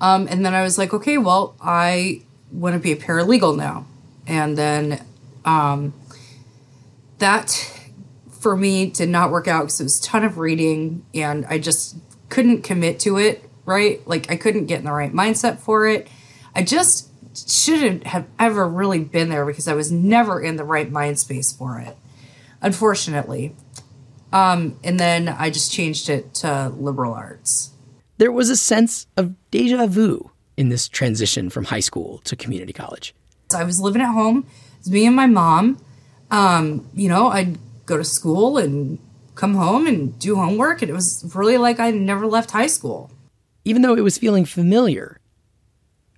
Um, 0.00 0.28
and 0.30 0.46
then 0.46 0.54
I 0.54 0.62
was 0.62 0.78
like, 0.78 0.94
okay, 0.94 1.18
well, 1.18 1.56
I 1.60 2.22
want 2.52 2.74
to 2.74 2.78
be 2.78 2.92
a 2.92 2.96
paralegal 2.96 3.56
now. 3.56 3.86
And 4.28 4.56
then 4.56 5.04
um, 5.44 5.92
that 7.18 7.80
for 8.30 8.56
me 8.56 8.86
did 8.86 9.08
not 9.08 9.32
work 9.32 9.48
out 9.48 9.62
because 9.62 9.80
it 9.80 9.82
was 9.82 9.98
a 9.98 10.02
ton 10.04 10.22
of 10.22 10.38
reading 10.38 11.04
and 11.12 11.44
I 11.46 11.58
just 11.58 11.96
couldn't 12.28 12.62
commit 12.62 13.00
to 13.00 13.18
it, 13.18 13.44
right? 13.64 14.06
Like 14.06 14.30
I 14.30 14.36
couldn't 14.36 14.66
get 14.66 14.78
in 14.78 14.84
the 14.84 14.92
right 14.92 15.12
mindset 15.12 15.58
for 15.58 15.88
it. 15.88 16.06
I 16.54 16.62
just 16.62 17.09
shouldn't 17.48 18.06
have 18.06 18.26
ever 18.38 18.68
really 18.68 19.00
been 19.00 19.28
there 19.28 19.46
because 19.46 19.68
I 19.68 19.74
was 19.74 19.92
never 19.92 20.40
in 20.40 20.56
the 20.56 20.64
right 20.64 20.90
mind 20.90 21.18
space 21.18 21.52
for 21.52 21.78
it, 21.78 21.96
unfortunately. 22.60 23.54
Um, 24.32 24.78
and 24.84 24.98
then 24.98 25.28
I 25.28 25.50
just 25.50 25.72
changed 25.72 26.08
it 26.08 26.34
to 26.34 26.72
liberal 26.76 27.12
arts. 27.12 27.70
There 28.18 28.32
was 28.32 28.50
a 28.50 28.56
sense 28.56 29.06
of 29.16 29.34
deja 29.50 29.86
vu 29.86 30.30
in 30.56 30.68
this 30.68 30.88
transition 30.88 31.50
from 31.50 31.64
high 31.64 31.80
school 31.80 32.18
to 32.24 32.36
community 32.36 32.72
college. 32.72 33.14
I 33.54 33.64
was 33.64 33.80
living 33.80 34.02
at 34.02 34.12
home 34.12 34.46
it's 34.80 34.88
me 34.88 35.06
and 35.06 35.14
my 35.14 35.26
mom. 35.26 35.78
Um, 36.30 36.88
you 36.94 37.08
know, 37.08 37.28
I'd 37.28 37.58
go 37.84 37.98
to 37.98 38.04
school 38.04 38.56
and 38.56 38.98
come 39.34 39.54
home 39.54 39.86
and 39.86 40.18
do 40.18 40.36
homework, 40.36 40.80
and 40.80 40.90
it 40.90 40.94
was 40.94 41.30
really 41.34 41.58
like 41.58 41.78
I 41.78 41.90
never 41.90 42.26
left 42.26 42.50
high 42.50 42.66
school. 42.66 43.10
Even 43.64 43.82
though 43.82 43.94
it 43.94 44.02
was 44.02 44.16
feeling 44.16 44.46
familiar, 44.46 45.20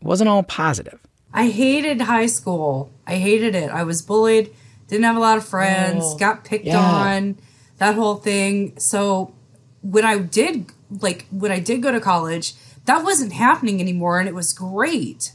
it 0.01 0.07
wasn't 0.07 0.29
all 0.29 0.45
positive. 0.45 1.01
I 1.33 1.49
hated 1.49 2.03
high 2.03 2.27
school. 2.27 2.93
I 3.07 3.17
hated 3.17 3.55
it. 3.55 3.71
I 3.71 3.85
was 3.85 4.03
bullied, 4.03 4.55
didn't 4.89 5.05
have 5.05 5.17
a 5.17 5.21
lot 5.21 5.39
of 5.39 5.47
friends, 5.47 6.05
oh, 6.05 6.19
got 6.19 6.45
picked 6.45 6.67
yeah. 6.67 6.79
on, 6.79 7.39
that 7.79 7.95
whole 7.95 8.17
thing. 8.17 8.79
So 8.79 9.35
when 9.81 10.05
I 10.05 10.19
did 10.19 10.67
like 11.01 11.27
when 11.31 11.51
I 11.51 11.59
did 11.59 11.83
go 11.83 11.91
to 11.91 12.01
college, 12.01 12.55
that 12.85 13.03
wasn't 13.03 13.33
happening 13.33 13.81
anymore 13.81 14.21
and 14.21 14.29
it 14.29 14.35
was 14.35 14.53
great 14.53 15.33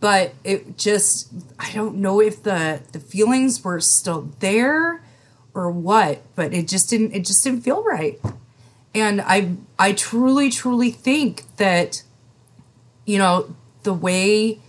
but 0.00 0.34
it 0.42 0.78
just 0.78 1.30
I 1.58 1.70
don't 1.72 1.96
know 1.96 2.20
if 2.20 2.42
the 2.42 2.80
the 2.92 2.98
feelings 2.98 3.62
were 3.62 3.80
still 3.80 4.32
there 4.40 5.04
or 5.54 5.70
what, 5.70 6.22
but 6.34 6.54
it 6.54 6.66
just 6.66 6.88
didn't 6.90 7.12
it 7.12 7.24
just 7.24 7.44
didn't 7.44 7.60
feel 7.60 7.84
right. 7.84 8.18
And 8.94 9.20
I 9.20 9.56
I 9.78 9.92
truly 9.92 10.50
truly 10.50 10.90
think 10.90 11.44
that 11.58 12.02
you 13.04 13.18
know 13.18 13.54
the 13.82 13.92
way 13.94 14.60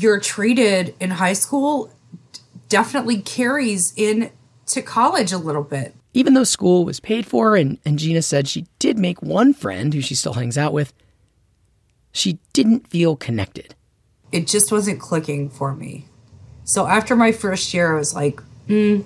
you're 0.00 0.20
treated 0.20 0.94
in 1.00 1.10
high 1.10 1.32
school 1.32 1.92
definitely 2.68 3.20
carries 3.20 3.92
in 3.96 4.30
to 4.66 4.82
college 4.82 5.32
a 5.32 5.38
little 5.38 5.62
bit. 5.62 5.94
Even 6.14 6.34
though 6.34 6.44
school 6.44 6.84
was 6.84 7.00
paid 7.00 7.26
for 7.26 7.56
and, 7.56 7.78
and 7.84 7.98
Gina 7.98 8.22
said 8.22 8.48
she 8.48 8.66
did 8.78 8.98
make 8.98 9.22
one 9.22 9.52
friend 9.52 9.94
who 9.94 10.00
she 10.00 10.14
still 10.14 10.34
hangs 10.34 10.58
out 10.58 10.72
with, 10.72 10.92
she 12.12 12.38
didn't 12.52 12.88
feel 12.88 13.16
connected 13.16 13.74
it 14.32 14.46
just 14.46 14.70
wasn't 14.70 15.00
clicking 15.00 15.48
for 15.48 15.74
me. 15.74 16.06
So 16.64 16.86
after 16.86 17.16
my 17.16 17.32
first 17.32 17.72
year, 17.72 17.94
I 17.94 17.98
was 17.98 18.14
like, 18.14 18.42
mm, 18.66 19.04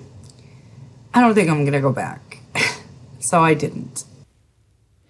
I 1.13 1.21
don't 1.21 1.33
think 1.33 1.49
I'm 1.49 1.61
going 1.61 1.73
to 1.73 1.81
go 1.81 1.93
back. 1.93 2.39
so 3.19 3.41
I 3.41 3.53
didn't. 3.53 4.03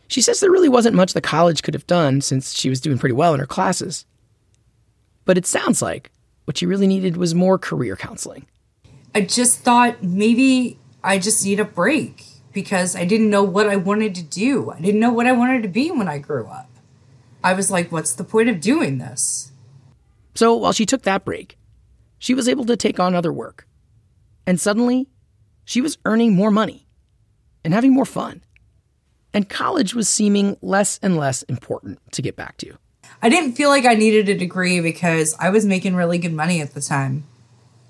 She 0.07 0.21
says 0.21 0.39
there 0.39 0.51
really 0.51 0.69
wasn't 0.69 0.95
much 0.95 1.13
the 1.13 1.21
college 1.21 1.63
could 1.63 1.73
have 1.73 1.87
done 1.87 2.21
since 2.21 2.53
she 2.53 2.69
was 2.69 2.79
doing 2.79 2.99
pretty 2.99 3.13
well 3.13 3.33
in 3.33 3.39
her 3.39 3.47
classes. 3.47 4.05
But 5.25 5.38
it 5.38 5.45
sounds 5.45 5.81
like 5.81 6.12
what 6.45 6.57
she 6.57 6.65
really 6.65 6.88
needed 6.88 7.17
was 7.17 7.33
more 7.33 7.57
career 7.57 7.95
counseling. 7.95 8.45
I 9.15 9.21
just 9.21 9.59
thought 9.59 10.03
maybe 10.03 10.79
I 11.03 11.19
just 11.19 11.45
need 11.45 11.59
a 11.59 11.65
break 11.65 12.25
because 12.51 12.95
I 12.95 13.05
didn't 13.05 13.29
know 13.29 13.43
what 13.43 13.67
I 13.67 13.75
wanted 13.75 14.15
to 14.15 14.23
do. 14.23 14.71
I 14.71 14.79
didn't 14.79 14.99
know 14.99 15.13
what 15.13 15.27
I 15.27 15.31
wanted 15.31 15.63
to 15.63 15.69
be 15.69 15.91
when 15.91 16.07
I 16.07 16.17
grew 16.17 16.47
up. 16.47 16.69
I 17.43 17.53
was 17.53 17.69
like, 17.69 17.91
what's 17.91 18.13
the 18.13 18.23
point 18.23 18.49
of 18.49 18.62
doing 18.62 18.97
this? 18.97 19.51
So 20.36 20.55
while 20.55 20.71
she 20.71 20.86
took 20.86 21.03
that 21.03 21.25
break, 21.25 21.57
she 22.17 22.33
was 22.33 22.47
able 22.47 22.65
to 22.65 22.77
take 22.77 22.99
on 22.99 23.15
other 23.15 23.33
work. 23.33 23.67
And 24.47 24.59
suddenly, 24.59 25.07
she 25.65 25.81
was 25.81 25.97
earning 26.05 26.33
more 26.33 26.51
money 26.51 26.88
and 27.63 27.73
having 27.73 27.93
more 27.93 28.05
fun. 28.05 28.43
And 29.33 29.49
college 29.49 29.93
was 29.93 30.07
seeming 30.07 30.57
less 30.62 30.99
and 31.01 31.17
less 31.17 31.43
important 31.43 31.99
to 32.13 32.21
get 32.21 32.36
back 32.36 32.57
to. 32.57 32.77
I 33.21 33.30
didn't 33.30 33.54
feel 33.54 33.69
like 33.69 33.86
I 33.86 33.95
needed 33.95 34.30
a 34.30 34.38
degree 34.38 34.80
because 34.82 35.36
I 35.39 35.49
was 35.49 35.65
making 35.65 35.95
really 35.95 36.17
good 36.17 36.34
money 36.34 36.62
at 36.62 36.73
the 36.73 36.82
time, 36.82 37.23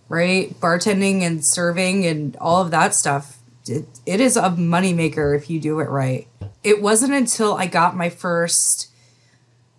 right? 0.09 0.53
Bartending 0.59 1.21
and 1.21 1.43
serving 1.43 2.05
and 2.05 2.35
all 2.37 2.61
of 2.61 2.71
that 2.71 2.93
stuff. 2.93 3.39
It, 3.67 3.85
it 4.05 4.19
is 4.19 4.37
a 4.37 4.49
moneymaker 4.49 5.35
if 5.35 5.49
you 5.49 5.59
do 5.59 5.79
it 5.79 5.89
right. 5.89 6.27
It 6.63 6.81
wasn't 6.81 7.13
until 7.13 7.55
I 7.55 7.67
got 7.67 7.95
my 7.95 8.09
first, 8.09 8.89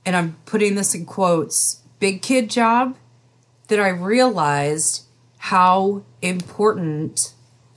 and 0.04 0.16
I'm 0.16 0.36
putting 0.46 0.74
this 0.74 0.94
in 0.94 1.06
quotes, 1.06 1.82
big 2.00 2.22
kid 2.22 2.50
job 2.50 2.96
that 3.68 3.80
I 3.80 3.88
realized 3.88 5.04
how 5.38 6.04
important, 6.20 7.34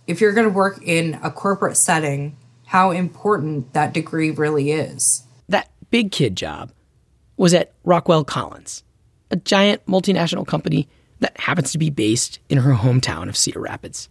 if 0.07 0.21
you're 0.21 0.33
going 0.33 0.47
to 0.47 0.53
work 0.53 0.81
in 0.81 1.19
a 1.21 1.29
corporate 1.29 1.77
setting, 1.77 2.37
how 2.67 2.91
important 2.91 3.73
that 3.73 3.93
degree 3.93 4.31
really 4.31 4.71
is. 4.71 5.23
That 5.47 5.69
big 5.89 6.11
kid 6.11 6.35
job 6.35 6.71
was 7.37 7.53
at 7.53 7.73
Rockwell 7.83 8.23
Collins, 8.23 8.83
a 9.31 9.35
giant 9.37 9.85
multinational 9.85 10.45
company 10.45 10.89
that 11.19 11.39
happens 11.39 11.71
to 11.71 11.77
be 11.77 11.89
based 11.89 12.39
in 12.49 12.59
her 12.59 12.73
hometown 12.73 13.29
of 13.29 13.37
Cedar 13.37 13.61
Rapids. 13.61 14.09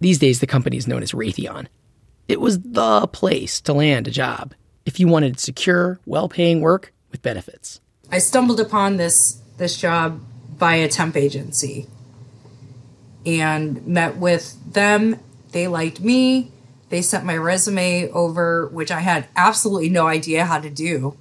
These 0.00 0.18
days, 0.18 0.40
the 0.40 0.46
company 0.46 0.76
is 0.76 0.88
known 0.88 1.02
as 1.02 1.12
Raytheon. 1.12 1.68
It 2.28 2.40
was 2.40 2.60
the 2.60 3.06
place 3.08 3.60
to 3.62 3.72
land 3.72 4.08
a 4.08 4.10
job 4.10 4.54
if 4.84 4.98
you 4.98 5.06
wanted 5.06 5.38
secure, 5.38 6.00
well 6.06 6.28
paying 6.28 6.60
work 6.60 6.92
with 7.10 7.22
benefits. 7.22 7.80
I 8.10 8.18
stumbled 8.18 8.60
upon 8.60 8.96
this 8.96 9.40
this 9.58 9.76
job 9.76 10.20
by 10.58 10.76
a 10.76 10.88
temp 10.88 11.16
agency 11.16 11.86
and 13.24 13.86
met 13.86 14.16
with 14.16 14.56
them. 14.72 15.20
They 15.52 15.68
liked 15.68 16.00
me. 16.00 16.50
They 16.88 17.02
sent 17.02 17.24
my 17.24 17.36
resume 17.36 18.10
over, 18.10 18.68
which 18.68 18.90
I 18.90 19.00
had 19.00 19.28
absolutely 19.36 19.88
no 19.88 20.06
idea 20.06 20.44
how 20.44 20.58
to 20.58 20.70
do. 20.70 21.16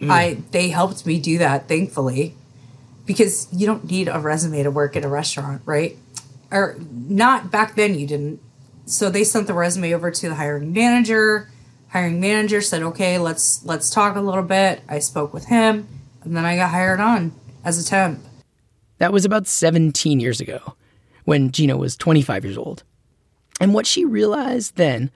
Mm. 0.00 0.10
I 0.10 0.34
they 0.50 0.68
helped 0.68 1.04
me 1.04 1.20
do 1.20 1.38
that, 1.38 1.68
thankfully, 1.68 2.34
because 3.06 3.48
you 3.52 3.66
don't 3.66 3.84
need 3.90 4.08
a 4.08 4.18
resume 4.18 4.62
to 4.62 4.70
work 4.70 4.96
at 4.96 5.04
a 5.04 5.08
restaurant, 5.08 5.62
right? 5.66 5.96
Or 6.50 6.76
not 6.90 7.50
back 7.50 7.76
then. 7.76 7.98
You 7.98 8.06
didn't. 8.06 8.40
So 8.86 9.10
they 9.10 9.24
sent 9.24 9.46
the 9.46 9.54
resume 9.54 9.92
over 9.94 10.10
to 10.10 10.28
the 10.28 10.34
hiring 10.34 10.72
manager. 10.72 11.48
Hiring 11.90 12.20
manager 12.20 12.60
said, 12.60 12.82
"Okay, 12.82 13.18
let's 13.18 13.64
let's 13.64 13.90
talk 13.90 14.16
a 14.16 14.20
little 14.20 14.42
bit." 14.42 14.80
I 14.88 15.00
spoke 15.00 15.34
with 15.34 15.46
him, 15.46 15.86
and 16.22 16.36
then 16.36 16.44
I 16.44 16.56
got 16.56 16.70
hired 16.70 17.00
on 17.00 17.32
as 17.64 17.78
a 17.78 17.84
temp. 17.84 18.20
That 18.98 19.12
was 19.12 19.24
about 19.24 19.46
17 19.46 20.20
years 20.20 20.40
ago 20.40 20.74
when 21.24 21.50
Gina 21.52 21.76
was 21.76 21.96
25 21.96 22.44
years 22.44 22.58
old. 22.58 22.84
And 23.60 23.74
what 23.74 23.86
she 23.86 24.04
realized 24.04 24.76
then 24.76 25.10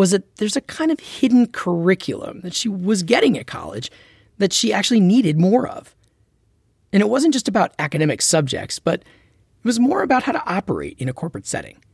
was 0.00 0.12
that 0.12 0.36
there's 0.36 0.56
a 0.56 0.62
kind 0.62 0.90
of 0.90 0.98
hidden 0.98 1.46
curriculum 1.46 2.40
that 2.40 2.54
she 2.54 2.70
was 2.70 3.02
getting 3.02 3.36
at 3.36 3.46
college 3.46 3.90
that 4.38 4.50
she 4.50 4.72
actually 4.72 4.98
needed 4.98 5.38
more 5.38 5.68
of. 5.68 5.94
And 6.90 7.02
it 7.02 7.10
wasn't 7.10 7.34
just 7.34 7.48
about 7.48 7.74
academic 7.78 8.22
subjects, 8.22 8.78
but 8.78 9.00
it 9.00 9.04
was 9.62 9.78
more 9.78 10.00
about 10.02 10.22
how 10.22 10.32
to 10.32 10.42
operate 10.50 10.96
in 10.98 11.10
a 11.10 11.12
corporate 11.12 11.46
setting. 11.46 11.84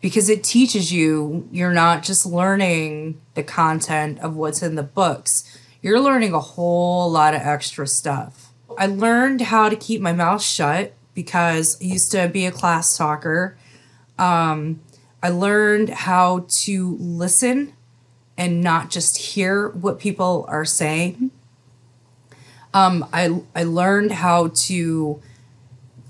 Because 0.00 0.28
it 0.28 0.44
teaches 0.44 0.92
you, 0.92 1.48
you're 1.50 1.72
not 1.72 2.04
just 2.04 2.24
learning 2.24 3.20
the 3.34 3.42
content 3.42 4.20
of 4.20 4.36
what's 4.36 4.62
in 4.62 4.76
the 4.76 4.84
books, 4.84 5.58
you're 5.82 6.00
learning 6.00 6.34
a 6.34 6.38
whole 6.38 7.10
lot 7.10 7.34
of 7.34 7.40
extra 7.40 7.88
stuff. 7.88 8.52
I 8.78 8.86
learned 8.86 9.40
how 9.40 9.68
to 9.70 9.74
keep 9.74 10.00
my 10.00 10.12
mouth 10.12 10.40
shut 10.40 10.94
because 11.14 11.82
I 11.82 11.86
used 11.86 12.12
to 12.12 12.28
be 12.28 12.46
a 12.46 12.52
class 12.52 12.96
talker. 12.96 13.58
Um, 14.20 14.82
I 15.22 15.30
learned 15.30 15.90
how 15.90 16.46
to 16.48 16.96
listen 16.98 17.72
and 18.36 18.60
not 18.60 18.90
just 18.90 19.16
hear 19.16 19.68
what 19.70 19.98
people 19.98 20.44
are 20.48 20.64
saying. 20.64 21.30
Um, 22.74 23.06
I 23.12 23.42
I 23.54 23.64
learned 23.64 24.12
how 24.12 24.48
to 24.48 25.22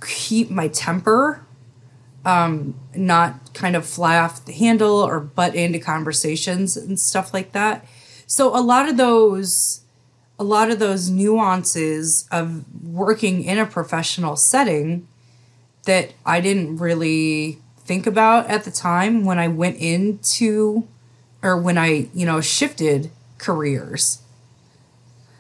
keep 0.05 0.51
my 0.51 0.69
temper, 0.69 1.47
um, 2.25 2.75
not 2.95 3.55
kind 3.55 3.77
of 3.77 3.87
fly 3.87 4.19
off 4.19 4.45
the 4.45 4.53
handle 4.53 4.97
or 4.97 5.21
butt 5.21 5.55
into 5.55 5.79
conversations 5.79 6.77
and 6.77 6.99
stuff 6.99 7.33
like 7.33 7.53
that. 7.53 7.87
So 8.27 8.57
a 8.57 8.61
lot 8.61 8.89
of 8.89 8.97
those 8.97 9.83
a 10.39 10.45
lot 10.45 10.71
of 10.71 10.79
those 10.79 11.09
nuances 11.09 12.29
of 12.31 12.65
working 12.85 13.43
in 13.43 13.59
a 13.59 13.65
professional 13.65 14.37
setting 14.37 15.09
that 15.85 16.13
I 16.27 16.41
didn't 16.41 16.77
really 16.77 17.59
think 17.87 18.07
about 18.07 18.49
at 18.49 18.65
the 18.65 18.71
time 18.71 19.25
when 19.25 19.39
I 19.39 19.49
went 19.49 19.77
into 19.79 20.87
or 21.43 21.57
when 21.57 21.79
I, 21.79 22.09
you 22.13 22.27
know, 22.27 22.41
shifted 22.41 23.11
careers. 23.39 24.23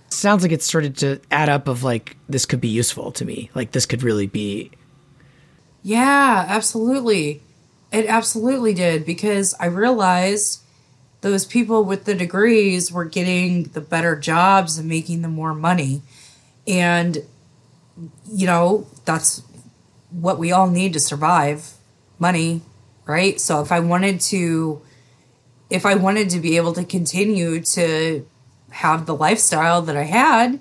Sounds 0.08 0.42
like 0.42 0.52
it 0.52 0.62
started 0.62 0.96
to 0.98 1.20
add 1.30 1.48
up 1.48 1.66
of 1.66 1.82
like 1.82 2.16
this 2.28 2.46
could 2.46 2.60
be 2.60 2.68
useful 2.68 3.10
to 3.12 3.24
me. 3.24 3.50
Like 3.54 3.72
this 3.72 3.86
could 3.86 4.02
really 4.02 4.26
be 4.26 4.70
Yeah, 5.82 6.44
absolutely. 6.48 7.42
It 7.92 8.06
absolutely 8.06 8.74
did 8.74 9.04
because 9.04 9.54
I 9.58 9.66
realized 9.66 10.60
those 11.22 11.44
people 11.44 11.84
with 11.84 12.04
the 12.04 12.14
degrees 12.14 12.92
were 12.92 13.04
getting 13.04 13.64
the 13.64 13.80
better 13.80 14.14
jobs 14.16 14.78
and 14.78 14.88
making 14.88 15.22
the 15.22 15.28
more 15.28 15.54
money. 15.54 16.02
And, 16.68 17.18
you 18.30 18.46
know, 18.46 18.86
that's 19.04 19.42
what 20.10 20.38
we 20.38 20.52
all 20.52 20.68
need 20.68 20.92
to 20.92 21.00
survive 21.00 21.75
money, 22.18 22.62
right? 23.06 23.40
So 23.40 23.60
if 23.60 23.72
I 23.72 23.80
wanted 23.80 24.20
to, 24.22 24.82
if 25.70 25.86
I 25.86 25.94
wanted 25.94 26.30
to 26.30 26.40
be 26.40 26.56
able 26.56 26.72
to 26.74 26.84
continue 26.84 27.60
to 27.60 28.26
have 28.70 29.06
the 29.06 29.14
lifestyle 29.14 29.82
that 29.82 29.96
I 29.96 30.04
had, 30.04 30.60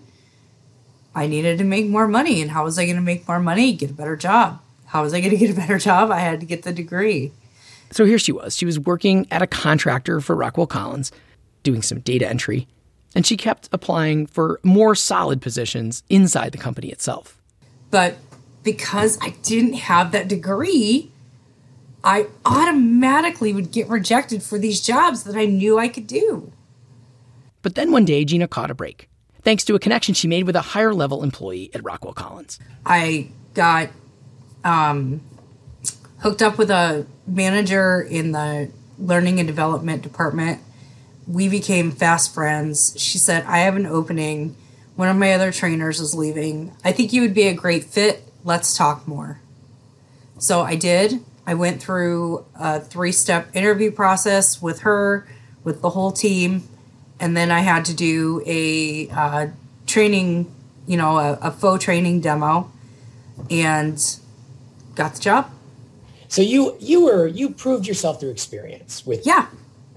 I 1.13 1.27
needed 1.27 1.57
to 1.59 1.63
make 1.63 1.87
more 1.87 2.07
money. 2.07 2.41
And 2.41 2.51
how 2.51 2.65
was 2.65 2.77
I 2.77 2.85
going 2.85 2.97
to 2.97 3.01
make 3.01 3.27
more 3.27 3.39
money? 3.39 3.73
Get 3.73 3.91
a 3.91 3.93
better 3.93 4.15
job. 4.15 4.61
How 4.87 5.01
was 5.01 5.13
I 5.13 5.19
going 5.19 5.31
to 5.37 5.37
get 5.37 5.49
a 5.49 5.59
better 5.59 5.77
job? 5.77 6.11
I 6.11 6.19
had 6.19 6.39
to 6.41 6.45
get 6.45 6.63
the 6.63 6.73
degree. 6.73 7.31
So 7.91 8.05
here 8.05 8.19
she 8.19 8.31
was. 8.31 8.55
She 8.55 8.65
was 8.65 8.79
working 8.79 9.27
at 9.31 9.41
a 9.41 9.47
contractor 9.47 10.19
for 10.19 10.35
Rockwell 10.35 10.67
Collins, 10.67 11.11
doing 11.63 11.81
some 11.81 11.99
data 11.99 12.27
entry, 12.27 12.67
and 13.15 13.25
she 13.25 13.37
kept 13.37 13.69
applying 13.71 14.27
for 14.27 14.59
more 14.63 14.95
solid 14.95 15.41
positions 15.41 16.03
inside 16.09 16.51
the 16.51 16.57
company 16.57 16.89
itself. 16.89 17.41
But 17.91 18.17
because 18.63 19.17
I 19.21 19.29
didn't 19.43 19.73
have 19.73 20.11
that 20.11 20.27
degree, 20.27 21.11
I 22.05 22.27
automatically 22.45 23.51
would 23.51 23.71
get 23.71 23.89
rejected 23.89 24.43
for 24.43 24.59
these 24.59 24.79
jobs 24.79 25.23
that 25.23 25.35
I 25.35 25.45
knew 25.45 25.79
I 25.79 25.87
could 25.87 26.05
do. 26.05 26.53
But 27.63 27.73
then 27.73 27.91
one 27.91 28.05
day, 28.05 28.23
Gina 28.23 28.47
caught 28.47 28.69
a 28.69 28.75
break, 28.75 29.09
thanks 29.41 29.65
to 29.65 29.73
a 29.73 29.79
connection 29.79 30.13
she 30.13 30.27
made 30.27 30.43
with 30.43 30.55
a 30.55 30.61
higher 30.61 30.93
level 30.93 31.23
employee 31.23 31.71
at 31.73 31.83
Rockwell 31.83 32.13
Collins. 32.13 32.59
I 32.85 33.29
got 33.55 33.89
um, 34.63 35.21
hooked 36.19 36.43
up 36.43 36.59
with 36.59 36.69
a 36.69 37.07
manager 37.25 38.01
in 38.01 38.33
the 38.33 38.69
learning 38.99 39.39
and 39.39 39.47
development 39.47 40.03
department. 40.03 40.61
We 41.27 41.49
became 41.49 41.91
fast 41.91 42.35
friends. 42.35 42.93
She 42.99 43.17
said, 43.17 43.43
I 43.45 43.59
have 43.59 43.75
an 43.75 43.87
opening. 43.87 44.55
One 44.95 45.09
of 45.09 45.17
my 45.17 45.33
other 45.33 45.51
trainers 45.51 45.99
is 45.99 46.13
leaving. 46.13 46.71
I 46.83 46.91
think 46.91 47.13
you 47.13 47.21
would 47.23 47.33
be 47.33 47.47
a 47.47 47.53
great 47.55 47.85
fit. 47.85 48.23
Let's 48.43 48.77
talk 48.77 49.07
more. 49.07 49.39
So 50.37 50.61
I 50.61 50.75
did. 50.75 51.23
I 51.47 51.53
went 51.53 51.81
through 51.81 52.45
a 52.59 52.79
three 52.79 53.11
step 53.11 53.55
interview 53.55 53.91
process 53.91 54.61
with 54.61 54.79
her, 54.79 55.27
with 55.63 55.81
the 55.81 55.89
whole 55.91 56.11
team. 56.11 56.67
And 57.19 57.35
then 57.35 57.51
I 57.51 57.59
had 57.59 57.85
to 57.85 57.93
do 57.93 58.41
a 58.45 59.09
uh, 59.09 59.47
training, 59.85 60.53
you 60.85 60.97
know, 60.97 61.17
a, 61.17 61.33
a 61.41 61.51
faux 61.51 61.83
training 61.83 62.21
demo 62.21 62.71
and 63.49 64.01
got 64.95 65.15
the 65.15 65.21
job. 65.21 65.51
So 66.27 66.41
you 66.41 66.75
you 66.79 67.05
were 67.05 67.27
you 67.27 67.49
proved 67.51 67.87
yourself 67.87 68.19
through 68.19 68.31
experience 68.31 69.05
with 69.05 69.25
yeah 69.25 69.47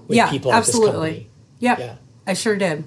with 0.07 0.15
yeah 0.15 0.29
people 0.29 0.53
absolutely 0.53 1.29
yep, 1.59 1.79
yeah 1.79 1.95
I 2.27 2.33
sure 2.33 2.55
did 2.55 2.85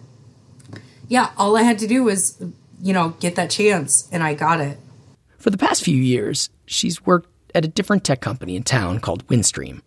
yeah 1.08 1.30
all 1.36 1.56
I 1.56 1.62
had 1.62 1.78
to 1.80 1.86
do 1.86 2.04
was 2.04 2.42
you 2.80 2.92
know 2.92 3.10
get 3.20 3.34
that 3.36 3.50
chance 3.50 4.08
and 4.12 4.22
I 4.22 4.34
got 4.34 4.60
it. 4.60 4.78
For 5.38 5.50
the 5.50 5.58
past 5.58 5.82
few 5.82 5.96
years, 5.96 6.50
she's 6.66 7.04
worked 7.04 7.28
at 7.54 7.64
a 7.64 7.68
different 7.68 8.04
tech 8.04 8.20
company 8.20 8.56
in 8.56 8.62
town 8.62 9.00
called 9.00 9.26
Windstream. 9.28 9.82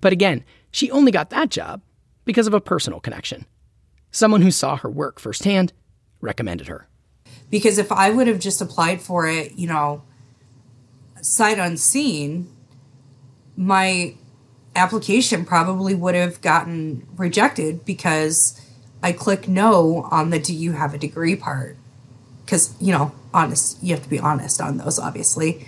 But 0.00 0.12
again, 0.12 0.44
she 0.70 0.90
only 0.90 1.12
got 1.12 1.30
that 1.30 1.50
job 1.50 1.82
because 2.24 2.46
of 2.46 2.54
a 2.54 2.60
personal 2.60 3.00
connection. 3.00 3.46
Someone 4.10 4.42
who 4.42 4.50
saw 4.50 4.76
her 4.76 4.90
work 4.90 5.18
firsthand 5.18 5.72
recommended 6.20 6.68
her. 6.68 6.88
Because 7.50 7.78
if 7.78 7.90
I 7.90 8.10
would 8.10 8.26
have 8.26 8.40
just 8.40 8.60
applied 8.60 9.00
for 9.00 9.26
it, 9.26 9.52
you 9.52 9.66
know, 9.66 10.02
sight 11.20 11.58
unseen, 11.58 12.48
my 13.56 14.14
application 14.76 15.44
probably 15.44 15.94
would 15.94 16.14
have 16.14 16.40
gotten 16.40 17.06
rejected 17.16 17.84
because 17.84 18.60
I 19.02 19.12
click 19.12 19.48
no 19.48 20.08
on 20.10 20.30
the 20.30 20.38
do 20.38 20.54
you 20.54 20.72
have 20.72 20.94
a 20.94 20.98
degree 20.98 21.36
part. 21.36 21.76
Because, 22.44 22.74
you 22.80 22.92
know, 22.92 23.12
honest, 23.34 23.82
you 23.82 23.94
have 23.94 24.02
to 24.04 24.08
be 24.08 24.18
honest 24.18 24.60
on 24.60 24.78
those, 24.78 24.98
obviously. 24.98 25.66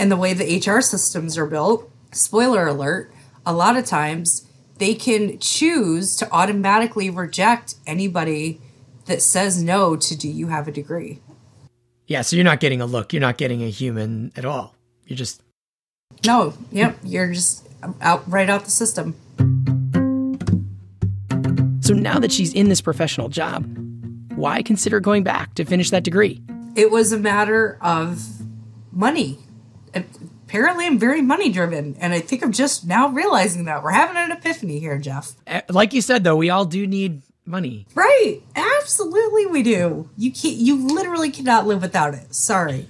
And 0.00 0.10
the 0.10 0.16
way 0.16 0.32
the 0.32 0.56
HR 0.56 0.80
systems 0.80 1.36
are 1.36 1.44
built, 1.44 1.92
spoiler 2.10 2.66
alert, 2.66 3.12
a 3.44 3.52
lot 3.52 3.76
of 3.76 3.84
times 3.84 4.48
they 4.78 4.94
can 4.94 5.38
choose 5.40 6.16
to 6.16 6.32
automatically 6.32 7.10
reject 7.10 7.74
anybody 7.86 8.62
that 9.04 9.20
says 9.20 9.62
no 9.62 9.96
to 9.96 10.16
do 10.16 10.26
you 10.26 10.46
have 10.46 10.66
a 10.66 10.72
degree. 10.72 11.18
Yeah, 12.06 12.22
so 12.22 12.34
you're 12.34 12.46
not 12.46 12.60
getting 12.60 12.80
a 12.80 12.86
look, 12.86 13.12
you're 13.12 13.20
not 13.20 13.36
getting 13.36 13.62
a 13.62 13.68
human 13.68 14.32
at 14.36 14.46
all. 14.46 14.74
You're 15.04 15.18
just 15.18 15.42
no, 16.24 16.54
yep, 16.72 16.96
you're 17.04 17.34
just 17.34 17.68
out 18.00 18.24
right 18.26 18.48
out 18.48 18.64
the 18.64 18.70
system. 18.70 19.14
So 21.82 21.92
now 21.92 22.18
that 22.20 22.32
she's 22.32 22.54
in 22.54 22.70
this 22.70 22.80
professional 22.80 23.28
job, 23.28 23.66
why 24.34 24.62
consider 24.62 24.98
going 24.98 25.24
back 25.24 25.52
to 25.56 25.66
finish 25.66 25.90
that 25.90 26.04
degree? 26.04 26.40
It 26.74 26.90
was 26.90 27.12
a 27.12 27.18
matter 27.18 27.76
of 27.82 28.26
money. 28.92 29.40
Apparently, 29.94 30.86
I'm 30.86 30.98
very 30.98 31.22
money 31.22 31.50
driven, 31.50 31.96
and 32.00 32.12
I 32.12 32.20
think 32.20 32.42
I'm 32.42 32.52
just 32.52 32.86
now 32.86 33.08
realizing 33.08 33.64
that. 33.64 33.82
We're 33.82 33.92
having 33.92 34.16
an 34.16 34.32
epiphany 34.32 34.78
here, 34.78 34.98
Jeff. 34.98 35.32
Eh, 35.46 35.62
like 35.68 35.92
you 35.92 36.00
said, 36.00 36.24
though, 36.24 36.36
we 36.36 36.50
all 36.50 36.64
do 36.64 36.86
need 36.86 37.22
money. 37.44 37.86
Right. 37.94 38.40
Absolutely, 38.54 39.46
we 39.46 39.62
do. 39.62 40.10
You 40.16 40.32
can't, 40.32 40.56
you 40.56 40.88
literally 40.94 41.30
cannot 41.30 41.66
live 41.66 41.82
without 41.82 42.14
it. 42.14 42.34
Sorry. 42.34 42.86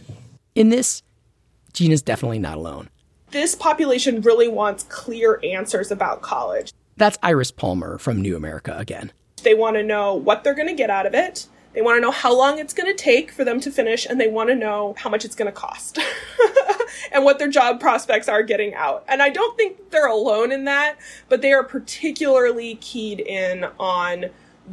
In 0.55 0.71
this, 0.71 1.03
Gina's 1.73 2.03
definitely 2.03 2.39
not 2.39 2.57
alone 2.57 2.91
this 3.31 3.55
population 3.55 4.21
really 4.21 4.49
wants 4.49 4.85
clear 4.85 5.41
answers 5.43 5.91
about 5.91 6.23
college. 6.23 6.73
That's 6.97 7.19
Iris 7.23 7.51
Palmer 7.51 7.99
from 7.99 8.21
New 8.21 8.37
America 8.37 8.77
again. 8.77 9.13
They 9.43 9.55
want 9.55 9.77
to 9.77 9.83
know 9.83 10.15
what 10.15 10.45
they're 10.45 10.55
going 10.55 10.69
to 10.69 10.75
get 10.75 10.91
out 10.91 11.07
of 11.07 11.15
it. 11.15 11.47
They 11.73 11.83
want 11.83 11.97
to 11.97 12.01
know 12.01 12.11
how 12.11 12.37
long 12.37 12.59
it's 12.59 12.75
going 12.75 12.95
to 12.95 13.03
take 13.03 13.31
for 13.31 13.45
them 13.45 13.61
to 13.61 13.71
finish, 13.71 14.05
and 14.05 14.21
they 14.21 14.29
want 14.29 14.51
to 14.51 14.57
know 14.57 14.95
how 14.99 15.09
much 15.09 15.25
it's 15.25 15.37
going 15.37 15.47
to 15.47 15.53
cost 15.53 15.99
and 17.13 17.25
what 17.25 17.39
their 17.39 17.49
job 17.49 17.81
prospects 17.81 18.29
are 18.29 18.43
getting 18.43 18.75
out. 18.75 19.05
And 19.09 19.23
I 19.23 19.29
don't 19.29 19.57
think 19.57 19.91
they're 19.91 20.07
alone 20.07 20.53
in 20.53 20.65
that, 20.65 20.97
but 21.29 21.43
they 21.43 21.53
are 21.53 21.65
particularly 21.65 22.77
keyed 22.77 23.21
in 23.21 23.67
on 23.79 24.27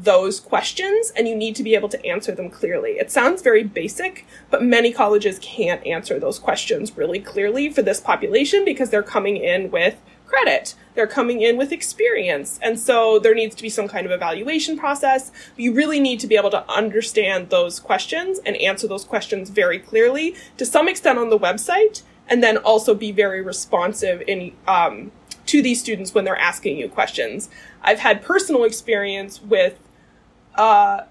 those 0.04 0.40
questions 0.40 1.12
and 1.16 1.28
you 1.28 1.36
need 1.36 1.56
to 1.56 1.64
be 1.64 1.74
able 1.74 1.90
to 1.90 2.06
answer 2.06 2.34
them 2.34 2.50
clearly. 2.50 2.92
It 2.92 3.12
sounds 3.12 3.42
very 3.42 3.64
basic, 3.64 4.26
but 4.50 4.64
many 4.64 4.92
colleges 4.92 5.40
can't 5.40 5.86
answer 5.86 6.20
those 6.20 6.40
questions 6.40 6.96
really 6.96 7.20
clearly 7.20 7.70
for 7.70 7.82
this 7.82 8.00
population 8.00 8.64
because 8.64 8.90
they're 8.90 9.04
coming 9.04 9.38
in 9.38 9.72
with 9.72 10.00
credit. 10.28 10.76
They're 10.94 11.08
coming 11.08 11.42
in 11.42 11.58
with 11.58 11.72
experience. 11.72 12.60
And 12.62 12.80
so 12.80 13.18
there 13.18 13.34
needs 13.34 13.56
to 13.56 13.64
be 13.64 13.70
some 13.70 13.88
kind 13.88 14.06
of 14.06 14.12
evaluation 14.12 14.78
process. 14.78 15.32
You 15.56 15.74
really 15.74 16.00
need 16.00 16.20
to 16.20 16.28
be 16.28 16.36
able 16.36 16.52
to 16.52 16.70
understand 16.70 17.50
those 17.50 17.80
questions 17.80 18.40
and 18.46 18.58
answer 18.58 18.88
those 18.88 19.06
questions 19.06 19.50
very 19.50 19.80
clearly 19.80 20.36
to 20.58 20.66
some 20.66 20.88
extent 20.88 21.18
on 21.18 21.30
the 21.30 21.40
website 21.40 22.04
and 22.30 22.44
then 22.44 22.58
also 22.58 22.94
be 22.94 23.12
very 23.12 23.42
responsive 23.42 24.22
in 24.28 24.54
um, 24.68 25.12
to 25.46 25.62
these 25.62 25.80
students 25.80 26.14
when 26.14 26.26
they're 26.26 26.38
asking 26.38 26.78
you 26.78 26.90
questions. 26.90 27.50
I've 27.82 28.00
had 28.00 28.22
personal 28.22 28.64
experience 28.64 29.42
with 29.42 29.80
uh, 30.56 31.02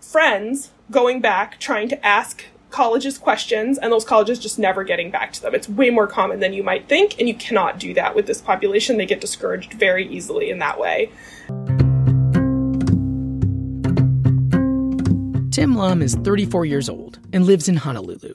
friends 0.00 0.70
going 0.90 1.20
back 1.20 1.58
trying 1.60 1.88
to 1.88 2.06
ask 2.06 2.44
colleges 2.70 3.18
questions 3.18 3.76
and 3.78 3.92
those 3.92 4.04
colleges 4.04 4.38
just 4.38 4.58
never 4.58 4.82
getting 4.82 5.10
back 5.10 5.32
to 5.34 5.42
them. 5.42 5.54
It's 5.54 5.68
way 5.68 5.90
more 5.90 6.06
common 6.06 6.40
than 6.40 6.54
you 6.54 6.62
might 6.62 6.88
think, 6.88 7.18
and 7.18 7.28
you 7.28 7.34
cannot 7.34 7.78
do 7.78 7.92
that 7.94 8.14
with 8.14 8.26
this 8.26 8.40
population. 8.40 8.96
They 8.96 9.06
get 9.06 9.20
discouraged 9.20 9.74
very 9.74 10.08
easily 10.08 10.50
in 10.50 10.58
that 10.58 10.78
way. 10.78 11.10
Tim 15.50 15.76
Lum 15.76 16.00
is 16.00 16.14
34 16.14 16.64
years 16.64 16.88
old 16.88 17.18
and 17.32 17.44
lives 17.44 17.68
in 17.68 17.76
Honolulu. 17.76 18.32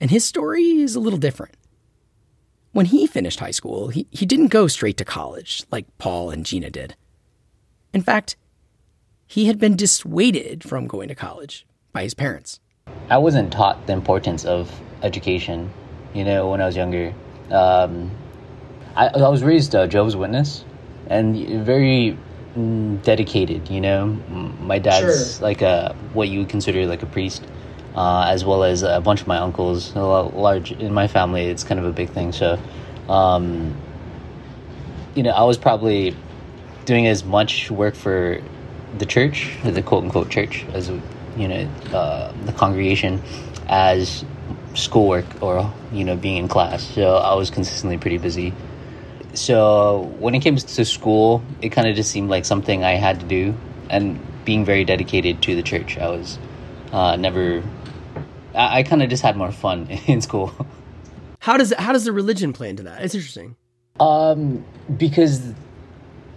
And 0.00 0.10
his 0.10 0.24
story 0.24 0.80
is 0.80 0.96
a 0.96 1.00
little 1.00 1.18
different. 1.18 1.54
When 2.78 2.86
he 2.86 3.08
finished 3.08 3.40
high 3.40 3.50
school, 3.50 3.88
he, 3.88 4.06
he 4.12 4.24
didn't 4.24 4.52
go 4.52 4.68
straight 4.68 4.96
to 4.98 5.04
college 5.04 5.64
like 5.72 5.86
Paul 5.98 6.30
and 6.30 6.46
Gina 6.46 6.70
did. 6.70 6.94
In 7.92 8.02
fact, 8.02 8.36
he 9.26 9.46
had 9.46 9.58
been 9.58 9.74
dissuaded 9.74 10.62
from 10.62 10.86
going 10.86 11.08
to 11.08 11.16
college 11.16 11.66
by 11.92 12.04
his 12.04 12.14
parents. 12.14 12.60
I 13.10 13.18
wasn't 13.18 13.52
taught 13.52 13.88
the 13.88 13.94
importance 13.94 14.44
of 14.44 14.70
education, 15.02 15.72
you 16.14 16.22
know, 16.22 16.50
when 16.50 16.60
I 16.60 16.66
was 16.66 16.76
younger. 16.76 17.12
Um, 17.50 18.12
I, 18.94 19.08
I, 19.08 19.28
was 19.28 19.42
raised 19.42 19.74
a 19.74 19.88
Jehovah's 19.88 20.14
Witness 20.14 20.64
and 21.08 21.64
very 21.66 22.16
mm, 22.56 23.02
dedicated, 23.02 23.68
you 23.70 23.80
know. 23.80 24.06
My 24.60 24.78
dad's 24.78 25.38
sure. 25.38 25.42
like 25.42 25.62
a 25.62 25.96
what 26.12 26.28
you 26.28 26.38
would 26.38 26.48
consider 26.48 26.86
like 26.86 27.02
a 27.02 27.06
priest, 27.06 27.44
uh, 27.94 28.26
as 28.28 28.44
well 28.44 28.64
as 28.64 28.82
a 28.82 29.00
bunch 29.00 29.20
of 29.20 29.26
my 29.26 29.38
uncles. 29.38 29.94
A 29.94 30.00
large 30.00 30.72
in 30.72 30.92
my 30.92 31.08
family, 31.08 31.46
it's 31.46 31.64
kind 31.64 31.80
of 31.80 31.86
a 31.86 31.92
big 31.92 32.10
thing. 32.10 32.32
So, 32.32 32.58
um, 33.08 33.76
you 35.14 35.22
know, 35.22 35.30
I 35.30 35.44
was 35.44 35.58
probably 35.58 36.16
doing 36.84 37.06
as 37.06 37.24
much 37.24 37.70
work 37.70 37.94
for 37.94 38.40
the 38.96 39.06
church, 39.06 39.56
the 39.64 39.82
quote 39.82 40.04
unquote 40.04 40.30
church, 40.30 40.64
as 40.72 40.88
you 41.36 41.48
know, 41.48 41.68
uh, 41.92 42.32
the 42.44 42.52
congregation, 42.52 43.22
as 43.68 44.24
schoolwork 44.74 45.26
or 45.42 45.72
you 45.92 46.04
know 46.04 46.16
being 46.16 46.36
in 46.36 46.48
class. 46.48 46.82
So 46.82 47.16
I 47.16 47.34
was 47.34 47.50
consistently 47.50 47.98
pretty 47.98 48.18
busy. 48.18 48.52
So 49.34 50.14
when 50.18 50.34
it 50.34 50.40
came 50.40 50.56
to 50.56 50.84
school, 50.84 51.42
it 51.60 51.70
kind 51.70 51.86
of 51.88 51.94
just 51.94 52.10
seemed 52.10 52.30
like 52.30 52.44
something 52.44 52.82
I 52.84 52.92
had 52.92 53.20
to 53.20 53.26
do, 53.26 53.54
and 53.90 54.18
being 54.44 54.64
very 54.64 54.84
dedicated 54.84 55.42
to 55.42 55.54
the 55.54 55.62
church, 55.62 55.98
I 55.98 56.08
was 56.08 56.38
uh, 56.92 57.16
never. 57.16 57.62
I, 58.54 58.78
I 58.78 58.82
kind 58.82 59.02
of 59.02 59.10
just 59.10 59.22
had 59.22 59.36
more 59.36 59.52
fun 59.52 59.88
in 60.06 60.20
school. 60.20 60.52
How 61.40 61.56
does 61.56 61.72
how 61.78 61.92
does 61.92 62.04
the 62.04 62.12
religion 62.12 62.52
play 62.52 62.68
into 62.68 62.82
that? 62.84 63.02
It's 63.02 63.14
interesting. 63.14 63.56
Um, 64.00 64.64
because 64.96 65.52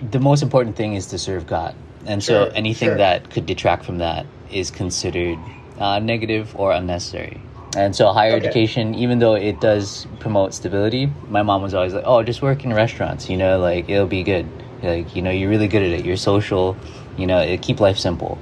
the 0.09 0.19
most 0.19 0.41
important 0.41 0.75
thing 0.75 0.93
is 0.93 1.07
to 1.07 1.17
serve 1.17 1.45
God. 1.47 1.75
And 2.05 2.23
sure, 2.23 2.47
so 2.47 2.51
anything 2.53 2.89
sure. 2.89 2.97
that 2.97 3.29
could 3.29 3.45
detract 3.45 3.85
from 3.85 3.99
that 3.99 4.25
is 4.51 4.71
considered 4.71 5.37
uh, 5.79 5.99
negative 5.99 6.55
or 6.55 6.71
unnecessary. 6.71 7.39
And 7.77 7.95
so 7.95 8.11
higher 8.11 8.35
okay. 8.35 8.47
education, 8.47 8.95
even 8.95 9.19
though 9.19 9.35
it 9.35 9.61
does 9.61 10.05
promote 10.19 10.53
stability, 10.53 11.11
my 11.29 11.41
mom 11.41 11.61
was 11.61 11.73
always 11.73 11.93
like, 11.93 12.03
"Oh, 12.05 12.21
just 12.21 12.41
work 12.41 12.65
in 12.65 12.73
restaurants, 12.73 13.29
you 13.29 13.37
know, 13.37 13.59
like 13.59 13.89
it'll 13.89 14.07
be 14.07 14.23
good. 14.23 14.47
Like 14.83 15.15
you 15.15 15.21
know, 15.21 15.31
you're 15.31 15.49
really 15.49 15.67
good 15.67 15.83
at 15.83 15.99
it. 15.99 16.05
You're 16.05 16.17
social, 16.17 16.75
you 17.17 17.27
know, 17.27 17.39
it, 17.39 17.61
keep 17.61 17.79
life 17.79 17.97
simple." 17.97 18.37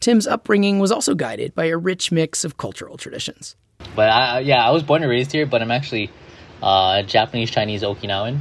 Tim's 0.00 0.26
upbringing 0.26 0.78
was 0.78 0.90
also 0.90 1.14
guided 1.14 1.54
by 1.54 1.66
a 1.66 1.76
rich 1.76 2.10
mix 2.10 2.42
of 2.42 2.56
cultural 2.56 2.96
traditions. 2.96 3.54
But 3.94 4.08
I, 4.08 4.40
yeah, 4.40 4.66
I 4.66 4.70
was 4.70 4.82
born 4.82 5.02
and 5.02 5.10
raised 5.10 5.30
here, 5.30 5.44
but 5.44 5.60
I'm 5.60 5.70
actually 5.70 6.10
uh, 6.62 7.02
Japanese, 7.02 7.50
Chinese, 7.50 7.82
Okinawan. 7.82 8.40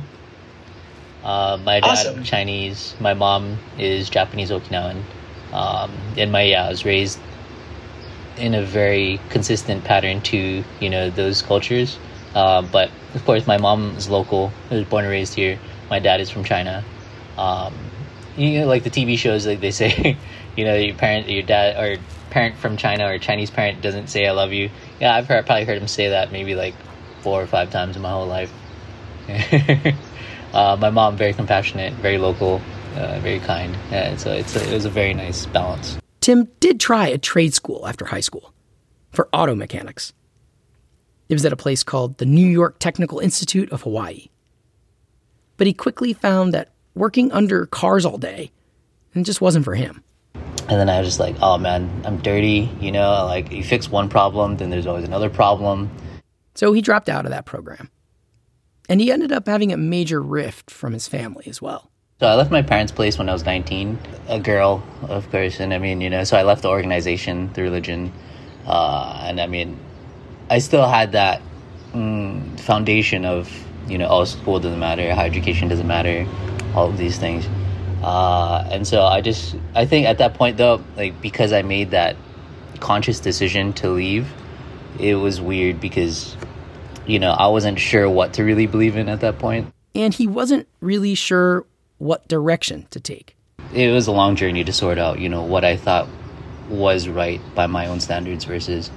Uh, 1.24 1.60
my 1.63 1.82
dad 1.82 1.89
awesome. 1.89 2.24
Chinese. 2.24 2.95
My 3.02 3.13
mom 3.13 3.58
is 3.78 4.10
Japanese 4.10 4.52
Okinawan. 4.52 5.04
Um, 5.52 5.91
and 6.17 6.32
my 6.32 6.43
yeah, 6.43 6.65
I 6.65 6.69
was 6.69 6.86
raised 6.86 7.19
in 8.38 8.54
a 8.54 8.63
very 8.63 9.19
consistent 9.30 9.84
pattern 9.84 10.22
to 10.22 10.63
you 10.80 10.89
know 10.89 11.10
those 11.10 11.41
cultures. 11.41 12.00
Uh, 12.36 12.62
but 12.62 12.89
of 13.15 13.26
course, 13.26 13.48
my 13.48 13.58
mom 13.58 13.95
is 13.98 14.10
local. 14.10 14.54
I 14.72 14.76
was 14.76 14.86
born 14.86 15.04
and 15.04 15.12
raised 15.12 15.34
here. 15.34 15.60
My 15.89 16.00
dad 16.00 16.22
is 16.22 16.30
from 16.30 16.45
China. 16.45 16.86
Um, 17.38 17.74
you 18.38 18.62
know, 18.62 18.67
like 18.67 18.84
the 18.84 18.89
TV 18.89 19.17
shows, 19.17 19.45
like 19.45 19.60
they 19.60 19.72
say, 19.72 20.17
you 20.56 20.66
know, 20.66 20.76
your 20.76 20.96
parent, 20.96 21.30
your 21.30 21.44
dad, 21.44 21.78
or 21.78 22.02
parent 22.30 22.58
from 22.58 22.78
China 22.78 23.08
or 23.08 23.18
Chinese 23.18 23.50
parent 23.50 23.82
doesn't 23.82 24.08
say 24.08 24.28
"I 24.28 24.32
love 24.32 24.52
you." 24.52 24.70
Yeah, 25.00 25.16
I've 25.16 25.28
heard, 25.28 25.46
probably 25.46 25.66
heard 25.66 25.82
him 25.82 25.88
say 25.88 26.10
that 26.10 26.32
maybe 26.32 26.56
like 26.56 26.76
four 27.22 27.42
or 27.42 27.48
five 27.48 27.72
times 27.72 27.96
in 27.96 28.02
my 28.02 28.10
whole 28.10 28.28
life. 28.28 28.52
Uh, 30.54 30.76
my 30.80 30.90
mom 30.90 31.16
very 31.16 31.34
compassionate, 31.34 31.94
very 31.96 32.18
local, 32.18 32.62
uh, 32.96 33.20
very 33.20 33.40
kind. 33.40 33.76
And 33.92 34.20
so 34.20 34.32
it's 34.32 34.56
a, 34.56 34.68
it 34.68 34.74
was 34.74 34.86
a 34.86 34.90
very 34.90 35.14
nice 35.14 35.46
balance. 35.46 35.98
Tim 36.22 36.48
did 36.60 36.80
try 36.80 37.08
a 37.08 37.18
trade 37.18 37.54
school 37.54 37.88
after 37.88 38.06
high 38.06 38.20
school 38.20 38.54
for 39.12 39.30
auto 39.32 39.56
mechanics. 39.56 40.14
It 41.30 41.36
was 41.36 41.46
at 41.46 41.54
a 41.54 41.56
place 41.56 41.84
called 41.84 42.18
the 42.18 42.26
New 42.26 42.48
York 42.48 42.80
Technical 42.80 43.20
Institute 43.20 43.72
of 43.72 43.84
Hawaii. 43.84 44.30
But 45.58 45.68
he 45.68 45.74
quickly 45.74 46.14
found 46.14 46.54
that 46.54 46.70
working 46.96 47.32
under 47.32 47.68
cars 47.68 48.06
all 48.06 48.18
day 48.18 48.52
it 49.16 49.24
just 49.24 49.42
wasn't 49.42 49.66
for 49.66 49.76
him. 49.76 50.04
And 50.36 50.80
then 50.80 50.89
I 50.89 51.00
was 51.00 51.08
just 51.08 51.20
like, 51.20 51.36
oh 51.42 51.58
man, 51.58 51.89
I'm 52.06 52.18
dirty. 52.18 52.70
You 52.80 52.92
know, 52.92 53.26
like 53.26 53.52
you 53.52 53.63
fix 53.63 53.89
one 53.89 54.10
problem, 54.10 54.58
then 54.58 54.70
there's 54.70 54.86
always 54.86 55.04
another 55.04 55.30
problem. 55.30 55.89
So 56.56 56.74
he 56.74 56.82
dropped 56.82 57.10
out 57.10 57.26
of 57.26 57.32
that 57.32 57.46
program. 57.46 57.89
And 58.88 59.00
he 59.00 59.12
ended 59.12 59.32
up 59.32 59.48
having 59.48 59.72
a 59.72 59.78
major 59.78 60.22
rift 60.22 60.72
from 60.72 60.94
his 60.94 61.08
family 61.08 61.46
as 61.48 61.62
well. 61.62 61.89
So 62.20 62.28
I 62.28 62.36
left 62.36 62.52
my 62.52 62.62
parents' 62.62 62.92
place 62.92 63.18
when 63.18 63.30
I 63.30 63.34
was 63.34 63.46
19, 63.46 63.98
a 64.28 64.39
girl, 64.39 64.84
of 65.08 65.30
course. 65.32 65.60
And 65.60 65.74
I 65.74 65.78
mean, 65.78 66.02
you 66.02 66.10
know, 66.10 66.24
so 66.24 66.38
I 66.38 66.44
left 66.44 66.63
the 66.63 66.70
organization, 66.70 67.54
the 67.54 67.62
religion. 67.62 68.12
Uh, 68.65 69.22
and 69.24 69.39
I 69.39 69.48
mean, 69.48 69.80
I 70.50 70.60
still 70.60 70.88
had 70.88 71.13
that 71.13 71.42
mm, 71.94 72.60
foundation 72.60 73.26
of, 73.26 73.50
you 73.88 73.98
know, 73.98 74.08
oh, 74.10 74.26
school 74.26 74.60
doesn't 74.60 74.80
matter, 74.80 75.15
higher 75.15 75.28
education 75.28 75.68
doesn't 75.68 75.88
matter, 75.88 76.28
all 76.76 76.89
of 76.89 76.98
these 76.98 77.18
things. 77.18 77.48
Uh, 78.02 78.68
and 78.72 78.88
so 78.88 79.04
I 79.04 79.22
just, 79.22 79.56
I 79.76 79.86
think 79.86 80.08
at 80.08 80.20
that 80.20 80.36
point 80.36 80.58
though, 80.58 80.84
like, 80.96 81.22
because 81.22 81.54
I 81.54 81.62
made 81.62 81.92
that 81.92 82.16
conscious 82.80 83.20
decision 83.20 83.74
to 83.74 83.90
leave, 83.90 84.28
it 85.00 85.16
was 85.16 85.42
weird 85.42 85.80
because 85.80 86.36
you 87.10 87.18
know, 87.18 87.32
I 87.32 87.48
wasn't 87.48 87.80
sure 87.80 88.08
what 88.08 88.34
to 88.34 88.44
really 88.44 88.68
believe 88.68 88.96
in 88.96 89.10
at 89.10 89.22
that 89.22 89.40
point. 89.40 89.74
And 89.96 90.14
he 90.14 90.28
wasn't 90.28 90.68
really 90.80 91.16
sure 91.16 91.66
what 91.98 92.28
direction 92.28 92.86
to 92.92 93.00
take. 93.00 93.36
It 93.74 93.92
was 93.92 94.06
a 94.08 94.12
long 94.12 94.36
journey 94.36 94.64
to 94.64 94.72
sort 94.72 95.00
out, 95.00 95.20
you 95.20 95.28
know, 95.28 95.44
what 95.44 95.66
I 95.66 95.76
thought 95.76 96.08
was 96.70 97.10
right 97.10 97.42
by 97.56 97.65
my 97.65 97.88
own 97.88 98.00
standards 98.00 98.46
versus 98.46 98.90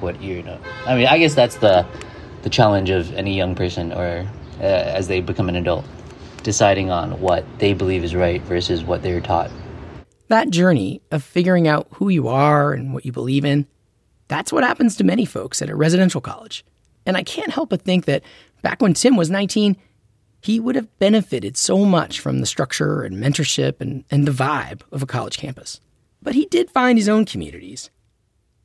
what 0.00 0.20
you 0.20 0.42
know. 0.42 0.58
I 0.84 0.96
mean, 0.96 1.06
I 1.06 1.18
guess 1.18 1.34
that's 1.34 1.56
the 1.56 1.86
the 2.42 2.50
challenge 2.50 2.90
of 2.90 3.12
any 3.14 3.36
young 3.36 3.54
person 3.54 3.92
or 3.92 4.26
uh, 4.60 4.62
as 4.62 5.08
they 5.08 5.20
become 5.20 5.48
an 5.48 5.56
adult, 5.56 5.84
deciding 6.40 6.90
on 6.90 7.20
what 7.20 7.44
they 7.58 7.72
believe 7.72 8.04
is 8.04 8.14
right 8.14 8.42
versus 8.42 8.84
what 8.84 9.02
they're 9.02 9.20
taught. 9.20 9.50
That 10.28 10.50
journey 10.50 11.02
of 11.10 11.22
figuring 11.22 11.66
out 11.66 11.88
who 11.94 12.08
you 12.08 12.28
are 12.28 12.72
and 12.72 12.94
what 12.94 13.04
you 13.04 13.12
believe 13.12 13.44
in, 13.44 13.66
that's 14.28 14.52
what 14.52 14.64
happens 14.64 14.96
to 14.96 15.04
many 15.04 15.24
folks 15.24 15.60
at 15.60 15.70
a 15.70 15.74
residential 15.74 16.20
college. 16.20 16.64
And 17.04 17.16
I 17.16 17.22
can't 17.22 17.50
help 17.50 17.70
but 17.70 17.82
think 17.82 18.04
that 18.04 18.22
back 18.62 18.80
when 18.80 18.94
Tim 18.94 19.16
was 19.16 19.30
19, 19.30 19.76
he 20.40 20.60
would 20.60 20.76
have 20.76 20.98
benefited 20.98 21.56
so 21.56 21.84
much 21.84 22.20
from 22.20 22.40
the 22.40 22.46
structure 22.46 23.02
and 23.02 23.16
mentorship 23.16 23.80
and, 23.80 24.04
and 24.10 24.26
the 24.26 24.32
vibe 24.32 24.82
of 24.92 25.02
a 25.02 25.06
college 25.06 25.36
campus. 25.36 25.80
But 26.22 26.34
he 26.34 26.46
did 26.46 26.70
find 26.70 26.98
his 26.98 27.08
own 27.08 27.24
communities 27.24 27.90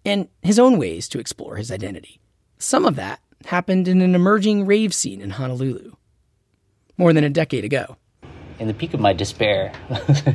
and 0.06 0.28
his 0.42 0.60
own 0.60 0.78
ways 0.78 1.10
to 1.10 1.20
explore 1.20 1.56
his 1.56 1.72
identity. 1.72 2.20
Some 2.60 2.86
of 2.86 2.96
that 2.96 3.20
happened 3.46 3.88
in 3.88 4.02
an 4.02 4.16
emerging 4.16 4.66
rave 4.66 4.94
scene 4.94 5.22
in 5.22 5.32
Honolulu 5.32 5.94
more 6.98 7.14
than 7.14 7.24
a 7.24 7.30
decade 7.30 7.64
ago. 7.64 7.98
In 8.60 8.68
the 8.68 8.74
peak 8.74 8.94
of 8.94 9.00
my 9.00 9.14
despair, 9.14 9.74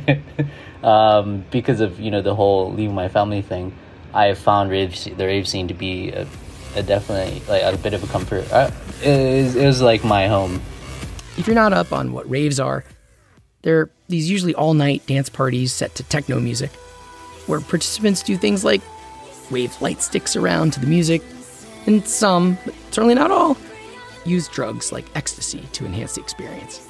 um, 0.83 1.43
because 1.49 1.81
of 1.81 1.99
you 1.99 2.11
know 2.11 2.21
the 2.21 2.35
whole 2.35 2.71
leaving 2.71 2.93
my 2.93 3.09
family 3.09 3.41
thing, 3.41 3.73
I 4.13 4.33
found 4.35 4.69
rave, 4.69 4.95
the 5.17 5.25
rave 5.25 5.47
scene 5.47 5.67
to 5.69 5.73
be 5.73 6.11
a, 6.11 6.27
a 6.75 6.83
definitely 6.83 7.41
like 7.47 7.63
a 7.63 7.77
bit 7.77 7.93
of 7.93 8.03
a 8.03 8.07
comfort. 8.07 8.51
Uh, 8.51 8.69
it, 9.01 9.43
was, 9.43 9.55
it 9.55 9.65
was 9.65 9.81
like 9.81 10.03
my 10.03 10.27
home. 10.27 10.61
If 11.37 11.47
you're 11.47 11.55
not 11.55 11.73
up 11.73 11.91
on 11.91 12.13
what 12.13 12.29
raves 12.29 12.59
are, 12.59 12.83
they're 13.63 13.89
these 14.07 14.29
usually 14.29 14.53
all 14.53 14.75
night 14.75 15.05
dance 15.07 15.29
parties 15.29 15.73
set 15.73 15.95
to 15.95 16.03
techno 16.03 16.39
music, 16.39 16.71
where 17.47 17.59
participants 17.59 18.21
do 18.21 18.37
things 18.37 18.63
like 18.63 18.81
wave 19.49 19.81
light 19.81 20.01
sticks 20.01 20.35
around 20.35 20.73
to 20.73 20.79
the 20.79 20.87
music, 20.87 21.23
and 21.87 22.07
some, 22.07 22.57
but 22.65 22.75
certainly 22.91 23.15
not 23.15 23.31
all, 23.31 23.57
use 24.25 24.47
drugs 24.47 24.91
like 24.91 25.05
ecstasy 25.15 25.67
to 25.73 25.85
enhance 25.85 26.15
the 26.15 26.21
experience. 26.21 26.87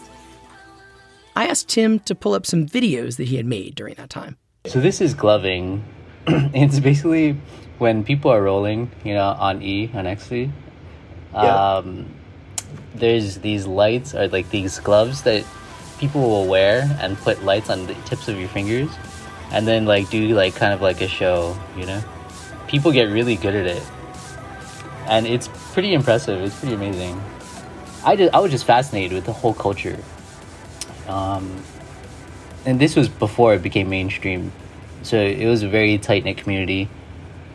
I 1.35 1.47
asked 1.47 1.69
Tim 1.69 1.99
to 2.01 2.15
pull 2.15 2.33
up 2.33 2.45
some 2.45 2.65
videos 2.65 3.17
that 3.17 3.27
he 3.27 3.37
had 3.37 3.45
made 3.45 3.75
during 3.75 3.95
that 3.95 4.09
time. 4.09 4.37
So 4.65 4.79
this 4.79 5.01
is 5.01 5.13
gloving. 5.13 5.83
it's 6.27 6.79
basically 6.79 7.37
when 7.77 8.03
people 8.03 8.31
are 8.31 8.41
rolling, 8.41 8.91
you 9.03 9.13
know, 9.13 9.35
on 9.39 9.61
E 9.61 9.89
on 9.93 10.05
ecstasy. 10.05 10.51
Yeah. 11.33 11.77
Um, 11.77 12.13
there's 12.93 13.39
these 13.39 13.65
lights 13.65 14.13
or 14.13 14.27
like 14.27 14.49
these 14.49 14.79
gloves 14.79 15.23
that 15.23 15.45
people 15.97 16.21
will 16.21 16.47
wear 16.47 16.89
and 16.99 17.17
put 17.17 17.43
lights 17.43 17.69
on 17.69 17.87
the 17.87 17.93
tips 18.05 18.27
of 18.27 18.37
your 18.37 18.49
fingers, 18.49 18.89
and 19.51 19.67
then 19.67 19.85
like 19.85 20.09
do 20.09 20.35
like 20.35 20.55
kind 20.55 20.73
of 20.73 20.81
like 20.81 21.01
a 21.01 21.07
show, 21.07 21.57
you 21.77 21.85
know. 21.85 22.03
People 22.67 22.91
get 22.91 23.03
really 23.05 23.35
good 23.35 23.55
at 23.55 23.65
it, 23.65 23.83
and 25.07 25.27
it's 25.27 25.49
pretty 25.73 25.93
impressive. 25.93 26.41
It's 26.41 26.59
pretty 26.59 26.75
amazing. 26.75 27.21
I 28.03 28.15
just 28.15 28.33
I 28.33 28.39
was 28.39 28.51
just 28.51 28.65
fascinated 28.65 29.13
with 29.13 29.25
the 29.25 29.33
whole 29.33 29.53
culture. 29.53 29.97
Um, 31.07 31.63
and 32.65 32.79
this 32.79 32.95
was 32.95 33.09
before 33.09 33.53
it 33.53 33.61
became 33.61 33.89
mainstream, 33.89 34.51
so 35.03 35.17
it 35.17 35.45
was 35.45 35.63
a 35.63 35.69
very 35.69 35.97
tight 35.97 36.23
knit 36.23 36.37
community. 36.37 36.89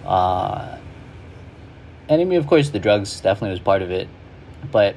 Uh, 0.05 0.78
and 2.09 2.20
I 2.20 2.24
mean, 2.24 2.38
of 2.38 2.47
course, 2.47 2.70
the 2.70 2.78
drugs 2.78 3.20
definitely 3.20 3.51
was 3.51 3.61
part 3.61 3.82
of 3.82 3.90
it, 3.90 4.09
but 4.70 4.94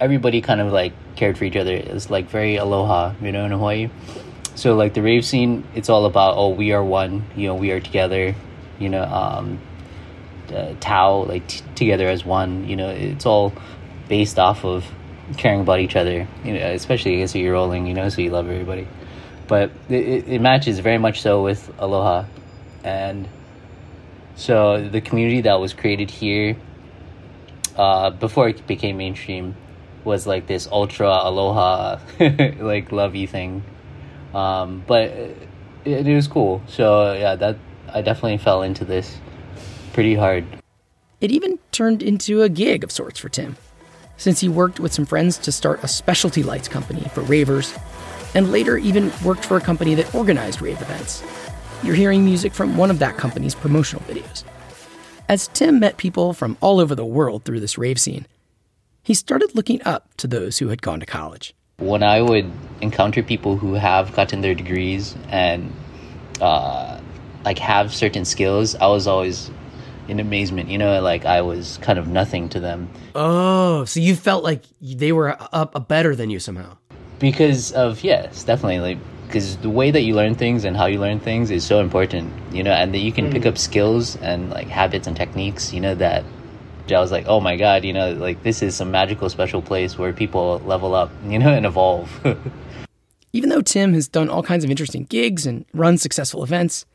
everybody 0.00 0.40
kind 0.40 0.60
of 0.60 0.72
like 0.72 0.92
cared 1.16 1.38
for 1.38 1.44
each 1.44 1.56
other. 1.56 1.74
It's 1.74 2.10
like 2.10 2.28
very 2.28 2.56
aloha, 2.56 3.14
you 3.20 3.32
know, 3.32 3.44
in 3.44 3.52
Hawaii. 3.52 3.90
So 4.54 4.74
like 4.74 4.94
the 4.94 5.02
rave 5.02 5.24
scene, 5.24 5.64
it's 5.74 5.88
all 5.88 6.04
about 6.04 6.36
oh 6.36 6.50
we 6.50 6.72
are 6.72 6.82
one, 6.82 7.24
you 7.36 7.46
know, 7.46 7.54
we 7.54 7.70
are 7.70 7.80
together, 7.80 8.34
you 8.78 8.88
know, 8.88 9.04
um, 9.04 9.60
uh, 10.52 10.74
Tao 10.80 11.24
like 11.24 11.46
t- 11.46 11.62
together 11.74 12.08
as 12.08 12.24
one. 12.24 12.68
You 12.68 12.76
know, 12.76 12.90
it's 12.90 13.26
all 13.26 13.52
based 14.08 14.38
off 14.38 14.64
of 14.64 14.84
caring 15.36 15.60
about 15.60 15.80
each 15.80 15.96
other. 15.96 16.26
You 16.44 16.54
know, 16.54 16.66
especially 16.72 17.16
I 17.16 17.18
guess 17.18 17.34
you're 17.34 17.52
rolling, 17.52 17.86
you 17.86 17.94
know, 17.94 18.08
so 18.08 18.22
you 18.22 18.30
love 18.30 18.48
everybody. 18.48 18.86
But 19.46 19.70
it, 19.88 20.28
it 20.28 20.40
matches 20.40 20.78
very 20.78 20.98
much 20.98 21.22
so 21.22 21.42
with 21.42 21.72
Aloha, 21.78 22.24
and 22.84 23.28
so 24.38 24.88
the 24.88 25.00
community 25.00 25.40
that 25.42 25.54
was 25.54 25.74
created 25.74 26.10
here 26.10 26.56
uh, 27.76 28.10
before 28.10 28.48
it 28.48 28.66
became 28.66 28.96
mainstream 28.96 29.56
was 30.04 30.26
like 30.26 30.46
this 30.46 30.68
ultra 30.70 31.08
aloha 31.08 31.98
like 32.60 32.92
lovey 32.92 33.26
thing 33.26 33.62
um, 34.34 34.82
but 34.86 35.10
it, 35.84 36.06
it 36.06 36.14
was 36.14 36.28
cool 36.28 36.62
so 36.68 37.12
yeah 37.12 37.34
that 37.34 37.56
i 37.92 38.00
definitely 38.00 38.38
fell 38.38 38.62
into 38.62 38.84
this 38.84 39.18
pretty 39.92 40.14
hard 40.14 40.44
It 41.20 41.30
even 41.32 41.58
turned 41.72 42.02
into 42.02 42.42
a 42.42 42.48
gig 42.48 42.84
of 42.84 42.92
sorts 42.92 43.18
for 43.18 43.28
Tim, 43.28 43.56
since 44.16 44.40
he 44.40 44.48
worked 44.48 44.78
with 44.80 44.92
some 44.92 45.04
friends 45.06 45.36
to 45.38 45.50
start 45.52 45.82
a 45.82 45.88
specialty 45.88 46.42
lights 46.44 46.68
company 46.68 47.02
for 47.14 47.22
ravers, 47.22 47.74
and 48.34 48.52
later 48.52 48.76
even 48.78 49.10
worked 49.24 49.44
for 49.44 49.56
a 49.56 49.60
company 49.60 49.94
that 49.96 50.14
organized 50.14 50.60
rave 50.62 50.80
events. 50.80 51.22
You're 51.82 51.94
hearing 51.96 52.24
music 52.24 52.52
from 52.54 52.76
one 52.76 52.90
of 52.90 52.98
that 53.00 53.16
company's 53.16 53.54
promotional 53.54 54.02
videos. 54.04 54.44
As 55.28 55.48
Tim 55.48 55.80
met 55.80 55.96
people 55.96 56.32
from 56.32 56.56
all 56.60 56.78
over 56.80 56.94
the 56.94 57.04
world 57.04 57.44
through 57.44 57.60
this 57.60 57.76
rave 57.78 57.98
scene, 57.98 58.26
he 59.02 59.14
started 59.14 59.54
looking 59.54 59.80
up 59.84 60.14
to 60.18 60.26
those 60.26 60.58
who 60.58 60.68
had 60.68 60.82
gone 60.82 61.00
to 61.00 61.06
college. 61.06 61.54
when 61.78 62.02
i 62.02 62.20
would 62.20 62.50
encounter 62.80 63.22
people 63.22 63.56
who 63.56 63.74
have 63.74 64.12
gotten 64.14 64.40
their 64.40 64.54
degrees 64.54 65.14
and 65.30 65.72
uh, 66.40 66.98
like 67.44 67.58
have 67.58 67.94
certain 67.94 68.24
skills 68.24 68.74
i 68.76 68.86
was 68.86 69.06
always 69.06 69.50
in 70.08 70.20
amazement 70.20 70.68
you 70.68 70.78
know 70.78 71.00
like 71.00 71.24
i 71.24 71.40
was 71.40 71.78
kind 71.82 71.98
of 71.98 72.08
nothing 72.08 72.48
to 72.48 72.60
them. 72.60 72.88
Oh, 73.14 73.84
so 73.84 74.00
you 74.00 74.14
felt 74.14 74.42
like 74.42 74.62
they 74.80 75.12
were 75.12 75.36
up 75.52 75.76
uh, 75.76 75.80
better 75.80 76.16
than 76.16 76.30
you 76.30 76.40
somehow. 76.40 76.76
because 77.18 77.72
of 77.72 78.02
yes 78.02 78.44
definitely 78.44 78.80
like 78.80 78.98
because 79.26 79.58
the 79.58 79.70
way 79.70 79.90
that 79.90 80.02
you 80.02 80.14
learn 80.14 80.34
things 80.34 80.64
and 80.64 80.76
how 80.76 80.86
you 80.86 80.98
learn 80.98 81.20
things 81.20 81.50
is 81.50 81.64
so 81.64 81.80
important 81.80 82.32
you 82.52 82.62
know 82.62 82.72
and 82.72 82.94
that 82.94 82.98
you 82.98 83.12
can 83.12 83.30
pick 83.30 83.42
mm. 83.42 83.48
up 83.48 83.58
skills 83.58 84.16
and 84.16 84.50
like 84.50 84.68
habits 84.68 85.06
and 85.06 85.16
techniques 85.16 85.72
you 85.72 85.80
know 85.80 85.94
that 85.94 86.24
i 86.90 86.98
was 86.98 87.12
like 87.12 87.26
oh 87.26 87.38
my 87.38 87.54
god 87.54 87.84
you 87.84 87.92
know 87.92 88.12
like 88.12 88.42
this 88.42 88.62
is 88.62 88.74
some 88.74 88.90
magical 88.90 89.28
special 89.28 89.60
place 89.60 89.98
where 89.98 90.12
people 90.12 90.58
level 90.60 90.94
up 90.94 91.10
you 91.26 91.38
know 91.38 91.52
and 91.52 91.66
evolve. 91.66 92.08
Even 93.34 93.50
though 93.50 93.60
Tim 93.60 93.92
has 93.92 94.08
done 94.08 94.30
all 94.30 94.42
kinds 94.42 94.64
of 94.64 94.70
interesting 94.70 95.04
gigs 95.04 95.44
and 95.44 95.66
run 95.74 95.98
successful 95.98 96.42
events, 96.42 96.86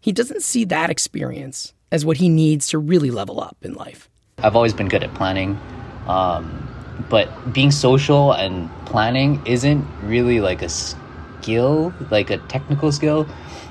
he 0.00 0.10
doesn't 0.10 0.42
see 0.42 0.64
that 0.64 0.88
experience 0.88 1.74
as 1.92 2.04
what 2.04 2.16
he 2.16 2.28
needs 2.28 2.68
to 2.68 2.78
really 2.78 3.10
level 3.10 3.40
up 3.40 3.56
in 3.62 3.74
life. 3.74 4.08
I've 4.38 4.56
always 4.56 4.72
been 4.72 4.88
good 4.88 5.02
at 5.02 5.12
planning, 5.14 5.58
um, 6.06 6.68
but 7.08 7.52
being 7.52 7.70
social 7.70 8.32
and 8.32 8.70
planning 8.86 9.44
isn't 9.46 9.86
really 10.02 10.40
like 10.40 10.62
a 10.62 10.68
skill, 10.68 11.92
like 12.10 12.30
a 12.30 12.38
technical 12.38 12.92
skill. 12.92 13.26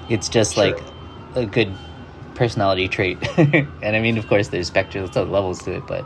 It's 0.09 0.29
just 0.29 0.57
like 0.57 0.79
a 1.35 1.45
good 1.45 1.73
personality 2.35 2.87
trait. 2.87 3.17
and 3.37 3.95
I 3.95 3.99
mean, 3.99 4.17
of 4.17 4.27
course, 4.27 4.49
there's 4.49 4.69
spectrums, 4.69 5.13
there's 5.13 5.29
levels 5.29 5.63
to 5.63 5.77
it, 5.77 5.87
but 5.87 6.05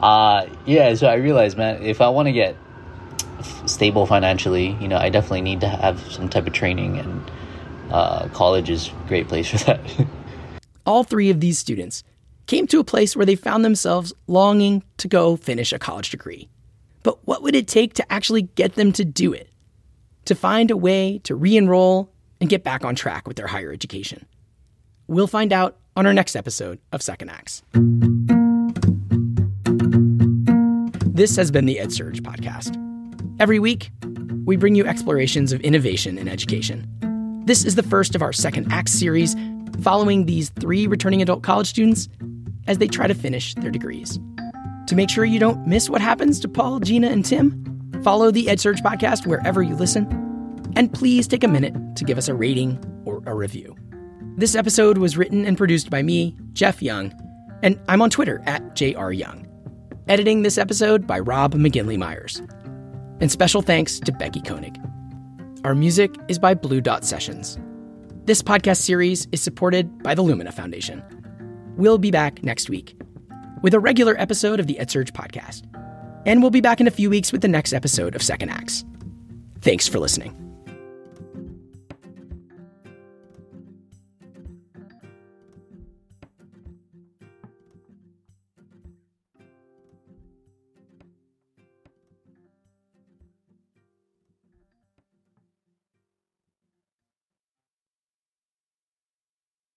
uh, 0.00 0.46
yeah. 0.66 0.94
So 0.94 1.08
I 1.08 1.14
realized, 1.14 1.56
man, 1.56 1.82
if 1.82 2.00
I 2.00 2.08
want 2.08 2.26
to 2.26 2.32
get 2.32 2.56
f- 3.38 3.68
stable 3.68 4.06
financially, 4.06 4.76
you 4.80 4.88
know, 4.88 4.98
I 4.98 5.08
definitely 5.08 5.42
need 5.42 5.60
to 5.60 5.68
have 5.68 6.00
some 6.12 6.28
type 6.28 6.46
of 6.46 6.52
training, 6.52 6.98
and 6.98 7.30
uh, 7.90 8.28
college 8.28 8.70
is 8.70 8.88
a 8.88 9.08
great 9.08 9.28
place 9.28 9.50
for 9.50 9.58
that. 9.58 9.80
All 10.86 11.02
three 11.02 11.30
of 11.30 11.40
these 11.40 11.58
students 11.58 12.04
came 12.46 12.66
to 12.66 12.78
a 12.78 12.84
place 12.84 13.16
where 13.16 13.24
they 13.24 13.36
found 13.36 13.64
themselves 13.64 14.12
longing 14.26 14.82
to 14.98 15.08
go 15.08 15.36
finish 15.36 15.72
a 15.72 15.78
college 15.78 16.10
degree. 16.10 16.48
But 17.02 17.26
what 17.26 17.42
would 17.42 17.54
it 17.54 17.66
take 17.66 17.94
to 17.94 18.12
actually 18.12 18.42
get 18.42 18.74
them 18.74 18.92
to 18.92 19.04
do 19.04 19.32
it? 19.32 19.48
To 20.26 20.34
find 20.34 20.70
a 20.70 20.76
way 20.76 21.20
to 21.24 21.34
re 21.34 21.56
enroll 21.56 22.10
and 22.40 22.50
get 22.50 22.64
back 22.64 22.84
on 22.84 22.94
track 22.94 23.26
with 23.26 23.36
their 23.36 23.46
higher 23.46 23.72
education? 23.72 24.26
We'll 25.06 25.26
find 25.26 25.52
out 25.52 25.78
on 25.96 26.06
our 26.06 26.14
next 26.14 26.36
episode 26.36 26.78
of 26.92 27.02
Second 27.02 27.30
Acts. 27.30 27.62
This 31.14 31.36
has 31.36 31.50
been 31.50 31.66
the 31.66 31.76
EdSurge 31.76 32.20
podcast. 32.20 32.80
Every 33.40 33.58
week, 33.58 33.90
we 34.44 34.56
bring 34.56 34.74
you 34.74 34.86
explorations 34.86 35.52
of 35.52 35.60
innovation 35.60 36.18
in 36.18 36.28
education. 36.28 36.88
This 37.46 37.64
is 37.64 37.74
the 37.74 37.82
first 37.82 38.14
of 38.14 38.22
our 38.22 38.32
Second 38.32 38.72
Acts 38.72 38.92
series, 38.92 39.34
following 39.80 40.26
these 40.26 40.50
three 40.50 40.86
returning 40.86 41.22
adult 41.22 41.42
college 41.42 41.68
students 41.68 42.08
as 42.66 42.78
they 42.78 42.86
try 42.86 43.06
to 43.06 43.14
finish 43.14 43.54
their 43.54 43.70
degrees. 43.70 44.18
To 44.88 44.94
make 44.94 45.10
sure 45.10 45.24
you 45.24 45.38
don't 45.38 45.66
miss 45.66 45.88
what 45.88 46.00
happens 46.00 46.38
to 46.40 46.48
Paul, 46.48 46.80
Gina, 46.80 47.08
and 47.08 47.24
Tim, 47.24 48.02
follow 48.02 48.30
the 48.30 48.46
EdSurge 48.46 48.80
podcast 48.80 49.26
wherever 49.26 49.62
you 49.62 49.74
listen, 49.74 50.06
and 50.76 50.92
please 50.92 51.26
take 51.26 51.44
a 51.44 51.48
minute 51.48 51.74
to 51.96 52.04
give 52.04 52.18
us 52.18 52.28
a 52.28 52.34
rating 52.34 52.78
or 53.04 53.22
a 53.26 53.34
review. 53.34 53.74
This 54.36 54.54
episode 54.54 54.98
was 54.98 55.16
written 55.16 55.46
and 55.46 55.56
produced 55.56 55.90
by 55.90 56.02
me, 56.02 56.36
Jeff 56.52 56.82
Young, 56.82 57.12
and 57.62 57.80
I'm 57.88 58.02
on 58.02 58.10
Twitter 58.10 58.42
at 58.46 58.74
JRYoung. 58.74 59.46
Editing 60.06 60.42
this 60.42 60.58
episode 60.58 61.06
by 61.06 61.18
Rob 61.18 61.54
McGinley 61.54 61.96
Myers. 61.96 62.42
And 63.20 63.30
special 63.30 63.62
thanks 63.62 64.00
to 64.00 64.12
Becky 64.12 64.42
Koenig. 64.42 64.78
Our 65.64 65.74
music 65.74 66.14
is 66.28 66.38
by 66.38 66.52
Blue 66.52 66.82
Dot 66.82 67.04
Sessions. 67.04 67.58
This 68.26 68.40
podcast 68.40 68.78
series 68.78 69.28
is 69.32 69.42
supported 69.42 70.02
by 70.02 70.14
the 70.14 70.22
Lumina 70.22 70.50
Foundation. 70.50 71.02
We'll 71.76 71.98
be 71.98 72.10
back 72.10 72.42
next 72.42 72.70
week 72.70 72.98
with 73.60 73.74
a 73.74 73.80
regular 73.80 74.18
episode 74.18 74.60
of 74.60 74.66
the 74.66 74.76
EdSurge 74.80 75.10
podcast. 75.10 75.64
And 76.24 76.40
we'll 76.40 76.50
be 76.50 76.62
back 76.62 76.80
in 76.80 76.86
a 76.86 76.90
few 76.90 77.10
weeks 77.10 77.32
with 77.32 77.42
the 77.42 77.48
next 77.48 77.74
episode 77.74 78.14
of 78.14 78.22
Second 78.22 78.48
Acts. 78.48 78.82
Thanks 79.60 79.86
for 79.86 79.98
listening. 79.98 80.43